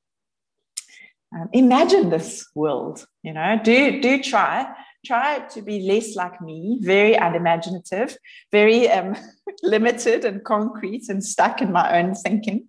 Um, 1.33 1.49
imagine 1.51 2.09
this 2.09 2.47
world, 2.55 3.05
you 3.21 3.33
know, 3.33 3.59
do, 3.61 4.01
do 4.01 4.23
try, 4.23 4.73
try 5.05 5.39
to 5.39 5.61
be 5.61 5.81
less 5.81 6.15
like 6.15 6.41
me, 6.41 6.79
very 6.81 7.15
unimaginative, 7.15 8.17
very 8.51 8.89
um, 8.89 9.15
limited 9.63 10.23
and 10.23 10.43
concrete 10.43 11.09
and 11.09 11.23
stuck 11.23 11.61
in 11.61 11.71
my 11.71 11.99
own 11.99 12.15
thinking. 12.15 12.67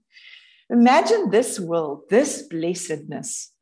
Imagine 0.70 1.30
this 1.30 1.58
world, 1.58 2.02
this 2.10 2.42
blessedness 2.42 3.52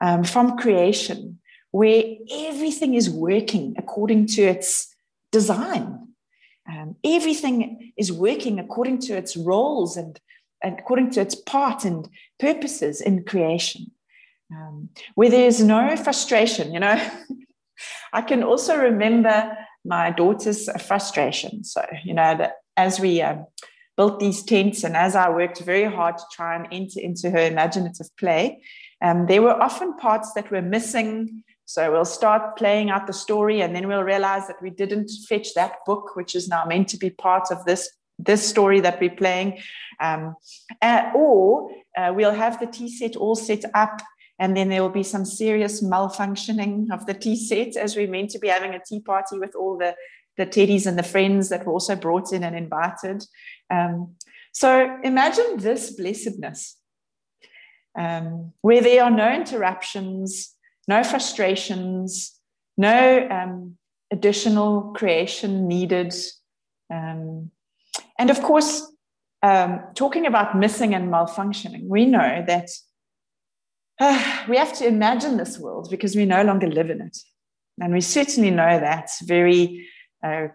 um, 0.00 0.24
from 0.24 0.56
creation, 0.56 1.40
where 1.70 2.04
everything 2.30 2.94
is 2.94 3.10
working 3.10 3.74
according 3.76 4.26
to 4.26 4.42
its 4.42 4.94
design. 5.32 6.08
Um, 6.70 6.96
everything 7.04 7.92
is 7.96 8.12
working 8.12 8.58
according 8.58 9.00
to 9.00 9.16
its 9.16 9.36
roles 9.36 9.96
and 9.96 10.20
according 10.62 11.10
to 11.10 11.20
its 11.20 11.34
part 11.34 11.84
and 11.84 12.08
purposes 12.38 13.00
in 13.00 13.24
creation, 13.24 13.90
um, 14.52 14.90
where 15.14 15.30
there's 15.30 15.62
no 15.62 15.96
frustration. 15.96 16.72
You 16.72 16.80
know, 16.80 17.10
I 18.12 18.22
can 18.22 18.42
also 18.42 18.76
remember 18.76 19.56
my 19.84 20.10
daughter's 20.10 20.68
frustration. 20.82 21.64
So, 21.64 21.84
you 22.04 22.14
know, 22.14 22.36
that 22.36 22.54
as 22.76 23.00
we 23.00 23.22
um, 23.22 23.46
built 23.98 24.20
these 24.20 24.42
tents 24.44 24.84
and 24.84 24.96
as 24.96 25.14
I 25.14 25.28
worked 25.28 25.60
very 25.60 25.92
hard 25.92 26.16
to 26.16 26.24
try 26.32 26.54
and 26.54 26.66
enter 26.70 27.00
into 27.00 27.30
her 27.30 27.44
imaginative 27.46 28.06
play, 28.16 28.62
um, 29.02 29.26
there 29.26 29.42
were 29.42 29.60
often 29.60 29.96
parts 29.96 30.32
that 30.34 30.50
were 30.50 30.62
missing. 30.62 31.42
So 31.66 31.92
we'll 31.92 32.04
start 32.06 32.56
playing 32.56 32.88
out 32.88 33.06
the 33.06 33.12
story, 33.12 33.60
and 33.60 33.76
then 33.76 33.88
we'll 33.88 34.02
realize 34.02 34.46
that 34.46 34.62
we 34.62 34.70
didn't 34.70 35.10
fetch 35.28 35.52
that 35.54 35.78
book, 35.84 36.16
which 36.16 36.34
is 36.34 36.48
now 36.48 36.64
meant 36.64 36.88
to 36.88 36.96
be 36.96 37.10
part 37.10 37.50
of 37.50 37.64
this 37.66 37.90
this 38.18 38.48
story 38.48 38.80
that 38.80 39.00
we're 39.00 39.10
playing. 39.10 39.58
Um, 40.00 40.34
uh, 40.80 41.10
or 41.14 41.70
uh, 41.96 42.12
we'll 42.14 42.32
have 42.32 42.58
the 42.58 42.66
tea 42.66 42.90
set 42.90 43.16
all 43.16 43.36
set 43.36 43.64
up, 43.74 44.00
and 44.38 44.56
then 44.56 44.68
there 44.68 44.82
will 44.82 44.88
be 44.88 45.02
some 45.02 45.24
serious 45.24 45.82
malfunctioning 45.82 46.90
of 46.90 47.04
the 47.06 47.14
tea 47.14 47.36
set 47.36 47.76
as 47.76 47.96
we're 47.96 48.10
meant 48.10 48.30
to 48.30 48.38
be 48.38 48.48
having 48.48 48.74
a 48.74 48.80
tea 48.84 49.00
party 49.00 49.38
with 49.38 49.54
all 49.54 49.76
the, 49.76 49.94
the 50.36 50.46
teddies 50.46 50.86
and 50.86 50.98
the 50.98 51.02
friends 51.02 51.48
that 51.50 51.66
were 51.66 51.72
also 51.72 51.94
brought 51.94 52.32
in 52.32 52.44
and 52.44 52.56
invited. 52.56 53.22
Um, 53.70 54.14
so 54.52 54.98
imagine 55.04 55.58
this 55.58 55.90
blessedness 55.94 56.76
um, 57.98 58.52
where 58.62 58.80
there 58.80 59.04
are 59.04 59.10
no 59.10 59.32
interruptions, 59.32 60.54
no 60.86 61.04
frustrations, 61.04 62.38
no 62.76 63.28
um, 63.30 63.76
additional 64.10 64.92
creation 64.94 65.68
needed. 65.68 66.14
Um, 66.92 67.50
and 68.18 68.30
of 68.30 68.40
course, 68.42 68.90
um, 69.42 69.80
talking 69.94 70.26
about 70.26 70.56
missing 70.56 70.94
and 70.94 71.12
malfunctioning, 71.12 71.86
we 71.86 72.06
know 72.06 72.44
that 72.46 72.70
uh, 74.00 74.44
we 74.48 74.56
have 74.56 74.72
to 74.78 74.86
imagine 74.86 75.36
this 75.36 75.58
world 75.58 75.88
because 75.90 76.14
we 76.14 76.24
no 76.24 76.42
longer 76.42 76.68
live 76.68 76.90
in 76.90 77.00
it. 77.00 77.18
And 77.80 77.92
we 77.92 78.00
certainly 78.00 78.50
know 78.50 78.80
that 78.80 79.10
very, 79.22 79.88
uh, 80.22 80.48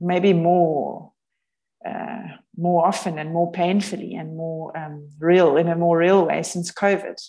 maybe 0.00 0.32
more, 0.32 1.12
uh, 1.86 2.36
more 2.56 2.86
often 2.86 3.18
and 3.18 3.32
more 3.32 3.52
painfully 3.52 4.14
and 4.14 4.36
more 4.36 4.76
um, 4.76 5.08
real, 5.18 5.56
in 5.56 5.68
a 5.68 5.76
more 5.76 5.98
real 5.98 6.26
way 6.26 6.42
since 6.42 6.72
COVID. 6.72 7.20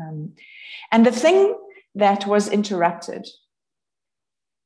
Um, 0.00 0.32
and 0.92 1.04
the 1.04 1.12
thing 1.12 1.54
that 1.94 2.26
was 2.26 2.48
interrupted 2.48 3.26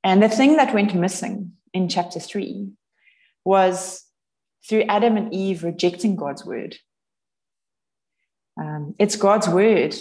and 0.05 0.23
the 0.23 0.29
thing 0.29 0.57
that 0.57 0.75
went 0.75 0.95
missing 0.95 1.53
in 1.75 1.89
chapter 1.89 2.21
three 2.21 2.71
was 3.45 4.05
through 4.69 4.83
Adam 4.83 5.17
and 5.17 5.33
Eve 5.35 5.65
rejecting 5.65 6.17
God's 6.17 6.45
word. 6.45 6.77
Um, 8.61 8.95
it's 8.99 9.17
God's 9.17 9.49
word 9.49 9.95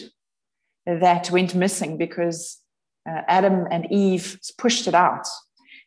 that 0.86 1.32
went 1.32 1.56
missing 1.56 1.98
because 1.98 2.60
uh, 3.10 3.22
Adam 3.28 3.68
and 3.72 3.92
Eve 3.92 4.40
pushed 4.58 4.88
it 4.88 4.94
out. 4.94 5.28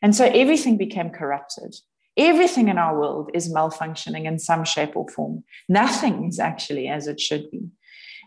And 0.03 0.15
so 0.15 0.25
everything 0.25 0.77
became 0.77 1.11
corrupted. 1.11 1.75
Everything 2.17 2.69
in 2.69 2.79
our 2.79 2.99
world 2.99 3.31
is 3.35 3.53
malfunctioning 3.53 4.27
in 4.27 4.39
some 4.39 4.65
shape 4.65 4.97
or 4.97 5.09
form. 5.09 5.45
Nothing 5.69 6.27
is 6.29 6.39
actually 6.39 6.89
as 6.89 7.07
it 7.07 7.21
should 7.21 7.51
be. 7.51 7.63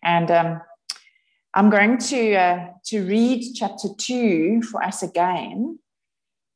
And 0.03 0.31
um, 0.31 0.61
I'm 1.53 1.69
going 1.69 1.97
to, 1.97 2.35
uh, 2.35 2.67
to 2.85 3.05
read 3.05 3.53
chapter 3.53 3.89
two 3.97 4.61
for 4.63 4.83
us 4.83 5.03
again 5.03 5.79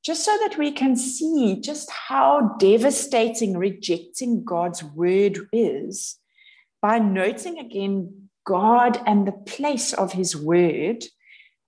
just 0.03 0.23
so 0.23 0.37
that 0.41 0.57
we 0.57 0.71
can 0.71 0.95
see 0.95 1.59
just 1.59 1.91
how 1.91 2.55
devastating 2.59 3.57
rejecting 3.57 4.43
God's 4.43 4.81
word 4.81 5.37
is 5.51 6.17
by 6.81 6.97
noting 6.97 7.59
again 7.59 8.29
God 8.45 9.01
and 9.05 9.27
the 9.27 9.33
place 9.33 9.91
of 9.91 10.13
his 10.13 10.33
word 10.35 11.03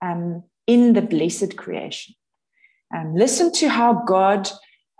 um, 0.00 0.42
in 0.66 0.94
the 0.94 1.02
blessed 1.02 1.58
creation. 1.58 2.14
Um, 2.94 3.14
listen 3.14 3.52
to 3.52 3.68
how 3.68 4.04
God 4.06 4.48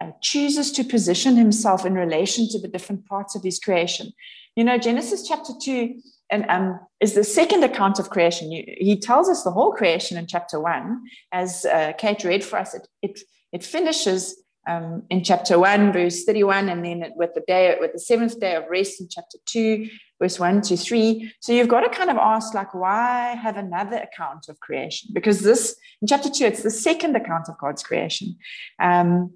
uh, 0.01 0.11
chooses 0.21 0.73
to 0.73 0.85
position 0.85 1.37
himself 1.37 1.85
in 1.85 1.95
relation 1.95 2.49
to 2.49 2.59
the 2.59 2.69
different 2.69 3.07
parts 3.07 3.35
of 3.35 3.43
his 3.43 3.59
creation. 3.59 4.13
You 4.57 4.65
know, 4.65 4.79
Genesis 4.79 5.27
chapter 5.27 5.53
2 5.63 5.95
and 6.31 6.47
um, 6.49 6.81
is 7.01 7.15
the 7.15 7.25
second 7.25 7.65
account 7.65 7.99
of 7.99 8.11
creation. 8.11 8.51
You, 8.51 8.65
he 8.79 8.99
tells 8.99 9.29
us 9.29 9.43
the 9.43 9.51
whole 9.51 9.73
creation 9.73 10.17
in 10.17 10.27
chapter 10.27 10.61
1, 10.61 11.03
as 11.33 11.65
uh, 11.65 11.93
Kate 11.99 12.25
read 12.25 12.45
for 12.45 12.59
us. 12.59 12.75
It, 12.75 12.89
it, 13.03 13.21
it 13.53 13.65
finishes 13.65 14.37
um, 14.69 15.03
in 15.11 15.25
chapter 15.25 15.59
1, 15.59 15.93
verse 15.93 16.25
31, 16.25 16.69
and 16.69 16.85
then 16.85 17.13
with 17.17 17.35
the 17.35 17.43
day, 17.47 17.77
with 17.81 17.93
the 17.93 17.99
seventh 17.99 18.39
day 18.39 18.55
of 18.55 18.65
rest 18.71 19.01
in 19.01 19.09
chapter 19.11 19.39
2, 19.47 19.89
verse 20.21 20.39
1 20.39 20.63
to 20.63 20.77
3. 20.77 21.33
So 21.41 21.53
you've 21.53 21.69
got 21.69 21.81
to 21.81 21.89
kind 21.89 22.11
of 22.11 22.17
ask, 22.17 22.55
like, 22.55 22.75
why 22.75 23.39
have 23.43 23.57
another 23.57 23.97
account 23.97 24.49
of 24.49 24.61
creation? 24.61 25.11
Because 25.13 25.41
this, 25.41 25.77
in 26.01 26.09
chapter 26.09 26.31
2, 26.31 26.45
it's 26.45 26.63
the 26.63 26.71
second 26.71 27.17
account 27.17 27.49
of 27.49 27.59
God's 27.59 27.83
creation. 27.83 28.37
Um, 28.79 29.33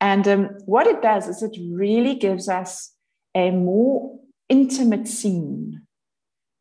and 0.00 0.26
um, 0.28 0.44
what 0.66 0.86
it 0.86 1.02
does 1.02 1.28
is 1.28 1.42
it 1.42 1.56
really 1.70 2.14
gives 2.14 2.48
us 2.48 2.92
a 3.34 3.50
more 3.50 4.18
intimate 4.48 5.08
scene, 5.08 5.82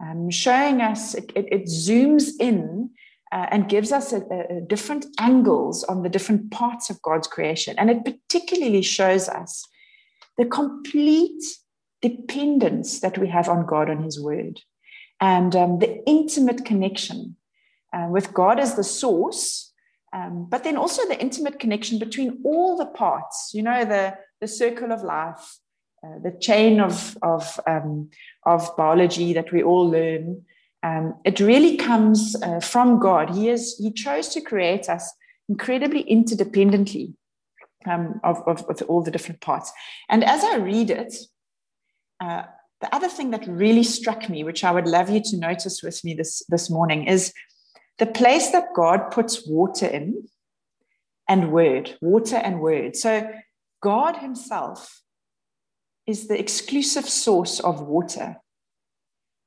um, 0.02 0.30
showing 0.30 0.82
us, 0.82 1.14
it, 1.14 1.32
it, 1.36 1.48
it 1.52 1.66
zooms 1.66 2.32
in 2.40 2.90
uh, 3.32 3.48
and 3.52 3.70
gives 3.70 3.92
us 3.92 4.14
a, 4.14 4.22
a 4.50 4.62
different 4.62 5.06
angles 5.20 5.84
on 5.86 6.04
the 6.04 6.10
different 6.10 6.52
parts 6.52 6.90
of 6.90 7.02
God's 7.02 7.28
creation. 7.28 7.76
And 7.78 7.90
it 7.90 8.06
particularly 8.06 8.82
shows 8.82 9.28
us 9.30 9.68
the 10.38 10.46
complete 10.46 11.44
dependence 12.02 13.00
that 13.00 13.18
we 13.18 13.28
have 13.28 13.48
on 13.48 13.66
God 13.66 13.90
and 13.90 14.04
His 14.04 14.20
Word, 14.22 14.62
and 15.22 15.56
um, 15.56 15.80
the 15.80 16.04
intimate 16.08 16.66
connection 16.66 17.38
uh, 17.94 18.08
with 18.10 18.34
God 18.34 18.60
as 18.60 18.76
the 18.76 18.84
source, 18.84 19.63
um, 20.14 20.48
but 20.50 20.64
then 20.64 20.78
also 20.78 21.06
the 21.08 21.20
intimate 21.20 21.60
connection 21.60 21.98
between 22.00 22.40
all 22.44 22.78
the 22.78 22.86
parts. 22.86 23.52
You 23.54 23.64
know, 23.64 23.84
the 23.84 24.16
the 24.40 24.48
circle 24.48 24.92
of 24.92 25.02
life, 25.02 25.58
uh, 26.06 26.20
the 26.24 26.38
chain 26.40 26.80
of 26.80 27.18
of 27.22 27.60
um, 27.68 28.10
of 28.46 28.76
biology 28.78 29.34
that 29.34 29.52
we 29.52 29.64
all 29.64 29.90
learn. 29.90 30.46
Um, 30.84 31.16
it 31.24 31.40
really 31.40 31.78
comes 31.78 32.36
uh, 32.44 32.60
from 32.60 33.00
God. 33.00 33.34
He 33.34 33.50
is 33.50 33.78
He 33.78 33.92
chose 33.92 34.30
to 34.30 34.42
create 34.42 34.88
us 34.90 35.12
incredibly 35.50 36.04
interdependently 36.04 37.16
um, 37.86 38.20
of, 38.24 38.42
of, 38.48 38.64
of 38.70 38.82
all 38.84 39.02
the 39.02 39.12
different 39.12 39.42
parts. 39.42 39.72
And 40.10 40.24
as 40.24 40.44
I 40.44 40.58
read 40.58 40.90
it, 40.90 41.14
uh, 42.20 42.44
the 42.82 42.94
other 42.94 43.10
thing 43.10 43.32
that 43.32 43.48
really 43.48 43.84
struck 43.84 44.30
me, 44.30 44.44
which 44.44 44.64
I 44.64 44.72
would 44.72 44.88
love 44.88 45.10
you 45.10 45.22
to 45.22 45.38
notice 45.38 45.82
with 45.84 46.04
me 46.04 46.14
this, 46.14 46.44
this 46.50 46.70
morning, 46.70 47.08
is 47.08 47.34
the 48.00 48.06
place 48.06 48.52
that 48.52 48.74
God 48.76 49.12
puts 49.12 49.48
water 49.48 49.88
in 49.88 50.28
and 51.28 51.52
word, 51.52 51.96
water 52.02 52.38
and 52.38 52.60
word. 52.60 52.96
So 52.96 53.30
God 53.82 54.18
Himself 54.18 55.02
is 56.06 56.28
the 56.28 56.40
exclusive 56.40 57.08
source 57.08 57.60
of 57.60 57.82
water, 57.82 58.38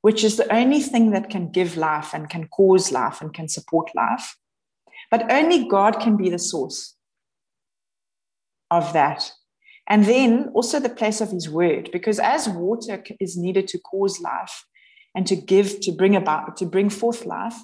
which 0.02 0.24
is 0.24 0.36
the 0.36 0.52
only 0.52 0.80
thing 0.80 1.10
that 1.10 1.28
can 1.28 1.50
give 1.50 1.76
life 1.76 2.14
and 2.14 2.30
can 2.30 2.48
cause 2.48 2.92
life 2.92 3.20
and 3.20 3.34
can 3.34 3.48
support 3.48 3.90
life. 3.94 4.36
But 5.10 5.30
only 5.30 5.68
God 5.68 6.00
can 6.00 6.16
be 6.16 6.30
the 6.30 6.38
source 6.38 6.96
of 8.70 8.92
that. 8.92 9.32
And 9.88 10.04
then 10.04 10.50
also 10.54 10.80
the 10.80 10.88
place 10.88 11.20
of 11.20 11.30
his 11.30 11.48
word, 11.48 11.90
because 11.92 12.18
as 12.18 12.48
water 12.48 13.04
is 13.20 13.36
needed 13.36 13.68
to 13.68 13.78
cause 13.78 14.20
life 14.20 14.64
and 15.14 15.26
to 15.26 15.36
give, 15.36 15.80
to 15.80 15.92
bring 15.92 16.16
about, 16.16 16.56
to 16.56 16.66
bring 16.66 16.90
forth 16.90 17.24
life, 17.24 17.56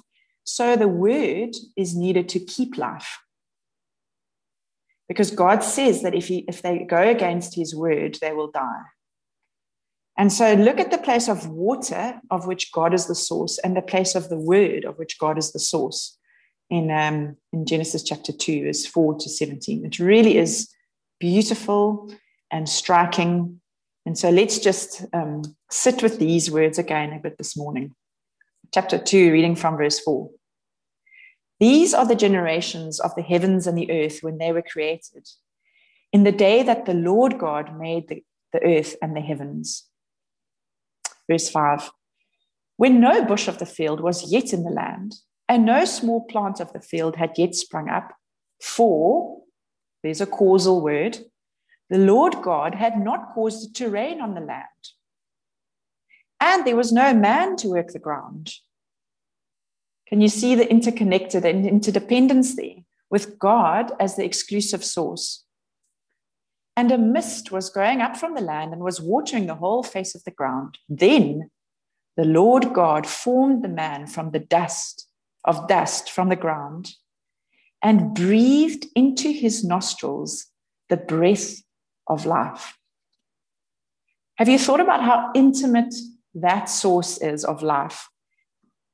so 0.43 0.75
the 0.75 0.87
word 0.87 1.55
is 1.77 1.95
needed 1.95 2.29
to 2.29 2.39
keep 2.39 2.77
life. 2.77 3.19
Because 5.07 5.31
God 5.31 5.63
says 5.63 6.01
that 6.01 6.15
if, 6.15 6.27
he, 6.27 6.45
if 6.47 6.61
they 6.61 6.79
go 6.79 7.01
against 7.01 7.55
his 7.55 7.75
word, 7.75 8.17
they 8.21 8.31
will 8.31 8.49
die. 8.49 8.83
And 10.17 10.31
so 10.31 10.53
look 10.53 10.79
at 10.79 10.91
the 10.91 10.97
place 10.97 11.27
of 11.27 11.49
water, 11.49 12.21
of 12.29 12.45
which 12.45 12.71
God 12.71 12.93
is 12.93 13.07
the 13.07 13.15
source, 13.15 13.57
and 13.59 13.75
the 13.75 13.81
place 13.81 14.15
of 14.15 14.29
the 14.29 14.37
word, 14.37 14.85
of 14.85 14.97
which 14.97 15.17
God 15.17 15.37
is 15.37 15.51
the 15.51 15.59
source, 15.59 16.17
in, 16.69 16.91
um, 16.91 17.35
in 17.51 17.65
Genesis 17.65 18.03
chapter 18.03 18.31
2, 18.31 18.65
verse 18.65 18.85
4 18.85 19.17
to 19.19 19.29
17. 19.29 19.85
It 19.85 19.99
really 19.99 20.37
is 20.37 20.69
beautiful 21.19 22.13
and 22.51 22.69
striking. 22.69 23.59
And 24.05 24.17
so 24.17 24.29
let's 24.29 24.59
just 24.59 25.05
um, 25.13 25.43
sit 25.71 26.03
with 26.03 26.19
these 26.19 26.51
words 26.51 26.77
again 26.77 27.13
a 27.13 27.19
bit 27.19 27.37
this 27.37 27.57
morning. 27.57 27.93
Chapter 28.73 28.97
2, 28.97 29.31
reading 29.31 29.55
from 29.55 29.77
verse 29.77 29.99
4. 29.99 30.31
These 31.59 31.93
are 31.93 32.07
the 32.07 32.15
generations 32.15 32.99
of 32.99 33.13
the 33.13 33.21
heavens 33.21 33.67
and 33.67 33.77
the 33.77 33.91
earth 33.91 34.23
when 34.23 34.39
they 34.39 34.51
were 34.51 34.63
created, 34.63 35.29
in 36.11 36.23
the 36.23 36.31
day 36.31 36.63
that 36.63 36.87
the 36.87 36.95
Lord 36.95 37.37
God 37.37 37.77
made 37.77 38.07
the, 38.07 38.23
the 38.51 38.63
earth 38.63 38.95
and 38.99 39.15
the 39.15 39.21
heavens. 39.21 39.87
Verse 41.29 41.51
5 41.51 41.91
When 42.77 42.99
no 42.99 43.23
bush 43.23 43.47
of 43.47 43.59
the 43.59 43.67
field 43.67 43.99
was 43.99 44.31
yet 44.31 44.53
in 44.53 44.63
the 44.63 44.71
land, 44.71 45.17
and 45.47 45.67
no 45.67 45.85
small 45.85 46.25
plant 46.25 46.59
of 46.59 46.73
the 46.73 46.81
field 46.81 47.15
had 47.17 47.37
yet 47.37 47.53
sprung 47.53 47.89
up, 47.89 48.15
for 48.59 49.43
there's 50.01 50.21
a 50.21 50.25
causal 50.25 50.81
word. 50.81 51.19
The 51.91 51.99
Lord 51.99 52.41
God 52.41 52.73
had 52.73 52.97
not 52.97 53.35
caused 53.35 53.69
it 53.69 53.75
to 53.75 53.91
rain 53.91 54.19
on 54.19 54.33
the 54.33 54.41
land. 54.41 54.65
And 56.45 56.67
there 56.67 56.75
was 56.75 56.91
no 56.91 57.13
man 57.13 57.55
to 57.57 57.69
work 57.69 57.93
the 57.93 57.99
ground. 57.99 58.51
Can 60.09 60.19
you 60.19 60.27
see 60.27 60.55
the 60.55 60.69
interconnected 60.69 61.45
and 61.45 61.65
interdependence 61.65 62.57
there 62.57 62.83
with 63.09 63.39
God 63.39 63.93
as 63.97 64.17
the 64.17 64.25
exclusive 64.25 64.83
source? 64.83 65.45
And 66.75 66.91
a 66.91 66.97
mist 66.97 67.53
was 67.53 67.69
going 67.69 68.01
up 68.01 68.17
from 68.17 68.35
the 68.35 68.41
land 68.41 68.73
and 68.73 68.81
was 68.81 68.99
watering 68.99 69.47
the 69.47 69.55
whole 69.55 69.83
face 69.83 70.15
of 70.15 70.25
the 70.25 70.31
ground. 70.31 70.79
Then 70.89 71.49
the 72.17 72.25
Lord 72.25 72.73
God 72.73 73.07
formed 73.07 73.63
the 73.63 73.69
man 73.69 74.05
from 74.05 74.31
the 74.31 74.39
dust 74.39 75.07
of 75.45 75.69
dust 75.69 76.11
from 76.11 76.27
the 76.27 76.35
ground 76.35 76.95
and 77.81 78.13
breathed 78.13 78.87
into 78.97 79.31
his 79.31 79.63
nostrils 79.63 80.47
the 80.89 80.97
breath 80.97 81.63
of 82.07 82.25
life. 82.25 82.77
Have 84.35 84.49
you 84.49 84.59
thought 84.59 84.81
about 84.81 85.03
how 85.03 85.31
intimate 85.33 85.93
that 86.35 86.69
source 86.69 87.17
is 87.17 87.43
of 87.43 87.61
life? 87.61 88.07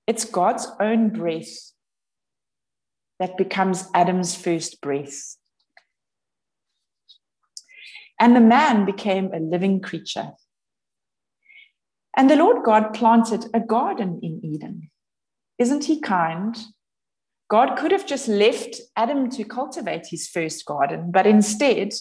It's 0.07 0.25
God's 0.25 0.67
own 0.79 1.09
breath 1.09 1.71
that 3.19 3.37
becomes 3.37 3.87
Adam's 3.93 4.35
first 4.35 4.81
breath. 4.81 5.35
And 8.19 8.35
the 8.35 8.41
man 8.41 8.85
became 8.85 9.31
a 9.33 9.39
living 9.39 9.81
creature. 9.81 10.31
And 12.17 12.29
the 12.29 12.35
Lord 12.35 12.65
God 12.65 12.93
planted 12.93 13.45
a 13.53 13.59
garden 13.59 14.19
in 14.21 14.41
Eden. 14.43 14.89
Isn't 15.57 15.85
he 15.85 16.01
kind? 16.01 16.57
God 17.49 17.77
could 17.77 17.91
have 17.91 18.05
just 18.05 18.27
left 18.27 18.81
Adam 18.95 19.29
to 19.31 19.43
cultivate 19.43 20.07
his 20.07 20.27
first 20.27 20.65
garden, 20.65 21.11
but 21.11 21.25
instead, 21.25 21.93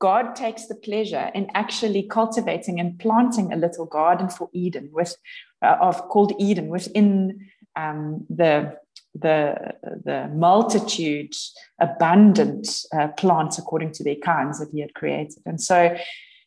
God 0.00 0.34
takes 0.34 0.66
the 0.66 0.74
pleasure 0.74 1.30
in 1.34 1.50
actually 1.54 2.02
cultivating 2.02 2.80
and 2.80 2.98
planting 2.98 3.52
a 3.52 3.56
little 3.56 3.86
garden 3.86 4.28
for 4.28 4.48
Eden, 4.52 4.90
with 4.92 5.14
uh, 5.62 5.76
of 5.80 6.08
called 6.08 6.32
Eden 6.38 6.68
within 6.68 7.46
um, 7.76 8.26
the 8.28 8.76
the 9.14 9.74
the 10.04 10.28
multitude, 10.34 11.34
abundant 11.78 12.68
uh, 12.92 13.08
plants 13.08 13.58
according 13.58 13.92
to 13.92 14.04
their 14.04 14.16
kinds 14.16 14.58
that 14.58 14.70
He 14.72 14.80
had 14.80 14.94
created, 14.94 15.42
and 15.46 15.60
so 15.60 15.96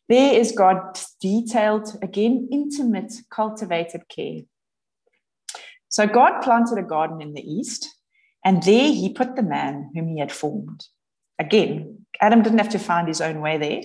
there 0.08 0.34
is 0.34 0.52
God's 0.52 1.14
detailed, 1.20 1.96
again, 2.02 2.48
intimate, 2.52 3.12
cultivated 3.30 4.02
care. 4.08 4.40
So 5.88 6.06
God 6.06 6.42
planted 6.42 6.76
a 6.76 6.82
garden 6.82 7.22
in 7.22 7.32
the 7.32 7.40
east 7.40 7.88
and 8.44 8.62
there 8.62 8.92
he 8.92 9.12
put 9.12 9.36
the 9.36 9.42
man 9.42 9.90
whom 9.94 10.08
he 10.08 10.20
had 10.20 10.30
formed. 10.30 10.84
Again, 11.38 12.03
Adam 12.20 12.42
didn't 12.42 12.58
have 12.58 12.70
to 12.70 12.78
find 12.78 13.08
his 13.08 13.20
own 13.20 13.40
way 13.40 13.58
there. 13.58 13.82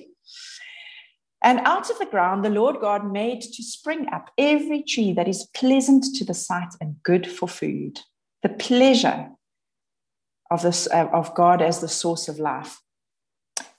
And 1.41 1.59
out 1.61 1.89
of 1.89 1.97
the 1.99 2.05
ground, 2.05 2.43
the 2.43 2.49
Lord 2.49 2.81
God 2.81 3.09
made 3.11 3.41
to 3.41 3.63
spring 3.63 4.07
up 4.11 4.29
every 4.37 4.83
tree 4.83 5.13
that 5.13 5.27
is 5.27 5.47
pleasant 5.55 6.05
to 6.15 6.25
the 6.25 6.33
sight 6.33 6.73
and 6.81 7.01
good 7.03 7.25
for 7.27 7.47
food. 7.47 8.01
The 8.43 8.49
pleasure 8.49 9.29
of, 10.51 10.61
this, 10.61 10.87
uh, 10.87 11.07
of 11.13 11.33
God 11.35 11.61
as 11.61 11.79
the 11.79 11.87
source 11.87 12.27
of 12.27 12.39
life. 12.39 12.81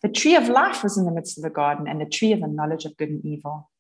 The 0.03 0.09
tree 0.09 0.36
of 0.36 0.48
life 0.48 0.82
was 0.82 0.96
in 0.96 1.05
the 1.05 1.12
midst 1.12 1.36
of 1.36 1.44
the 1.44 1.51
garden, 1.51 1.86
and 1.86 2.01
the 2.01 2.07
tree 2.07 2.32
of 2.32 2.40
the 2.40 2.46
knowledge 2.46 2.86
of 2.86 2.96
good 2.96 3.11
and 3.11 3.24
evil. 3.24 3.70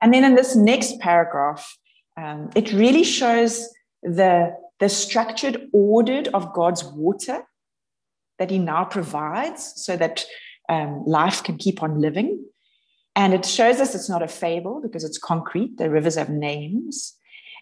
And 0.00 0.12
then 0.12 0.24
in 0.24 0.34
this 0.34 0.56
next 0.56 0.98
paragraph, 0.98 1.76
um, 2.16 2.50
it 2.56 2.72
really 2.72 3.04
shows 3.04 3.68
the 4.02 4.56
the 4.78 4.88
structured, 4.88 5.68
ordered 5.72 6.28
of 6.28 6.52
God's 6.52 6.84
water 6.84 7.44
that 8.38 8.50
He 8.50 8.58
now 8.58 8.84
provides 8.84 9.72
so 9.76 9.96
that 9.96 10.24
um, 10.68 11.02
life 11.06 11.42
can 11.42 11.56
keep 11.56 11.82
on 11.82 12.00
living. 12.00 12.44
And 13.14 13.32
it 13.32 13.46
shows 13.46 13.80
us 13.80 13.94
it's 13.94 14.10
not 14.10 14.22
a 14.22 14.28
fable 14.28 14.80
because 14.82 15.04
it's 15.04 15.18
concrete. 15.18 15.78
The 15.78 15.90
rivers 15.90 16.16
have 16.16 16.30
names. 16.30 17.14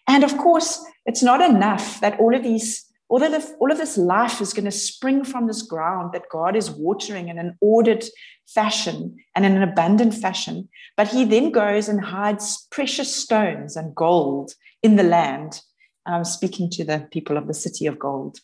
And 0.07 0.25
of 0.25 0.37
course, 0.37 0.85
it's 1.07 1.23
not 1.23 1.41
enough 1.41 2.01
that 2.01 2.19
all 2.19 2.35
of 2.35 2.43
these 2.43 2.85
All 3.11 3.23
of, 3.23 3.33
the, 3.33 3.45
all 3.61 3.71
of 3.71 3.79
this 3.79 3.97
life 3.97 4.41
is 4.41 4.55
going 4.55 4.71
to 4.71 4.87
spring 4.89 5.25
from 5.25 5.47
this 5.47 5.63
ground 5.63 6.13
that 6.13 6.33
God 6.33 6.57
is 6.57 6.71
watering 6.87 7.29
in 7.29 7.39
an 7.39 7.53
ordered 7.61 8.03
fashion 8.47 8.97
and 9.35 9.45
in 9.45 9.55
an 9.55 9.63
abundant 9.63 10.15
fashion. 10.15 10.69
But 10.97 11.09
he 11.09 11.25
then 11.27 11.53
goes 11.53 11.89
and 11.89 12.01
hides 12.01 12.67
precious 12.71 13.15
stones 13.15 13.77
and 13.77 13.95
gold 13.95 14.55
in 14.83 14.97
the 14.97 15.09
land. 15.19 15.63
I'm 16.07 16.25
speaking 16.25 16.71
to 16.71 16.85
the 16.85 17.07
people 17.15 17.37
of 17.37 17.47
the 17.47 17.61
city 17.65 17.87
of 17.89 17.99
gold. 17.99 18.41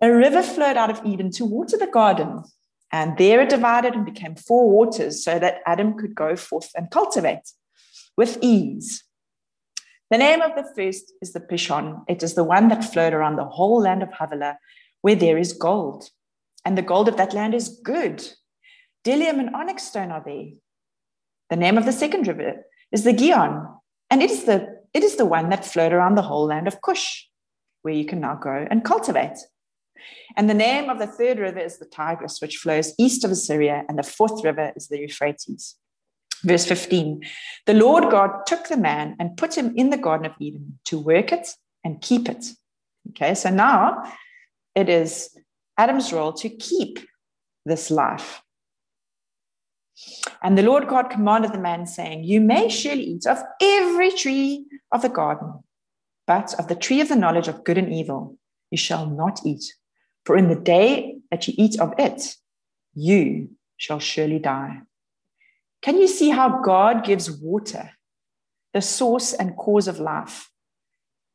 A 0.00 0.12
river 0.12 0.42
flowed 0.42 0.76
out 0.76 0.90
of 0.90 1.04
Eden 1.04 1.30
to 1.32 1.44
water 1.44 1.76
the 1.76 1.88
garden, 1.88 2.44
and 2.92 3.18
there 3.18 3.40
it 3.40 3.48
divided 3.48 3.94
and 3.94 4.04
became 4.04 4.36
four 4.36 4.70
waters 4.70 5.24
so 5.24 5.38
that 5.38 5.60
Adam 5.66 5.98
could 5.98 6.14
go 6.14 6.36
forth 6.36 6.70
and 6.76 6.90
cultivate 6.90 7.50
with 8.16 8.38
ease. 8.40 9.04
The 10.10 10.18
name 10.18 10.40
of 10.40 10.54
the 10.54 10.70
first 10.76 11.12
is 11.20 11.32
the 11.32 11.40
Pishon. 11.40 12.04
It 12.08 12.22
is 12.22 12.34
the 12.34 12.44
one 12.44 12.68
that 12.68 12.84
flowed 12.84 13.12
around 13.12 13.36
the 13.36 13.44
whole 13.44 13.80
land 13.80 14.02
of 14.02 14.10
Havilah, 14.10 14.58
where 15.02 15.16
there 15.16 15.36
is 15.36 15.52
gold. 15.52 16.08
And 16.64 16.78
the 16.78 16.82
gold 16.82 17.08
of 17.08 17.16
that 17.16 17.34
land 17.34 17.54
is 17.54 17.80
good. 17.82 18.26
Bdellium 19.04 19.38
and 19.40 19.54
onyx 19.54 19.82
stone 19.82 20.12
are 20.12 20.22
there. 20.24 20.50
The 21.50 21.56
name 21.56 21.76
of 21.76 21.84
the 21.84 21.92
second 21.92 22.26
river 22.26 22.64
is 22.92 23.04
the 23.04 23.12
Gihon, 23.12 23.66
and 24.10 24.22
it 24.22 24.30
is 24.30 24.44
the, 24.44 24.80
it 24.94 25.02
is 25.02 25.16
the 25.16 25.26
one 25.26 25.50
that 25.50 25.64
flowed 25.64 25.92
around 25.92 26.14
the 26.14 26.22
whole 26.22 26.46
land 26.46 26.68
of 26.68 26.80
Cush, 26.80 27.28
where 27.82 27.94
you 27.94 28.04
can 28.04 28.20
now 28.20 28.36
go 28.36 28.66
and 28.70 28.84
cultivate. 28.84 29.38
And 30.36 30.48
the 30.48 30.54
name 30.54 30.90
of 30.90 30.98
the 30.98 31.06
third 31.06 31.38
river 31.38 31.58
is 31.58 31.78
the 31.78 31.86
Tigris, 31.86 32.40
which 32.40 32.56
flows 32.56 32.94
east 32.98 33.24
of 33.24 33.30
Assyria, 33.30 33.84
and 33.88 33.98
the 33.98 34.02
fourth 34.02 34.44
river 34.44 34.72
is 34.76 34.88
the 34.88 34.98
Euphrates. 34.98 35.76
Verse 36.44 36.64
15 36.66 37.22
The 37.66 37.74
Lord 37.74 38.10
God 38.10 38.46
took 38.46 38.68
the 38.68 38.76
man 38.76 39.16
and 39.18 39.36
put 39.36 39.56
him 39.56 39.72
in 39.76 39.90
the 39.90 39.96
Garden 39.96 40.26
of 40.26 40.36
Eden 40.38 40.78
to 40.84 40.98
work 40.98 41.32
it 41.32 41.48
and 41.84 42.00
keep 42.00 42.28
it. 42.28 42.44
Okay, 43.10 43.34
so 43.34 43.50
now 43.50 44.02
it 44.74 44.88
is 44.88 45.30
Adam's 45.76 46.12
role 46.12 46.32
to 46.34 46.48
keep 46.48 46.98
this 47.64 47.90
life. 47.90 48.42
And 50.42 50.56
the 50.56 50.62
Lord 50.62 50.86
God 50.86 51.10
commanded 51.10 51.52
the 51.52 51.58
man, 51.58 51.86
saying, 51.86 52.24
You 52.24 52.40
may 52.40 52.68
surely 52.68 53.02
eat 53.02 53.26
of 53.26 53.42
every 53.60 54.12
tree 54.12 54.66
of 54.92 55.02
the 55.02 55.08
garden, 55.08 55.64
but 56.26 56.54
of 56.58 56.68
the 56.68 56.76
tree 56.76 57.00
of 57.00 57.08
the 57.08 57.16
knowledge 57.16 57.48
of 57.48 57.64
good 57.64 57.78
and 57.78 57.92
evil 57.92 58.38
you 58.70 58.78
shall 58.78 59.06
not 59.06 59.40
eat. 59.44 59.74
For 60.28 60.36
in 60.36 60.48
the 60.48 60.60
day 60.60 61.20
that 61.30 61.48
you 61.48 61.54
eat 61.56 61.80
of 61.80 61.94
it, 61.96 62.36
you 62.92 63.48
shall 63.78 63.98
surely 63.98 64.38
die. 64.38 64.82
Can 65.80 65.96
you 65.96 66.06
see 66.06 66.28
how 66.28 66.60
God 66.60 67.02
gives 67.02 67.30
water, 67.30 67.92
the 68.74 68.82
source 68.82 69.32
and 69.32 69.56
cause 69.56 69.88
of 69.88 70.00
life? 70.00 70.50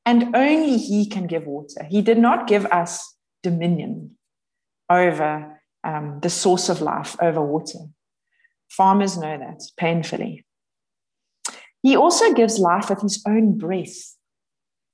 And 0.06 0.36
only 0.36 0.78
He 0.78 1.08
can 1.08 1.26
give 1.26 1.48
water. 1.48 1.84
He 1.89 2.04
did 2.04 2.20
not 2.20 2.46
give 2.46 2.68
us 2.68 3.16
dominion 3.41 4.12
over 4.88 5.60
um, 5.84 6.20
the 6.22 6.30
source 6.30 6.70
of 6.70 6.80
life, 6.80 7.16
over 7.20 7.41
water. 7.41 7.80
Farmers 8.70 9.18
know 9.18 9.39
that 9.39 9.64
painfully. 9.76 10.46
He 11.82 11.98
also 11.98 12.32
gives 12.36 12.60
life 12.60 12.91
with 12.91 13.02
His 13.02 13.24
own 13.28 13.58
breath, 13.58 14.16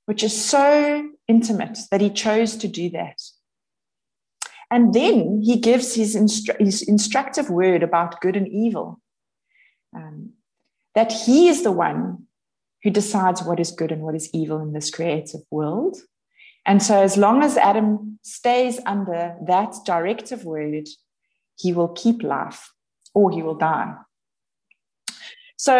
which 0.06 0.24
is 0.24 0.42
so 0.42 1.06
intimate 1.28 1.80
that 1.90 2.00
He 2.00 2.08
chose 2.08 2.56
to 2.56 2.66
do 2.66 2.88
that. 2.92 3.20
And 4.70 4.94
then 4.94 5.42
He 5.42 5.56
gives 5.56 5.94
His, 5.94 6.14
instru- 6.14 6.58
his 6.58 6.82
instructive 6.82 7.50
word 7.50 7.82
about 7.82 8.20
good 8.20 8.36
and 8.36 8.48
evil 8.48 9.00
um, 9.94 10.32
that 10.94 11.12
he 11.12 11.48
is 11.48 11.62
the 11.62 11.72
one 11.72 12.26
who 12.82 12.90
decides 12.90 13.42
what 13.42 13.60
is 13.60 13.70
good 13.70 13.92
and 13.92 14.02
what 14.02 14.14
is 14.14 14.30
evil 14.32 14.60
in 14.60 14.72
this 14.72 14.90
creative 14.90 15.40
world. 15.50 15.98
And 16.66 16.82
so, 16.82 17.02
as 17.02 17.16
long 17.16 17.42
as 17.42 17.56
Adam 17.56 18.18
stays 18.22 18.80
under 18.86 19.36
that 19.46 19.74
directive 19.84 20.44
word, 20.44 20.88
he 21.56 21.72
will 21.72 21.88
keep 21.88 22.22
life 22.22 22.72
or 23.14 23.30
he 23.30 23.42
will 23.42 23.54
die. 23.54 23.94
So, 25.62 25.74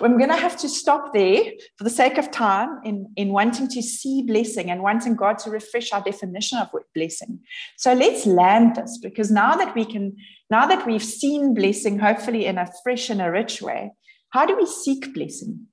I'm 0.00 0.16
going 0.16 0.30
to 0.30 0.36
have 0.36 0.56
to 0.60 0.68
stop 0.68 1.12
there 1.12 1.42
for 1.76 1.84
the 1.84 1.90
sake 1.90 2.16
of 2.16 2.30
time 2.30 2.80
in, 2.84 3.12
in 3.16 3.34
wanting 3.34 3.68
to 3.68 3.82
see 3.82 4.22
blessing 4.22 4.70
and 4.70 4.82
wanting 4.82 5.14
God 5.14 5.36
to 5.40 5.50
refresh 5.50 5.92
our 5.92 6.00
definition 6.00 6.56
of 6.56 6.70
blessing. 6.94 7.40
So, 7.76 7.92
let's 7.92 8.24
land 8.24 8.76
this 8.76 8.96
because 8.96 9.30
now 9.30 9.54
that 9.56 9.74
we 9.74 9.84
can 9.84 10.16
now 10.48 10.64
that 10.64 10.86
we've 10.86 11.04
seen 11.04 11.52
blessing, 11.52 11.98
hopefully 11.98 12.46
in 12.46 12.56
a 12.56 12.72
fresh 12.82 13.10
and 13.10 13.20
a 13.20 13.30
rich 13.30 13.60
way, 13.60 13.92
how 14.30 14.46
do 14.46 14.56
we 14.56 14.64
seek 14.64 15.12
blessing? 15.12 15.66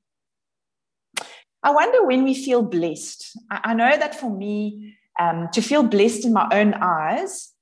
I 1.63 1.71
wonder 1.71 2.05
when 2.05 2.25
we 2.25 2.33
feel 2.33 2.63
blessed. 2.63 3.37
I 3.49 3.73
know 3.73 3.95
that 3.97 4.19
for 4.19 4.29
me, 4.29 4.97
um, 5.17 5.47
to 5.53 5.61
feel 5.61 5.83
blessed 5.83 6.25
in 6.25 6.33
my 6.33 6.49
own 6.51 6.73
eyes, 6.73 7.53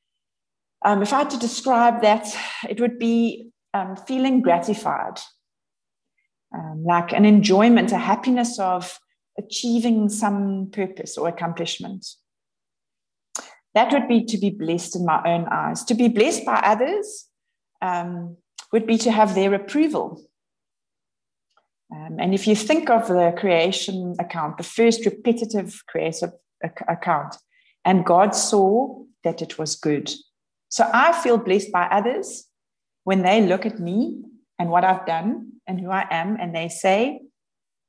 um, 0.84 1.04
if 1.04 1.14
I 1.14 1.20
had 1.20 1.30
to 1.30 1.38
describe 1.38 2.02
that, 2.02 2.26
it 2.68 2.82
would 2.82 2.98
be 2.98 3.52
um, 3.76 3.96
feeling 4.08 4.42
gratified, 4.42 5.20
um, 6.54 6.84
like 6.84 7.14
an 7.14 7.26
enjoyment, 7.26 7.92
a 7.92 7.98
happiness 7.98 8.60
of 8.60 9.00
achieving 9.38 10.10
some 10.10 10.70
purpose 10.72 11.18
or 11.18 11.28
accomplishment. 11.28 12.06
That 13.74 13.92
would 13.94 14.08
be 14.08 14.26
to 14.26 14.38
be 14.38 14.50
blessed 14.50 14.98
in 14.98 15.06
my 15.06 15.22
own 15.26 15.48
eyes. 15.50 15.84
To 15.86 15.94
be 15.94 16.10
blessed 16.10 16.46
by 16.46 16.60
others 16.64 17.28
um, 17.82 18.38
would 18.74 18.86
be 18.86 18.98
to 19.00 19.12
have 19.12 19.34
their 19.34 19.54
approval. 19.54 20.22
Um, 21.94 22.18
and 22.20 22.34
if 22.34 22.48
you 22.48 22.56
think 22.56 22.90
of 22.90 23.08
the 23.08 23.34
creation 23.38 24.16
account, 24.20 24.58
the 24.58 24.64
first 24.64 25.06
repetitive 25.06 25.84
creative 25.88 26.32
account, 26.88 27.38
and 27.84 28.06
God 28.06 28.36
saw 28.36 29.04
that 29.24 29.42
it 29.42 29.58
was 29.58 29.76
good. 29.76 30.12
So 30.70 30.90
I 30.94 31.12
feel 31.12 31.38
blessed 31.38 31.72
by 31.72 31.86
others 31.86 32.48
when 33.04 33.24
they 33.24 33.42
look 33.42 33.66
at 33.66 33.80
me 33.80 34.22
and 34.58 34.70
what 34.70 34.84
I've 34.84 35.06
done 35.06 35.54
and 35.72 35.80
who 35.80 35.90
I 35.90 36.06
am, 36.12 36.38
and 36.40 36.54
they 36.54 36.68
say, 36.68 37.22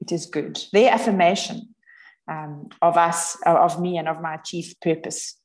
it 0.01 0.13
is 0.13 0.27
good. 0.27 0.59
Their 0.73 0.93
affirmation 0.93 1.75
um, 2.31 2.69
of 2.81 2.97
us, 2.97 3.37
of 3.45 3.81
me, 3.81 3.99
and 3.99 4.09
of 4.09 4.23
my 4.23 4.37
chief 4.37 4.79
purpose. 4.81 5.37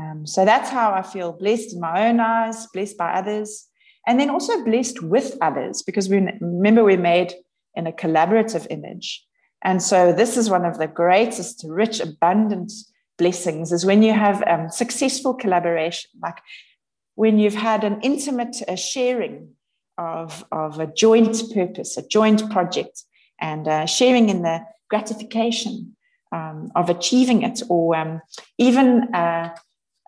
Um, 0.00 0.26
so 0.26 0.44
that's 0.44 0.70
how 0.70 0.92
I 0.92 1.02
feel 1.02 1.32
blessed 1.32 1.74
in 1.74 1.80
my 1.80 2.08
own 2.08 2.20
eyes, 2.20 2.66
blessed 2.72 2.96
by 2.96 3.12
others, 3.12 3.66
and 4.06 4.18
then 4.18 4.30
also 4.30 4.64
blessed 4.64 5.02
with 5.02 5.36
others 5.42 5.82
because 5.82 6.08
we 6.08 6.16
remember 6.40 6.82
we're 6.84 6.96
made 6.96 7.34
in 7.74 7.86
a 7.86 7.92
collaborative 7.92 8.66
image. 8.70 9.24
And 9.62 9.82
so 9.82 10.12
this 10.12 10.36
is 10.36 10.48
one 10.48 10.64
of 10.64 10.78
the 10.78 10.86
greatest, 10.86 11.64
rich, 11.68 12.00
abundant 12.00 12.72
blessings 13.18 13.72
is 13.72 13.84
when 13.84 14.02
you 14.02 14.12
have 14.14 14.42
um, 14.46 14.70
successful 14.70 15.34
collaboration, 15.34 16.10
like 16.22 16.38
when 17.16 17.38
you've 17.38 17.54
had 17.54 17.84
an 17.84 18.00
intimate 18.02 18.56
uh, 18.68 18.76
sharing 18.76 19.57
of, 19.98 20.44
of 20.52 20.78
a 20.78 20.86
joint 20.86 21.42
purpose, 21.52 21.96
a 21.96 22.06
joint 22.06 22.50
project, 22.50 23.02
and 23.40 23.68
uh, 23.68 23.86
sharing 23.86 24.28
in 24.28 24.42
the 24.42 24.64
gratification 24.88 25.96
um, 26.32 26.70
of 26.74 26.88
achieving 26.88 27.42
it, 27.42 27.62
or 27.68 27.96
um, 27.96 28.20
even 28.56 29.12
uh, 29.14 29.54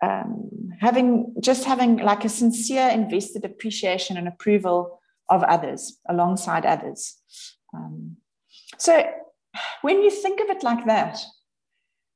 um, 0.01 0.71
having 0.79 1.33
just 1.39 1.65
having 1.65 1.97
like 1.97 2.25
a 2.25 2.29
sincere 2.29 2.89
invested 2.89 3.45
appreciation 3.45 4.17
and 4.17 4.27
approval 4.27 4.99
of 5.29 5.43
others 5.43 5.99
alongside 6.09 6.65
others. 6.65 7.17
Um, 7.73 8.17
so 8.77 9.05
when 9.81 10.01
you 10.01 10.09
think 10.09 10.39
of 10.39 10.49
it 10.49 10.63
like 10.63 10.85
that 10.85 11.19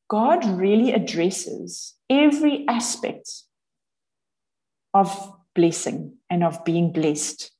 god 0.09 0.45
really 0.45 0.93
addresses 0.93 1.95
every 2.09 2.65
aspect 2.67 3.43
of 4.93 5.33
blessing 5.53 6.13
and 6.29 6.43
of 6.43 6.63
being 6.63 6.91
blessed 6.91 7.51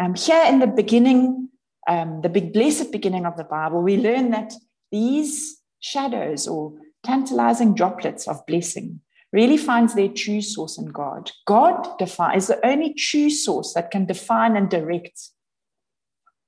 um, 0.00 0.14
here 0.14 0.44
in 0.46 0.58
the 0.58 0.66
beginning 0.66 1.48
um, 1.88 2.20
the 2.22 2.28
big 2.28 2.52
blessed 2.52 2.90
beginning 2.92 3.26
of 3.26 3.36
the 3.36 3.44
bible 3.44 3.82
we 3.82 3.96
learn 3.96 4.30
that 4.30 4.52
these 4.92 5.60
shadows 5.80 6.46
or 6.46 6.74
tantalizing 7.04 7.74
droplets 7.74 8.26
of 8.26 8.44
blessing 8.46 9.00
really 9.32 9.56
finds 9.56 9.94
their 9.94 10.08
true 10.08 10.40
source 10.40 10.78
in 10.78 10.86
God. 10.86 11.30
God 11.46 12.00
is 12.00 12.46
the 12.46 12.60
only 12.64 12.94
true 12.94 13.30
source 13.30 13.74
that 13.74 13.90
can 13.90 14.06
define 14.06 14.56
and 14.56 14.70
direct 14.70 15.20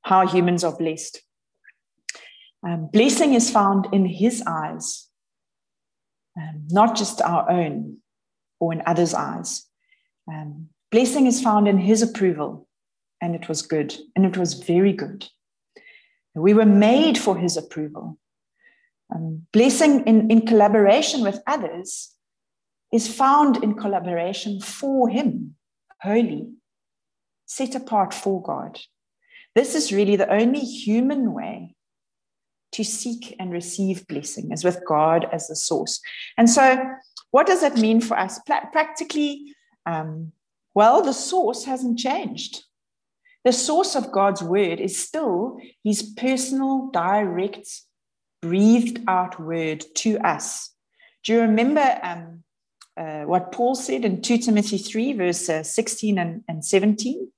how 0.03 0.27
humans 0.27 0.65
are 0.65 0.77
blessed. 0.77 1.21
Um, 2.67 2.89
blessing 2.93 3.35
is 3.35 3.51
found 3.51 3.89
in 3.93 4.07
His 4.07 4.43
eyes, 4.47 5.09
um, 6.37 6.67
not 6.71 6.97
just 6.97 7.21
our 7.21 7.51
own 7.51 7.99
or 8.59 8.73
in 8.73 8.83
others' 8.87 9.15
eyes. 9.15 9.65
Um, 10.33 10.69
blessing 10.91 11.27
is 11.27 11.43
found 11.43 11.69
in 11.69 11.79
His 11.79 12.03
approval, 12.03 12.68
and 13.21 13.35
it 13.35 13.49
was 13.49 13.63
good, 13.63 13.97
and 14.15 14.25
it 14.25 14.37
was 14.37 14.55
very 14.55 14.93
good. 14.93 15.27
We 16.35 16.55
were 16.55 16.67
made 16.67 17.19
for 17.19 17.37
His 17.37 17.57
approval. 17.57 18.19
Um, 19.15 19.47
blessing 19.53 20.05
in, 20.07 20.31
in 20.31 20.47
collaboration 20.47 21.23
with 21.23 21.41
others 21.47 22.15
is 22.93 23.09
found 23.09 23.63
in 23.63 23.75
collaboration 23.75 24.61
for 24.61 25.09
Him, 25.09 25.57
holy, 26.03 26.49
set 27.47 27.75
apart 27.75 28.15
for 28.15 28.43
God. 28.43 28.79
This 29.55 29.75
is 29.75 29.93
really 29.93 30.17
the 30.17 30.33
only 30.33 30.61
human 30.61 31.33
way 31.33 31.75
to 32.73 32.85
seek 32.85 33.35
and 33.41 33.51
receive 33.51 34.07
blessing, 34.07 34.53
as 34.53 34.63
with 34.63 34.81
God 34.87 35.27
as 35.33 35.49
the 35.49 35.57
source. 35.57 36.01
And 36.37 36.49
so, 36.49 36.79
what 37.31 37.47
does 37.47 37.63
that 37.63 37.77
mean 37.77 38.01
for 38.01 38.19
us? 38.19 38.39
practically, 38.47 39.55
um, 39.87 40.33
well, 40.75 41.03
the 41.03 41.13
source 41.13 41.65
hasn't 41.65 41.99
changed. 41.99 42.63
The 43.45 43.53
source 43.53 43.95
of 43.95 44.13
God's 44.13 44.43
word 44.43 44.81
is 44.81 45.01
still 45.01 45.59
his 45.85 46.03
personal, 46.03 46.91
direct, 46.93 47.69
breathed 48.43 49.01
out 49.09 49.41
word 49.41 49.85
to 49.97 50.19
us. 50.19 50.73
Do 51.25 51.33
you 51.35 51.41
remember 51.41 51.99
um, 52.03 52.43
uh, 52.97 53.23
what 53.23 53.53
Paul 53.53 53.75
said 53.75 54.05
in 54.05 54.23
2 54.23 54.39
Timothy 54.39 54.79
3, 54.79 55.13
verse 55.15 55.49
uh, 55.49 55.63
16 55.63 56.19
and, 56.19 56.43
and 56.49 56.65
17? 56.65 57.31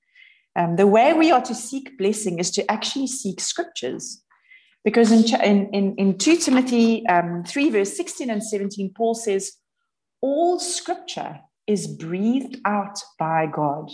Um, 0.55 0.75
the 0.75 0.87
way 0.87 1.13
we 1.13 1.31
are 1.31 1.41
to 1.41 1.55
seek 1.55 1.97
blessing 1.97 2.39
is 2.39 2.51
to 2.51 2.69
actually 2.69 3.07
seek 3.07 3.39
scriptures. 3.39 4.21
Because 4.83 5.11
in, 5.11 5.41
in, 5.41 5.69
in, 5.73 5.95
in 5.95 6.17
2 6.17 6.37
Timothy 6.37 7.05
um, 7.07 7.43
3, 7.43 7.69
verse 7.69 7.95
16 7.95 8.29
and 8.29 8.43
17, 8.43 8.91
Paul 8.95 9.13
says, 9.13 9.53
All 10.21 10.59
scripture 10.59 11.39
is 11.67 11.87
breathed 11.87 12.57
out 12.65 12.99
by 13.19 13.45
God 13.45 13.91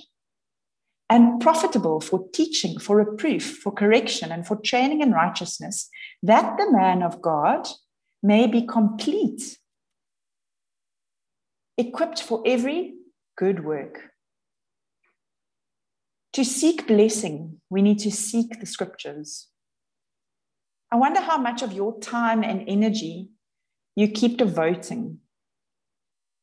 and 1.09 1.39
profitable 1.39 2.01
for 2.01 2.27
teaching, 2.33 2.79
for 2.79 2.97
reproof, 2.97 3.59
for 3.59 3.71
correction, 3.71 4.31
and 4.31 4.45
for 4.45 4.57
training 4.57 5.01
in 5.01 5.11
righteousness, 5.11 5.89
that 6.21 6.57
the 6.57 6.71
man 6.71 7.01
of 7.01 7.21
God 7.21 7.67
may 8.21 8.47
be 8.47 8.65
complete, 8.65 9.57
equipped 11.77 12.21
for 12.21 12.43
every 12.45 12.95
good 13.37 13.63
work. 13.63 14.11
To 16.33 16.43
seek 16.43 16.87
blessing, 16.87 17.61
we 17.69 17.81
need 17.81 17.99
to 17.99 18.11
seek 18.11 18.59
the 18.59 18.65
scriptures. 18.65 19.47
I 20.91 20.97
wonder 20.97 21.21
how 21.21 21.37
much 21.37 21.61
of 21.61 21.73
your 21.73 21.99
time 21.99 22.43
and 22.43 22.63
energy 22.67 23.29
you 23.95 24.07
keep 24.07 24.37
devoting 24.37 25.19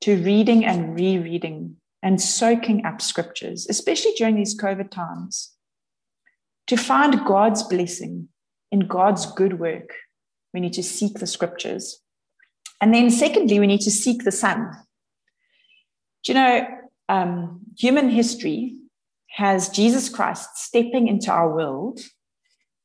to 0.00 0.16
reading 0.16 0.64
and 0.64 0.94
rereading 0.94 1.76
and 2.04 2.20
soaking 2.20 2.84
up 2.84 3.00
scriptures, 3.00 3.66
especially 3.68 4.12
during 4.12 4.36
these 4.36 4.56
COVID 4.56 4.90
times, 4.90 5.52
to 6.66 6.76
find 6.76 7.24
God's 7.24 7.62
blessing 7.62 8.28
in 8.70 8.80
God's 8.80 9.24
good 9.32 9.58
work. 9.58 9.88
We 10.52 10.60
need 10.60 10.74
to 10.74 10.82
seek 10.82 11.14
the 11.14 11.26
scriptures. 11.26 12.02
And 12.80 12.92
then, 12.92 13.10
secondly, 13.10 13.58
we 13.58 13.66
need 13.66 13.80
to 13.80 13.90
seek 13.90 14.22
the 14.22 14.32
Son. 14.32 14.70
Do 16.24 16.32
you 16.32 16.34
know, 16.34 16.66
um, 17.08 17.60
human 17.76 18.10
history 18.10 18.76
has 19.30 19.70
Jesus 19.70 20.10
Christ 20.10 20.58
stepping 20.58 21.08
into 21.08 21.32
our 21.32 21.54
world, 21.54 22.00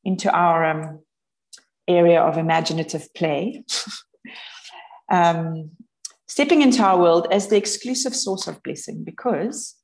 into 0.06 0.32
our 0.32 0.64
um, 0.64 1.00
area 1.90 2.22
of 2.22 2.38
imaginative 2.38 3.14
play, 3.14 3.66
um, 5.12 5.72
stepping 6.30 6.62
into 6.62 6.82
our 6.84 6.98
world 6.98 7.28
as 7.32 7.48
the 7.48 7.58
exclusive 7.58 8.16
source 8.16 8.48
of 8.48 8.62
blessing 8.62 9.04
because 9.04 9.76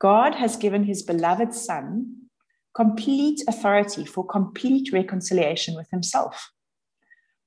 God 0.00 0.36
has 0.36 0.56
given 0.56 0.84
his 0.84 1.02
beloved 1.02 1.52
Son 1.52 2.14
complete 2.74 3.42
authority 3.48 4.04
for 4.04 4.24
complete 4.24 4.92
reconciliation 4.92 5.74
with 5.74 5.90
himself, 5.90 6.50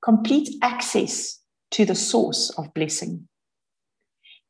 complete 0.04 0.50
access 0.62 1.40
to 1.72 1.86
the 1.86 1.96
source 1.96 2.50
of 2.58 2.74
blessing. 2.74 3.30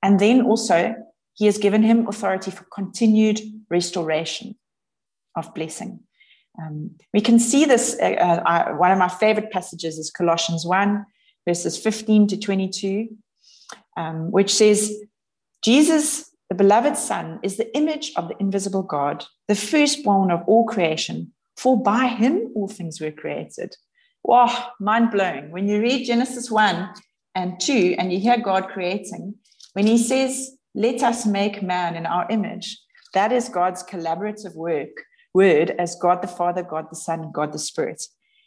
And 0.01 0.19
then 0.19 0.41
also, 0.41 0.95
he 1.35 1.45
has 1.45 1.59
given 1.59 1.83
him 1.83 2.07
authority 2.07 2.49
for 2.49 2.65
continued 2.73 3.39
restoration 3.69 4.55
of 5.35 5.53
blessing. 5.53 5.99
Um, 6.59 6.95
we 7.13 7.21
can 7.21 7.37
see 7.37 7.65
this. 7.65 7.95
Uh, 8.01 8.41
uh, 8.43 8.73
one 8.73 8.91
of 8.91 8.97
my 8.97 9.07
favorite 9.07 9.51
passages 9.51 9.99
is 9.99 10.09
Colossians 10.09 10.65
1, 10.65 11.05
verses 11.47 11.77
15 11.77 12.27
to 12.29 12.37
22, 12.37 13.07
um, 13.97 14.31
which 14.31 14.53
says, 14.53 14.93
Jesus, 15.63 16.31
the 16.49 16.55
beloved 16.55 16.97
Son, 16.97 17.39
is 17.43 17.57
the 17.57 17.75
image 17.75 18.11
of 18.15 18.27
the 18.27 18.35
invisible 18.39 18.83
God, 18.83 19.25
the 19.47 19.55
firstborn 19.55 20.31
of 20.31 20.41
all 20.47 20.65
creation, 20.65 21.31
for 21.57 21.81
by 21.81 22.07
him 22.07 22.51
all 22.55 22.67
things 22.67 22.99
were 22.99 23.11
created. 23.11 23.75
Wow, 24.23 24.69
mind 24.79 25.11
blowing. 25.11 25.51
When 25.51 25.67
you 25.67 25.81
read 25.81 26.05
Genesis 26.05 26.51
1 26.51 26.89
and 27.35 27.59
2 27.59 27.95
and 27.97 28.11
you 28.11 28.19
hear 28.19 28.37
God 28.37 28.69
creating, 28.69 29.35
when 29.73 29.87
he 29.87 29.97
says, 29.97 30.51
Let 30.75 31.03
us 31.03 31.25
make 31.25 31.63
man 31.63 31.95
in 31.95 32.05
our 32.05 32.27
image, 32.29 32.79
that 33.13 33.31
is 33.31 33.49
God's 33.49 33.83
collaborative 33.83 34.55
work 34.55 34.89
word 35.33 35.71
as 35.79 35.95
God 35.95 36.21
the 36.21 36.27
Father, 36.27 36.63
God 36.63 36.87
the 36.89 36.95
Son, 36.95 37.31
God 37.31 37.53
the 37.53 37.59
Spirit. 37.59 38.03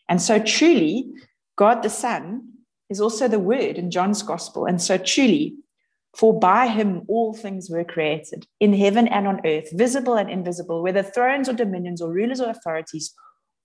And 0.08 0.20
so 0.20 0.38
truly, 0.38 1.10
God 1.56 1.82
the 1.82 1.90
Son 1.90 2.48
is 2.94 3.00
also 3.00 3.28
the 3.28 3.38
word 3.38 3.76
in 3.76 3.90
John's 3.90 4.22
gospel. 4.22 4.66
And 4.66 4.80
so 4.80 4.96
truly, 4.96 5.56
for 6.16 6.38
by 6.38 6.68
him 6.68 7.02
all 7.08 7.34
things 7.34 7.68
were 7.68 7.84
created, 7.84 8.46
in 8.60 8.72
heaven 8.72 9.08
and 9.08 9.26
on 9.26 9.44
earth, 9.44 9.68
visible 9.72 10.14
and 10.14 10.30
invisible, 10.30 10.82
whether 10.82 11.02
thrones 11.02 11.48
or 11.48 11.54
dominions 11.54 12.00
or 12.00 12.12
rulers 12.12 12.40
or 12.40 12.50
authorities, 12.50 13.12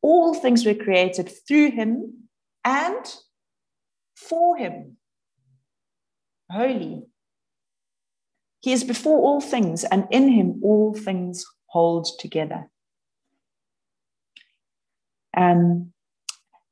all 0.01 0.33
things 0.33 0.65
were 0.65 0.73
created 0.73 1.29
through 1.47 1.71
him 1.71 2.27
and 2.65 3.05
for 4.15 4.57
him. 4.57 4.97
Holy. 6.51 7.03
He 8.61 8.73
is 8.73 8.83
before 8.83 9.19
all 9.19 9.41
things, 9.41 9.83
and 9.83 10.07
in 10.09 10.29
him 10.29 10.59
all 10.63 10.93
things 10.93 11.45
hold 11.67 12.07
together. 12.19 12.69
Um, 15.37 15.93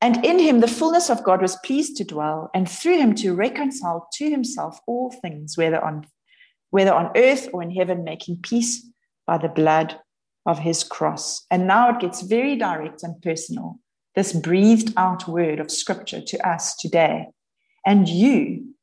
and 0.02 0.24
in 0.26 0.40
him, 0.40 0.60
the 0.60 0.68
fullness 0.68 1.10
of 1.10 1.24
God 1.24 1.42
was 1.42 1.58
pleased 1.66 1.98
to 1.98 2.04
dwell, 2.04 2.50
and 2.54 2.70
through 2.70 2.98
him 2.98 3.16
to 3.16 3.34
reconcile 3.34 4.08
to 4.14 4.30
himself 4.30 4.80
all 4.88 5.12
things, 5.12 5.58
whether 5.58 5.84
on, 5.84 6.06
whether 6.70 6.94
on 6.94 7.12
earth 7.16 7.50
or 7.54 7.64
in 7.64 7.72
heaven, 7.72 8.04
making 8.04 8.38
peace 8.42 8.88
by 9.26 9.38
the 9.38 9.50
blood 9.50 10.00
of 10.46 10.60
his 10.60 10.84
cross. 10.84 11.46
And 11.52 11.68
now 11.68 11.90
it 11.90 12.00
gets 12.00 12.22
very 12.22 12.56
direct 12.56 13.04
and 13.04 13.22
personal 13.22 13.80
this 14.18 14.34
breathed 14.34 14.94
out 14.98 15.28
word 15.28 15.60
of 15.60 15.70
scripture 15.70 16.20
to 16.20 16.50
us 16.50 16.76
today. 16.76 17.28
And 17.86 18.10
you, 18.10 18.74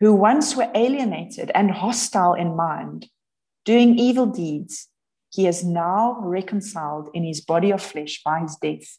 who 0.00 0.12
once 0.12 0.56
were 0.56 0.68
alienated 0.74 1.52
and 1.54 1.70
hostile 1.70 2.34
in 2.34 2.56
mind, 2.56 3.06
doing 3.64 4.00
evil 4.00 4.26
deeds, 4.26 4.88
he 5.32 5.46
is 5.46 5.64
now 5.64 6.18
reconciled 6.20 7.08
in 7.14 7.22
his 7.22 7.40
body 7.40 7.70
of 7.70 7.80
flesh 7.80 8.20
by 8.24 8.40
his 8.40 8.56
death. 8.56 8.98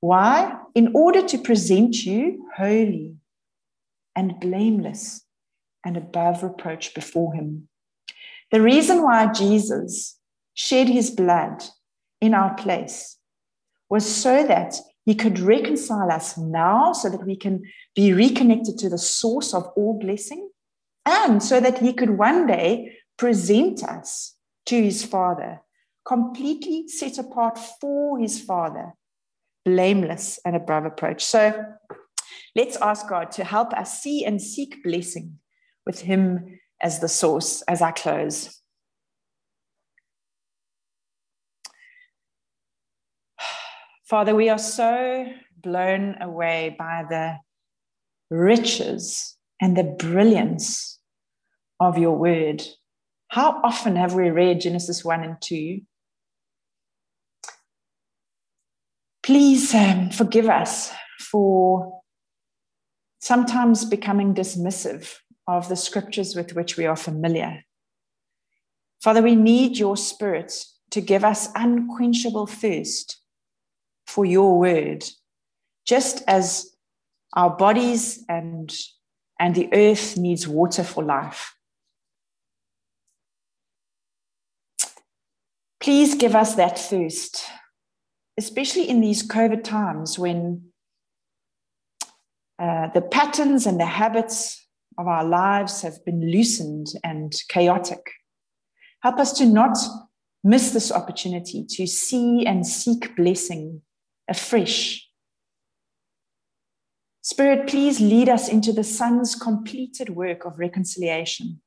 Why? 0.00 0.56
In 0.74 0.92
order 0.94 1.26
to 1.26 1.38
present 1.38 2.04
you 2.04 2.46
holy 2.56 3.16
and 4.14 4.38
blameless 4.40 5.24
and 5.84 5.96
above 5.96 6.42
reproach 6.42 6.94
before 6.94 7.34
him. 7.34 7.68
The 8.50 8.60
reason 8.62 9.02
why 9.02 9.32
Jesus 9.32 10.18
shed 10.54 10.88
his 10.88 11.10
blood 11.10 11.62
in 12.20 12.34
our 12.34 12.54
place 12.54 13.16
was 13.88 14.06
so 14.06 14.44
that 14.46 14.76
he 15.04 15.14
could 15.14 15.38
reconcile 15.38 16.10
us 16.10 16.36
now 16.36 16.92
so 16.92 17.08
that 17.08 17.24
we 17.24 17.36
can 17.36 17.62
be 17.94 18.12
reconnected 18.12 18.76
to 18.78 18.88
the 18.88 18.98
source 18.98 19.54
of 19.54 19.66
all 19.76 19.98
blessing 19.98 20.50
and 21.06 21.42
so 21.42 21.60
that 21.60 21.78
he 21.78 21.92
could 21.92 22.10
one 22.10 22.46
day 22.46 22.92
present 23.16 23.82
us 23.82 24.34
to 24.66 24.82
his 24.82 25.04
Father, 25.04 25.62
completely 26.04 26.88
set 26.88 27.18
apart 27.18 27.58
for 27.80 28.18
his 28.18 28.40
Father, 28.40 28.92
blameless 29.68 30.40
and 30.46 30.56
above 30.56 30.86
approach. 30.86 31.22
So 31.22 31.64
let's 32.56 32.76
ask 32.76 33.06
God 33.06 33.30
to 33.32 33.44
help 33.44 33.74
us 33.74 34.00
see 34.00 34.24
and 34.24 34.40
seek 34.40 34.82
blessing 34.82 35.38
with 35.84 36.00
him 36.00 36.58
as 36.80 37.00
the 37.00 37.08
source 37.08 37.62
as 37.62 37.82
I 37.82 37.90
close. 37.90 38.62
Father, 44.08 44.34
we 44.34 44.48
are 44.48 44.58
so 44.58 45.26
blown 45.62 46.16
away 46.22 46.74
by 46.78 47.04
the 47.08 47.36
riches 48.30 49.36
and 49.60 49.76
the 49.76 49.84
brilliance 49.84 50.98
of 51.78 51.98
your 51.98 52.16
word. 52.16 52.62
How 53.28 53.60
often 53.62 53.96
have 53.96 54.14
we 54.14 54.30
read 54.30 54.62
Genesis 54.62 55.04
1 55.04 55.24
and 55.24 55.36
2? 55.42 55.82
Please 59.28 59.74
um, 59.74 60.08
forgive 60.08 60.48
us 60.48 60.90
for 61.20 62.00
sometimes 63.18 63.84
becoming 63.84 64.34
dismissive 64.34 65.16
of 65.46 65.68
the 65.68 65.76
scriptures 65.76 66.34
with 66.34 66.54
which 66.54 66.78
we 66.78 66.86
are 66.86 66.96
familiar. 66.96 67.62
Father, 69.02 69.20
we 69.20 69.36
need 69.36 69.76
your 69.76 69.98
spirit 69.98 70.54
to 70.92 71.02
give 71.02 71.26
us 71.26 71.50
unquenchable 71.54 72.46
thirst 72.46 73.20
for 74.06 74.24
your 74.24 74.58
word, 74.58 75.04
just 75.84 76.22
as 76.26 76.74
our 77.34 77.54
bodies 77.54 78.24
and, 78.30 78.74
and 79.38 79.54
the 79.54 79.68
earth 79.74 80.16
needs 80.16 80.48
water 80.48 80.82
for 80.82 81.04
life. 81.04 81.54
Please 85.80 86.14
give 86.14 86.34
us 86.34 86.54
that 86.54 86.78
thirst 86.78 87.44
especially 88.38 88.88
in 88.88 89.00
these 89.00 89.26
COVID 89.26 89.64
times 89.64 90.18
when 90.18 90.62
uh, 92.58 92.88
the 92.94 93.02
patterns 93.02 93.66
and 93.66 93.78
the 93.78 93.86
habits 93.86 94.64
of 94.96 95.08
our 95.08 95.24
lives 95.24 95.82
have 95.82 96.04
been 96.04 96.30
loosened 96.30 96.86
and 97.02 97.34
chaotic. 97.48 98.00
Help 99.02 99.18
us 99.18 99.32
to 99.34 99.44
not 99.44 99.76
miss 100.44 100.70
this 100.70 100.90
opportunity 100.92 101.66
to 101.68 101.86
see 101.86 102.46
and 102.46 102.66
seek 102.66 103.14
blessing 103.16 103.82
afresh. 104.28 105.04
Spirit, 107.22 107.68
please 107.68 108.00
lead 108.00 108.28
us 108.28 108.48
into 108.48 108.72
the 108.72 108.84
Son's 108.84 109.34
completed 109.34 110.10
work 110.10 110.44
of 110.44 110.58
reconciliation, 110.58 111.60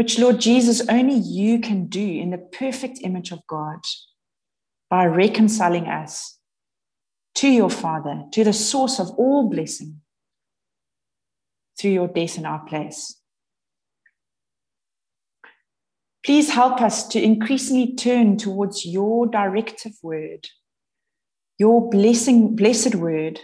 which, 0.00 0.18
Lord 0.18 0.40
Jesus, 0.40 0.80
only 0.88 1.16
you 1.16 1.60
can 1.60 1.84
do 1.84 2.00
in 2.02 2.30
the 2.30 2.38
perfect 2.38 3.00
image 3.02 3.32
of 3.32 3.46
God 3.46 3.80
by 4.88 5.04
reconciling 5.04 5.88
us 5.88 6.38
to 7.34 7.48
your 7.48 7.68
Father, 7.68 8.24
to 8.32 8.42
the 8.42 8.54
source 8.54 8.98
of 8.98 9.10
all 9.18 9.50
blessing 9.50 10.00
through 11.78 11.90
your 11.90 12.08
death 12.08 12.38
in 12.38 12.46
our 12.46 12.60
place. 12.60 13.20
Please 16.24 16.48
help 16.48 16.80
us 16.80 17.06
to 17.08 17.22
increasingly 17.22 17.94
turn 17.94 18.38
towards 18.38 18.86
your 18.86 19.26
directive 19.26 19.92
word, 20.02 20.48
your 21.58 21.90
blessing, 21.90 22.56
blessed 22.56 22.94
word. 22.94 23.38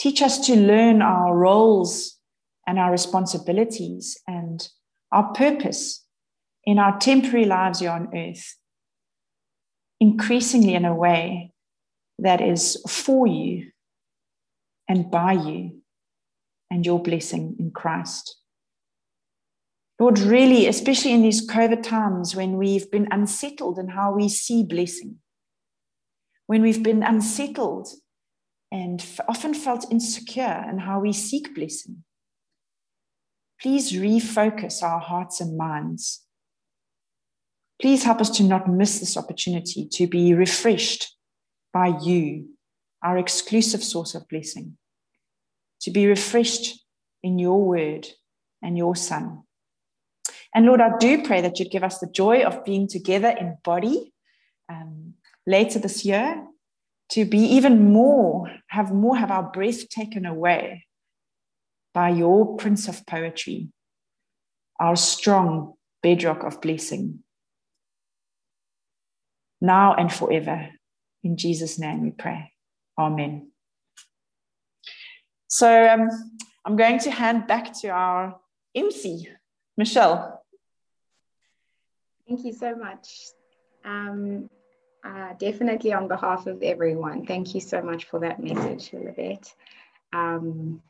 Teach 0.00 0.22
us 0.22 0.46
to 0.46 0.56
learn 0.56 1.02
our 1.02 1.36
roles 1.36 2.16
and 2.66 2.78
our 2.78 2.90
responsibilities 2.90 4.18
and 4.26 4.66
our 5.12 5.32
purpose 5.32 6.04
in 6.64 6.78
our 6.78 6.98
temporary 6.98 7.44
lives 7.44 7.80
here 7.80 7.90
on 7.90 8.08
earth, 8.14 8.56
increasingly 10.00 10.74
in 10.74 10.84
a 10.84 10.94
way 10.94 11.52
that 12.18 12.40
is 12.40 12.82
for 12.88 13.26
you 13.26 13.70
and 14.88 15.10
by 15.10 15.32
you 15.32 15.82
and 16.70 16.84
your 16.84 17.02
blessing 17.02 17.56
in 17.58 17.70
Christ. 17.70 18.36
Lord, 19.98 20.18
really, 20.18 20.66
especially 20.66 21.12
in 21.12 21.22
these 21.22 21.48
COVID 21.48 21.82
times 21.82 22.36
when 22.36 22.56
we've 22.56 22.90
been 22.90 23.08
unsettled 23.10 23.78
in 23.78 23.88
how 23.88 24.12
we 24.12 24.28
see 24.28 24.62
blessing, 24.62 25.16
when 26.46 26.62
we've 26.62 26.82
been 26.82 27.02
unsettled 27.02 27.88
and 28.70 29.04
often 29.26 29.54
felt 29.54 29.90
insecure 29.90 30.64
in 30.68 30.78
how 30.78 31.00
we 31.00 31.12
seek 31.12 31.54
blessing, 31.54 32.04
please 33.60 33.92
refocus 33.92 34.82
our 34.82 35.00
hearts 35.00 35.40
and 35.40 35.56
minds. 35.56 36.22
Please 37.80 38.04
help 38.04 38.20
us 38.20 38.30
to 38.30 38.42
not 38.42 38.68
miss 38.68 39.00
this 39.00 39.16
opportunity 39.16 39.86
to 39.92 40.06
be 40.06 40.34
refreshed 40.34 41.14
by 41.72 41.94
you, 42.02 42.48
our 43.02 43.18
exclusive 43.18 43.82
source 43.82 44.14
of 44.14 44.26
blessing, 44.28 44.76
to 45.80 45.90
be 45.90 46.06
refreshed 46.06 46.84
in 47.22 47.38
your 47.38 47.62
word 47.62 48.06
and 48.62 48.78
your 48.78 48.96
Son. 48.96 49.42
And 50.54 50.64
Lord, 50.64 50.80
I 50.80 50.96
do 50.98 51.22
pray 51.22 51.42
that 51.42 51.58
you'd 51.58 51.70
give 51.70 51.84
us 51.84 51.98
the 51.98 52.10
joy 52.10 52.42
of 52.42 52.64
being 52.64 52.88
together 52.88 53.28
in 53.28 53.58
body 53.62 54.14
um, 54.70 55.14
later 55.46 55.78
this 55.78 56.04
year 56.04 56.42
to 57.10 57.24
be 57.24 57.38
even 57.38 57.92
more, 57.92 58.50
have 58.68 58.92
more, 58.92 59.16
have 59.16 59.30
our 59.30 59.50
breath 59.50 59.88
taken 59.90 60.24
away 60.24 60.85
by 61.96 62.10
your 62.10 62.58
Prince 62.58 62.88
of 62.88 63.06
Poetry, 63.06 63.70
our 64.78 64.96
strong 64.96 65.72
bedrock 66.02 66.44
of 66.44 66.60
blessing, 66.60 67.20
now 69.62 69.94
and 69.94 70.12
forever. 70.12 70.68
In 71.24 71.38
Jesus' 71.38 71.78
name 71.78 72.02
we 72.02 72.10
pray. 72.10 72.52
Amen. 72.98 73.50
So 75.48 75.88
um, 75.88 76.10
I'm 76.66 76.76
going 76.76 76.98
to 76.98 77.10
hand 77.10 77.46
back 77.46 77.72
to 77.80 77.88
our 77.88 78.40
MC, 78.74 79.30
Michelle. 79.78 80.42
Thank 82.28 82.44
you 82.44 82.52
so 82.52 82.74
much. 82.74 83.08
Um, 83.86 84.50
uh, 85.02 85.32
definitely 85.38 85.94
on 85.94 86.08
behalf 86.08 86.46
of 86.46 86.62
everyone, 86.62 87.24
thank 87.24 87.54
you 87.54 87.62
so 87.62 87.80
much 87.80 88.04
for 88.04 88.20
that 88.20 88.38
message, 88.38 88.90
Lilibet. 88.90 89.50
Um, 90.12 90.82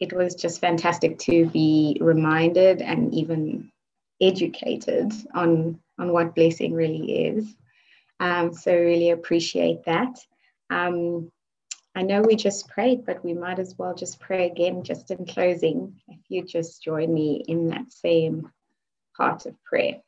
it 0.00 0.12
was 0.12 0.34
just 0.34 0.60
fantastic 0.60 1.18
to 1.20 1.46
be 1.46 1.98
reminded 2.00 2.82
and 2.82 3.14
even 3.14 3.70
educated 4.20 5.12
on, 5.34 5.78
on 5.98 6.12
what 6.12 6.34
blessing 6.34 6.74
really 6.74 7.26
is. 7.26 7.54
Um, 8.20 8.52
so 8.52 8.72
really 8.72 9.10
appreciate 9.10 9.84
that. 9.84 10.18
Um, 10.70 11.30
I 11.94 12.02
know 12.02 12.20
we 12.20 12.36
just 12.36 12.68
prayed, 12.68 13.06
but 13.06 13.24
we 13.24 13.32
might 13.32 13.58
as 13.58 13.74
well 13.78 13.94
just 13.94 14.20
pray 14.20 14.46
again, 14.46 14.82
just 14.82 15.10
in 15.10 15.24
closing. 15.24 15.98
If 16.08 16.18
you 16.28 16.44
just 16.44 16.82
join 16.82 17.12
me 17.12 17.42
in 17.48 17.68
that 17.68 17.90
same 17.90 18.52
heart 19.16 19.46
of 19.46 19.54
prayer. 19.64 20.02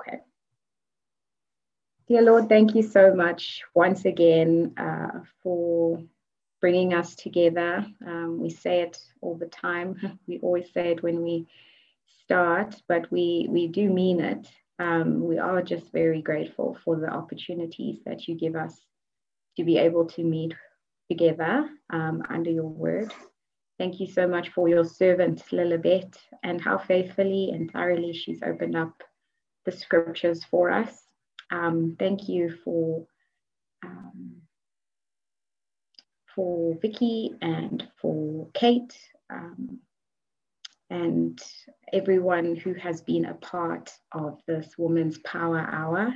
Okay. 0.00 0.18
Dear 2.08 2.22
Lord, 2.22 2.48
thank 2.48 2.74
you 2.74 2.82
so 2.82 3.14
much 3.14 3.62
once 3.74 4.04
again 4.04 4.74
uh, 4.76 5.20
for 5.42 6.02
bringing 6.60 6.94
us 6.94 7.14
together. 7.14 7.86
Um, 8.06 8.38
we 8.40 8.50
say 8.50 8.80
it 8.80 8.98
all 9.20 9.36
the 9.36 9.46
time. 9.46 10.18
We 10.26 10.38
always 10.40 10.72
say 10.72 10.92
it 10.92 11.02
when 11.02 11.22
we 11.22 11.46
start, 12.24 12.74
but 12.88 13.10
we, 13.12 13.46
we 13.48 13.68
do 13.68 13.88
mean 13.90 14.20
it 14.20 14.48
um, 14.78 15.24
we 15.26 15.38
are 15.38 15.62
just 15.62 15.90
very 15.92 16.20
grateful 16.20 16.76
for 16.84 16.96
the 16.96 17.08
opportunities 17.08 18.00
that 18.04 18.28
you 18.28 18.34
give 18.34 18.56
us 18.56 18.78
to 19.56 19.64
be 19.64 19.78
able 19.78 20.06
to 20.06 20.22
meet 20.22 20.54
together 21.10 21.68
um, 21.90 22.22
under 22.28 22.50
your 22.50 22.68
word. 22.68 23.12
Thank 23.78 24.00
you 24.00 24.06
so 24.06 24.26
much 24.26 24.50
for 24.50 24.68
your 24.68 24.84
servant, 24.84 25.42
Lilibet, 25.50 26.14
and 26.42 26.60
how 26.60 26.78
faithfully 26.78 27.50
and 27.52 27.70
thoroughly 27.70 28.12
she's 28.12 28.42
opened 28.42 28.76
up 28.76 29.02
the 29.64 29.72
scriptures 29.72 30.44
for 30.44 30.70
us. 30.70 30.94
Um, 31.50 31.96
thank 31.98 32.28
you 32.28 32.54
for 32.64 33.06
um, 33.84 34.15
for 36.36 36.76
Vicky 36.80 37.32
and 37.40 37.88
for 37.96 38.48
Kate. 38.54 38.96
Um, 39.30 39.80
and 40.90 41.42
everyone 41.92 42.54
who 42.54 42.74
has 42.74 43.00
been 43.00 43.24
a 43.24 43.34
part 43.34 43.90
of 44.12 44.40
this 44.46 44.74
Women's 44.78 45.18
Power 45.18 45.58
Hour. 45.58 46.14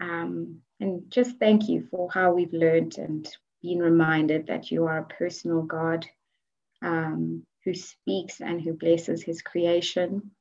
Um, 0.00 0.62
and 0.80 1.02
just 1.10 1.38
thank 1.38 1.68
you 1.68 1.86
for 1.90 2.10
how 2.10 2.32
we've 2.32 2.52
learned 2.52 2.98
and 2.98 3.28
been 3.62 3.78
reminded 3.78 4.48
that 4.48 4.72
you 4.72 4.86
are 4.86 4.98
a 4.98 5.14
personal 5.14 5.62
God 5.62 6.06
um, 6.82 7.44
who 7.64 7.74
speaks 7.74 8.40
and 8.40 8.60
who 8.60 8.72
blesses 8.72 9.22
his 9.22 9.42
creation. 9.42 10.32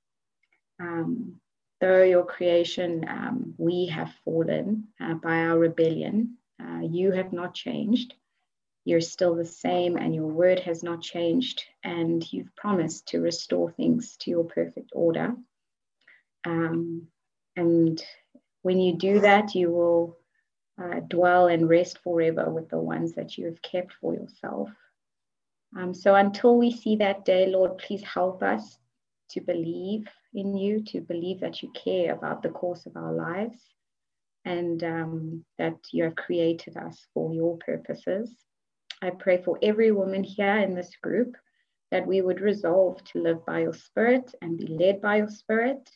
Um, 0.80 1.40
though 1.80 2.02
your 2.02 2.26
creation, 2.26 3.06
um, 3.08 3.54
we 3.58 3.86
have 3.88 4.12
fallen 4.26 4.88
uh, 5.00 5.14
by 5.14 5.46
our 5.46 5.60
rebellion, 5.60 6.38
uh, 6.60 6.80
you 6.82 7.12
have 7.12 7.34
not 7.34 7.54
changed 7.54 8.16
you're 8.86 9.02
still 9.02 9.36
the 9.36 9.46
same 9.46 9.98
and 9.98 10.14
your 10.14 10.28
word 10.28 10.60
has 10.60 10.84
not 10.84 11.02
changed 11.02 11.64
and 11.84 12.32
you've 12.34 12.56
promised 12.56 13.08
to 13.08 13.22
restore 13.22 13.72
things 13.72 14.18
to 14.18 14.30
your 14.30 14.44
perfect 14.44 14.92
order. 14.94 15.36
Um, 16.46 17.08
and 17.56 18.04
when 18.62 18.80
you 18.80 18.98
do 18.98 19.22
that 19.22 19.56
you 19.56 19.72
will 19.72 20.18
uh, 20.82 21.00
dwell 21.08 21.48
and 21.48 21.70
rest 21.70 22.00
forever 22.00 22.50
with 22.50 22.70
the 22.70 22.80
ones 22.80 23.14
that 23.14 23.38
you 23.38 23.46
have 23.46 23.62
kept 23.62 23.94
for 24.02 24.14
yourself. 24.14 24.70
Um, 25.78 25.94
so 25.94 26.16
until 26.16 26.58
we 26.58 26.72
see 26.72 26.98
that 26.98 27.26
day 27.26 27.48
lord 27.48 27.78
please 27.78 28.04
help 28.04 28.44
us 28.44 28.78
to 29.30 29.42
believe 29.42 30.08
in 30.34 30.56
you 30.58 30.84
to 30.84 31.00
believe 31.02 31.40
that 31.40 31.64
you 31.64 31.72
care 31.72 32.14
about 32.14 32.44
the 32.44 32.50
course 32.50 32.86
of 32.86 32.96
our 32.98 33.14
lives 33.14 33.60
and 34.46 34.84
um, 34.84 35.46
that 35.58 35.78
you 35.92 36.04
have 36.04 36.16
created 36.16 36.76
us 36.76 37.08
for 37.14 37.34
your 37.34 37.58
purposes 37.58 38.30
I 39.04 39.10
pray 39.10 39.42
for 39.44 39.60
every 39.62 39.92
woman 39.92 40.24
here 40.24 40.60
in 40.60 40.76
this 40.76 40.96
group 41.02 41.36
that 41.92 42.08
we 42.08 42.22
would 42.22 42.40
resolve 42.40 43.04
to 43.04 43.22
live 43.22 43.46
by 43.46 43.60
your 43.60 43.74
spirit 43.74 44.34
and 44.42 44.58
be 44.58 44.68
led 44.68 45.02
by 45.02 45.18
your 45.18 45.28
spirit 45.28 45.90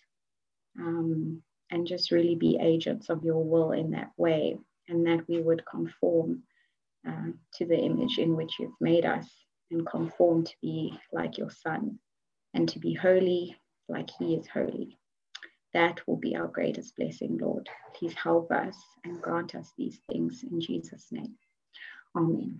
um, 0.77 1.41
and 1.71 1.87
just 1.87 2.11
really 2.11 2.35
be 2.35 2.59
agents 2.61 3.09
of 3.09 3.23
your 3.23 3.41
will 3.41 3.71
in 3.71 3.91
that 3.91 4.11
way 4.17 4.57
and 4.89 5.07
that 5.07 5.25
we 5.29 5.41
would 5.41 5.65
conform 5.65 6.43
uh, 7.07 7.31
to 7.53 7.65
the 7.65 7.77
image 7.77 8.17
in 8.17 8.35
which 8.35 8.51
you've 8.59 8.81
made 8.81 9.05
us 9.05 9.29
and 9.71 9.87
conform 9.87 10.43
to 10.43 10.53
be 10.61 10.93
like 11.13 11.37
your 11.37 11.49
son 11.49 11.97
and 12.53 12.67
to 12.67 12.77
be 12.77 12.93
holy 12.93 13.55
like 13.87 14.09
he 14.19 14.35
is 14.35 14.47
holy. 14.47 14.97
That 15.73 16.05
will 16.07 16.17
be 16.17 16.35
our 16.35 16.47
greatest 16.47 16.97
blessing, 16.97 17.37
Lord. 17.37 17.69
Please 17.95 18.15
help 18.15 18.51
us 18.51 18.75
and 19.05 19.21
grant 19.21 19.55
us 19.55 19.71
these 19.77 20.01
things 20.11 20.43
in 20.43 20.59
Jesus' 20.59 21.07
name. 21.09 21.35
Amen. 22.13 22.59